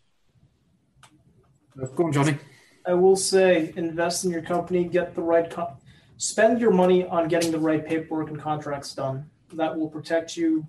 [1.95, 2.37] Go on, Johnny.
[2.85, 5.77] I will say invest in your company, get the right, co-
[6.17, 9.29] spend your money on getting the right paperwork and contracts done.
[9.53, 10.67] That will protect you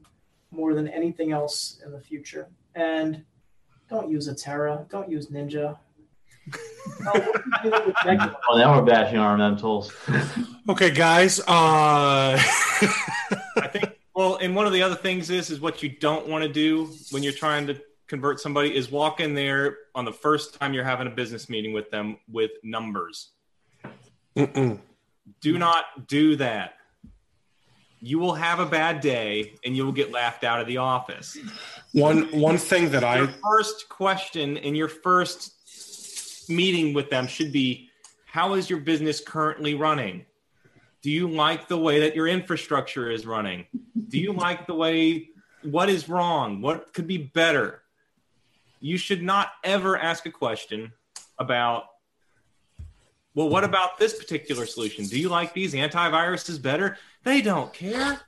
[0.52, 2.48] more than anything else in the future.
[2.74, 3.24] And
[3.90, 5.76] don't use Atera, don't use Ninja.
[7.00, 8.36] No, what are you doing with Nebula?
[8.48, 9.92] Oh, now we're bashing ornamentals.
[10.68, 11.40] Okay, guys.
[11.40, 11.44] Uh,
[12.40, 13.96] I think.
[14.14, 16.92] Well, and one of the other things is is what you don't want to do
[17.10, 20.84] when you're trying to convert somebody is walk in there on the first time you're
[20.84, 23.30] having a business meeting with them with numbers.
[24.36, 24.78] mm-mm.
[25.40, 26.74] Do not do that.
[28.00, 31.36] You will have a bad day and you will get laughed out of the office.
[31.92, 37.52] One one thing that Your I first question in your first meeting with them should
[37.52, 37.90] be
[38.26, 40.24] How is your business currently running?
[41.02, 43.66] Do you like the way that your infrastructure is running?
[44.08, 45.30] Do you like the way
[45.62, 46.60] what is wrong?
[46.60, 47.82] What could be better?
[48.80, 50.92] You should not ever ask a question
[51.38, 51.84] about
[53.34, 55.04] well, what about this particular solution?
[55.06, 56.96] Do you like these antiviruses better?
[57.24, 58.20] They don't care.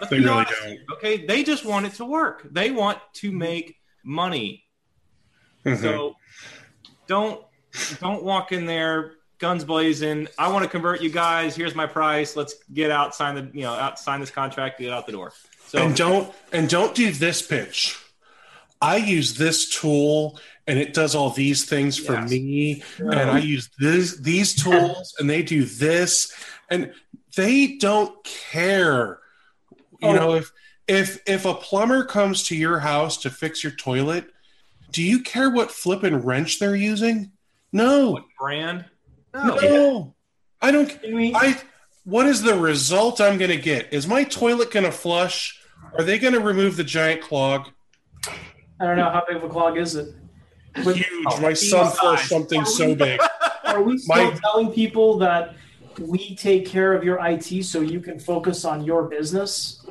[0.00, 0.78] Let's They really don't.
[0.94, 2.46] Okay, they just want it to work.
[2.50, 4.64] They want to make money.
[5.64, 5.80] Mhm.
[5.80, 6.16] So
[7.06, 7.44] don't
[8.00, 10.28] don't walk in there guns blazing.
[10.38, 11.54] I want to convert you guys.
[11.54, 12.36] Here's my price.
[12.36, 15.32] Let's get out, sign the you know out, sign this contract, get out the door.
[15.66, 17.98] So and don't and don't do this pitch.
[18.80, 22.30] I use this tool and it does all these things for Yes.
[22.30, 26.32] me and I use this these tools and they do this
[26.68, 26.92] and
[27.36, 29.20] they don't care.
[30.02, 30.12] You Oh.
[30.14, 30.50] know if
[30.88, 34.26] if if a plumber comes to your house to fix your toilet,
[34.92, 37.32] do you care what flippin' wrench they're using?
[37.72, 38.24] No.
[38.38, 38.84] brand.
[39.34, 39.54] No.
[39.56, 40.14] No.
[40.60, 40.90] I don't
[41.34, 41.60] I
[42.04, 43.92] what is the result I'm going to get?
[43.92, 45.60] Is my toilet going to flush?
[45.98, 47.68] Are they going to remove the giant clog?
[48.80, 50.14] I don't know how big of a clog is it.
[50.84, 51.24] But Huge.
[51.28, 53.20] Oh, my son flushed something so big.
[53.64, 55.54] are we still My- telling people that
[55.98, 59.84] we take care of your IT so you can focus on your business?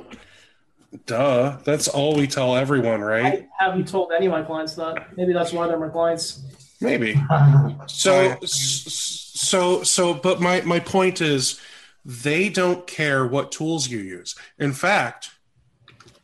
[1.07, 1.57] Duh.
[1.64, 3.48] That's all we tell everyone, right?
[3.60, 5.18] I haven't told any of my clients that.
[5.18, 6.44] Maybe that's why they're my clients.
[6.82, 7.20] Maybe.
[7.88, 11.60] So so so but my my point is
[12.03, 14.36] they don't care what tools you use.
[14.60, 15.32] In fact,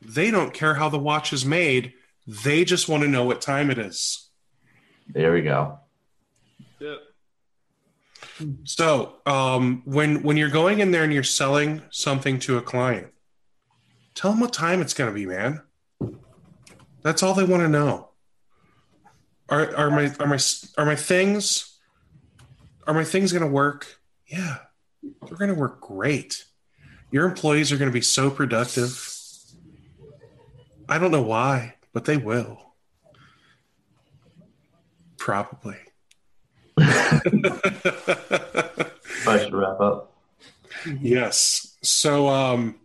[0.01, 1.93] they don't care how the watch is made.
[2.27, 4.29] They just want to know what time it is.
[5.07, 5.79] there we go.
[6.79, 6.95] Yeah.
[8.63, 13.07] So, um, when when you're going in there and you're selling something to a client,
[14.15, 15.61] tell them what time it's going to be, man.
[17.03, 18.09] That's all they want to know.
[19.49, 20.39] Are are my are my
[20.77, 21.79] are my things
[22.87, 23.99] are my things going to work?
[24.27, 24.57] Yeah,
[25.03, 26.45] they're going to work great.
[27.11, 29.07] Your employees are going to be so productive.
[30.87, 32.73] I don't know why, but they will.
[35.17, 35.77] Probably.
[36.79, 37.21] I
[39.25, 40.13] should wrap up.
[40.99, 41.77] Yes.
[41.83, 42.75] So, um,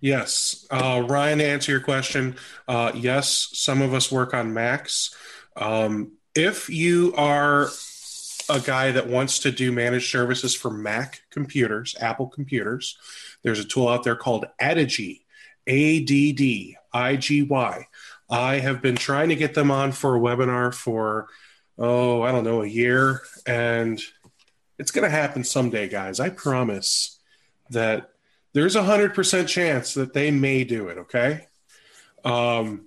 [0.00, 2.36] yes, uh, Ryan, to answer your question,
[2.66, 5.14] uh, yes, some of us work on Macs.
[5.56, 7.68] Um, if you are
[8.48, 12.96] a guy that wants to do managed services for Mac computers, Apple computers,
[13.42, 15.21] there's a tool out there called Addigy,
[15.66, 17.86] A D D I G Y.
[18.30, 21.28] I have been trying to get them on for a webinar for,
[21.78, 23.20] oh, I don't know, a year.
[23.46, 24.00] And
[24.78, 26.18] it's going to happen someday, guys.
[26.18, 27.18] I promise
[27.70, 28.10] that
[28.54, 30.98] there's a hundred percent chance that they may do it.
[30.98, 31.46] Okay.
[32.24, 32.86] Um,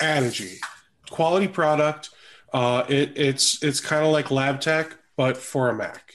[0.00, 0.58] Addigy,
[1.10, 2.10] quality product.
[2.52, 6.07] Uh, it, it's it's kind of like LabTech, but for a Mac.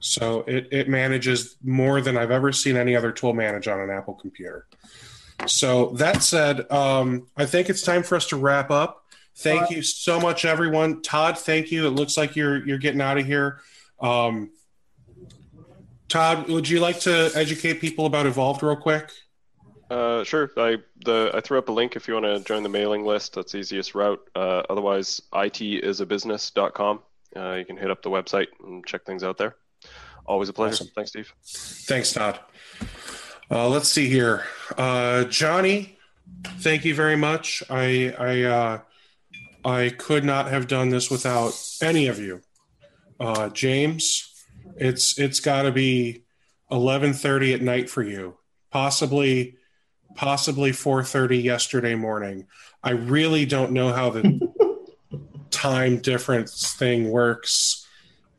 [0.00, 3.90] So it, it manages more than I've ever seen any other tool manage on an
[3.90, 4.66] Apple computer.
[5.46, 9.04] So that said, um, I think it's time for us to wrap up.
[9.36, 11.00] Thank you so much, everyone.
[11.02, 11.86] Todd, thank you.
[11.86, 13.60] It looks like you're you're getting out of here.
[14.00, 14.50] Um,
[16.08, 19.12] Todd, would you like to educate people about Evolved real quick?
[19.90, 20.50] Uh, sure.
[20.56, 23.34] I the I threw up a link if you want to join the mailing list.
[23.34, 24.20] That's the easiest route.
[24.34, 27.00] Uh, otherwise, itisabusiness.com.
[27.36, 29.54] Uh, you can hit up the website and check things out there.
[30.28, 30.74] Always a pleasure.
[30.74, 30.88] Awesome.
[30.94, 31.32] Thanks, Steve.
[31.42, 32.38] Thanks, Todd.
[33.50, 34.44] Uh, let's see here,
[34.76, 35.98] uh, Johnny.
[36.60, 37.62] Thank you very much.
[37.70, 38.78] I I uh,
[39.64, 42.42] I could not have done this without any of you.
[43.18, 44.44] Uh, James,
[44.76, 46.24] it's it's got to be
[46.70, 48.36] eleven thirty at night for you.
[48.70, 49.56] Possibly,
[50.14, 52.46] possibly four thirty yesterday morning.
[52.82, 54.52] I really don't know how the
[55.50, 57.87] time difference thing works.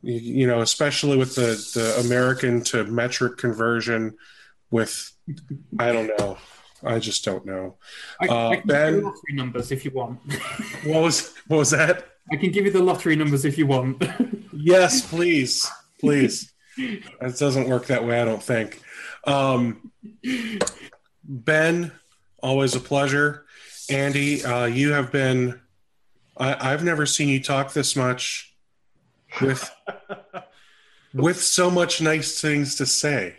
[0.02, 4.16] You, you know, especially with the the American to metric conversion.
[4.70, 5.12] With
[5.78, 6.38] I don't know.
[6.82, 7.76] I just don't know.
[8.20, 8.92] I, Uh, I can Ben?
[8.94, 10.20] give you the lottery numbers if you want.
[10.84, 12.06] What was what was that?
[12.32, 14.02] I can give you the lottery numbers if you want.
[14.52, 15.66] Yes, please,
[16.00, 16.52] please.
[16.76, 18.82] It doesn't work that way, I don't think.
[19.26, 19.90] Um,
[21.24, 21.92] ben,
[22.42, 23.46] always a pleasure.
[23.88, 25.60] Andy, uh, you have been.
[26.36, 28.49] I, I've never seen you talk this much
[29.40, 29.70] with
[31.14, 33.36] with so much nice things to say.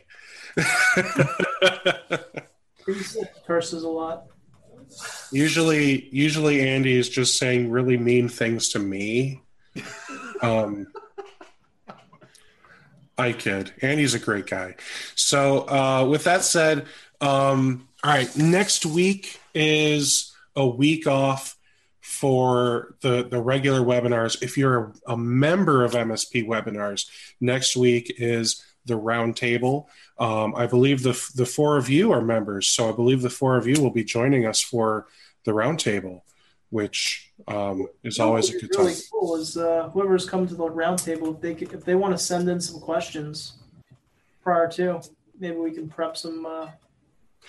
[2.86, 4.26] He curses a lot.
[5.32, 9.42] usually, usually Andy is just saying really mean things to me.
[10.42, 10.88] Um,
[13.18, 13.72] I kid.
[13.82, 14.76] Andy's a great guy.
[15.16, 16.88] So, uh, with that said,
[17.22, 21.56] um, all right, next week is a week off
[22.02, 24.41] for the, the regular webinars.
[24.41, 27.07] If you're a, a member of MSP webinars,
[27.40, 29.86] next week is the roundtable.
[30.18, 33.56] Um, I believe the, the four of you are members, so I believe the four
[33.57, 35.07] of you will be joining us for
[35.45, 36.22] the roundtable,
[36.72, 39.02] which um, is always a good really time.
[39.11, 42.23] cool is uh, whoever's coming to the roundtable, if they could- if they want to
[42.23, 43.53] send in some questions
[44.44, 45.02] prior to,
[45.40, 46.68] maybe we can prep some uh,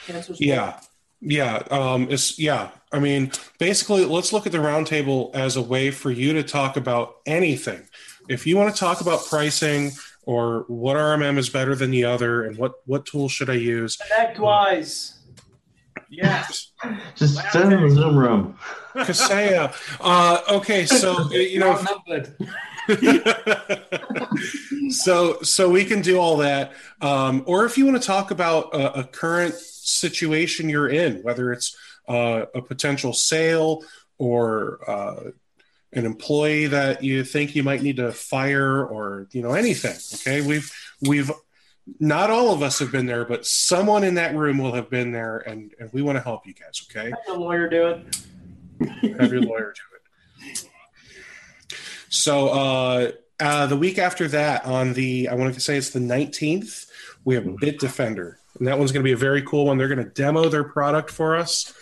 [0.08, 0.38] answers.
[0.40, 0.78] Yeah.
[1.22, 1.62] Yeah.
[1.70, 2.70] Um, it's, yeah.
[2.92, 6.76] I mean, basically, let's look at the roundtable as a way for you to talk
[6.76, 7.82] about anything.
[8.28, 9.92] If you want to talk about pricing
[10.24, 13.96] or what RMM is better than the other and what, what tool should I use,
[13.96, 15.18] ConnectWise.
[16.08, 16.72] Yes.
[17.14, 18.58] Just send in the Zoom room.
[18.94, 19.74] Kaseya.
[20.00, 20.84] Uh, okay.
[20.84, 21.82] So, you know,
[24.90, 28.74] so so we can do all that um, or if you want to talk about
[28.74, 31.76] a, a current situation you're in whether it's
[32.08, 33.82] uh, a potential sale
[34.18, 35.30] or uh,
[35.92, 40.40] an employee that you think you might need to fire or you know anything okay
[40.46, 40.72] we've
[41.02, 41.30] we've
[41.98, 45.12] not all of us have been there but someone in that room will have been
[45.12, 49.18] there and, and we want to help you guys okay Have the lawyer do it.
[49.18, 50.68] have your lawyer do it.
[52.08, 53.10] So uh,
[53.40, 56.86] uh, the week after that, on the I want to say it's the 19th,
[57.24, 59.78] we have Bitdefender and that one's going to be a very cool one.
[59.78, 61.72] They're going to demo their product for us.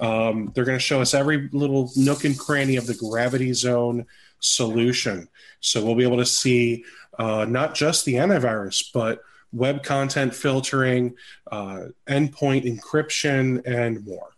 [0.00, 4.06] Um, they're going to show us every little nook and cranny of the GravityZone
[4.40, 5.28] solution.
[5.60, 6.84] So we'll be able to see
[7.18, 9.22] uh, not just the antivirus, but
[9.52, 11.14] web content filtering,
[11.50, 14.30] uh, endpoint encryption, and more.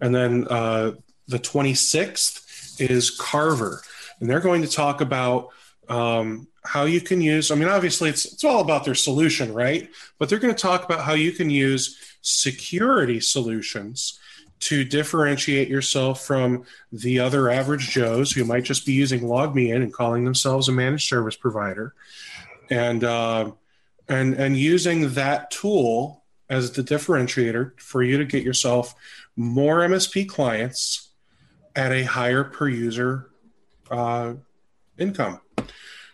[0.00, 0.92] And then uh,
[1.28, 3.82] the 26th is Carver,
[4.18, 5.48] and they're going to talk about
[5.88, 7.50] um, how you can use.
[7.50, 9.90] I mean, obviously, it's it's all about their solution, right?
[10.18, 14.18] But they're going to talk about how you can use security solutions
[14.62, 19.92] to differentiate yourself from the other average Joes who might just be using LogMeIn and
[19.92, 21.94] calling themselves a managed service provider,
[22.70, 23.50] and uh,
[24.08, 28.94] and and using that tool as the differentiator for you to get yourself
[29.34, 31.10] more MSP clients
[31.74, 33.30] at a higher per user
[33.90, 34.34] uh,
[34.96, 35.40] income.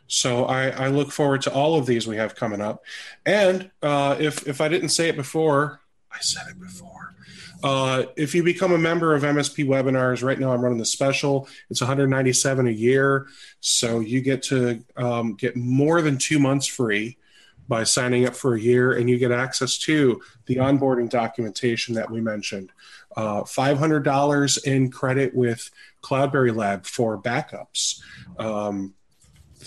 [0.06, 2.82] So I, I look forward to all of these we have coming up.
[3.26, 7.14] And uh, if if I didn't say it before, I said it before.
[7.62, 11.48] Uh, if you become a member of MSP webinars, right now I'm running the special.
[11.70, 13.26] It's 197 a year,
[13.60, 17.18] so you get to um, get more than two months free
[17.66, 22.10] by signing up for a year, and you get access to the onboarding documentation that
[22.10, 22.70] we mentioned.
[23.16, 25.70] Uh, $500 in credit with
[26.02, 28.00] Cloudberry Lab for backups.
[28.38, 28.94] Um,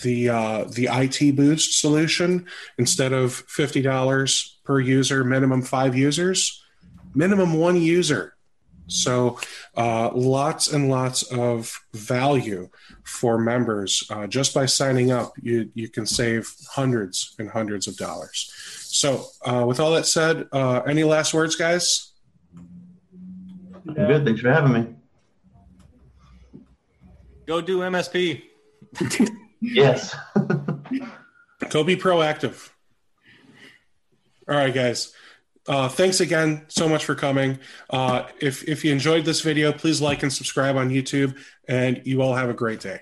[0.03, 2.45] the uh, the IT Boost solution
[2.77, 6.60] instead of fifty dollars per user, minimum five users,
[7.13, 8.35] minimum one user.
[8.87, 9.39] So
[9.77, 12.69] uh, lots and lots of value
[13.03, 15.31] for members uh, just by signing up.
[15.41, 18.51] You you can save hundreds and hundreds of dollars.
[18.85, 22.11] So uh, with all that said, uh, any last words, guys?
[23.85, 24.07] Yeah.
[24.07, 24.25] Good.
[24.25, 24.87] Thanks for having me.
[27.45, 28.43] Go do MSP.
[29.61, 30.15] Yes.
[31.69, 32.69] Go be proactive.
[34.49, 35.13] All right, guys.
[35.67, 37.59] Uh, thanks again so much for coming.
[37.89, 42.21] Uh, if if you enjoyed this video, please like and subscribe on YouTube, and you
[42.21, 43.01] all have a great day.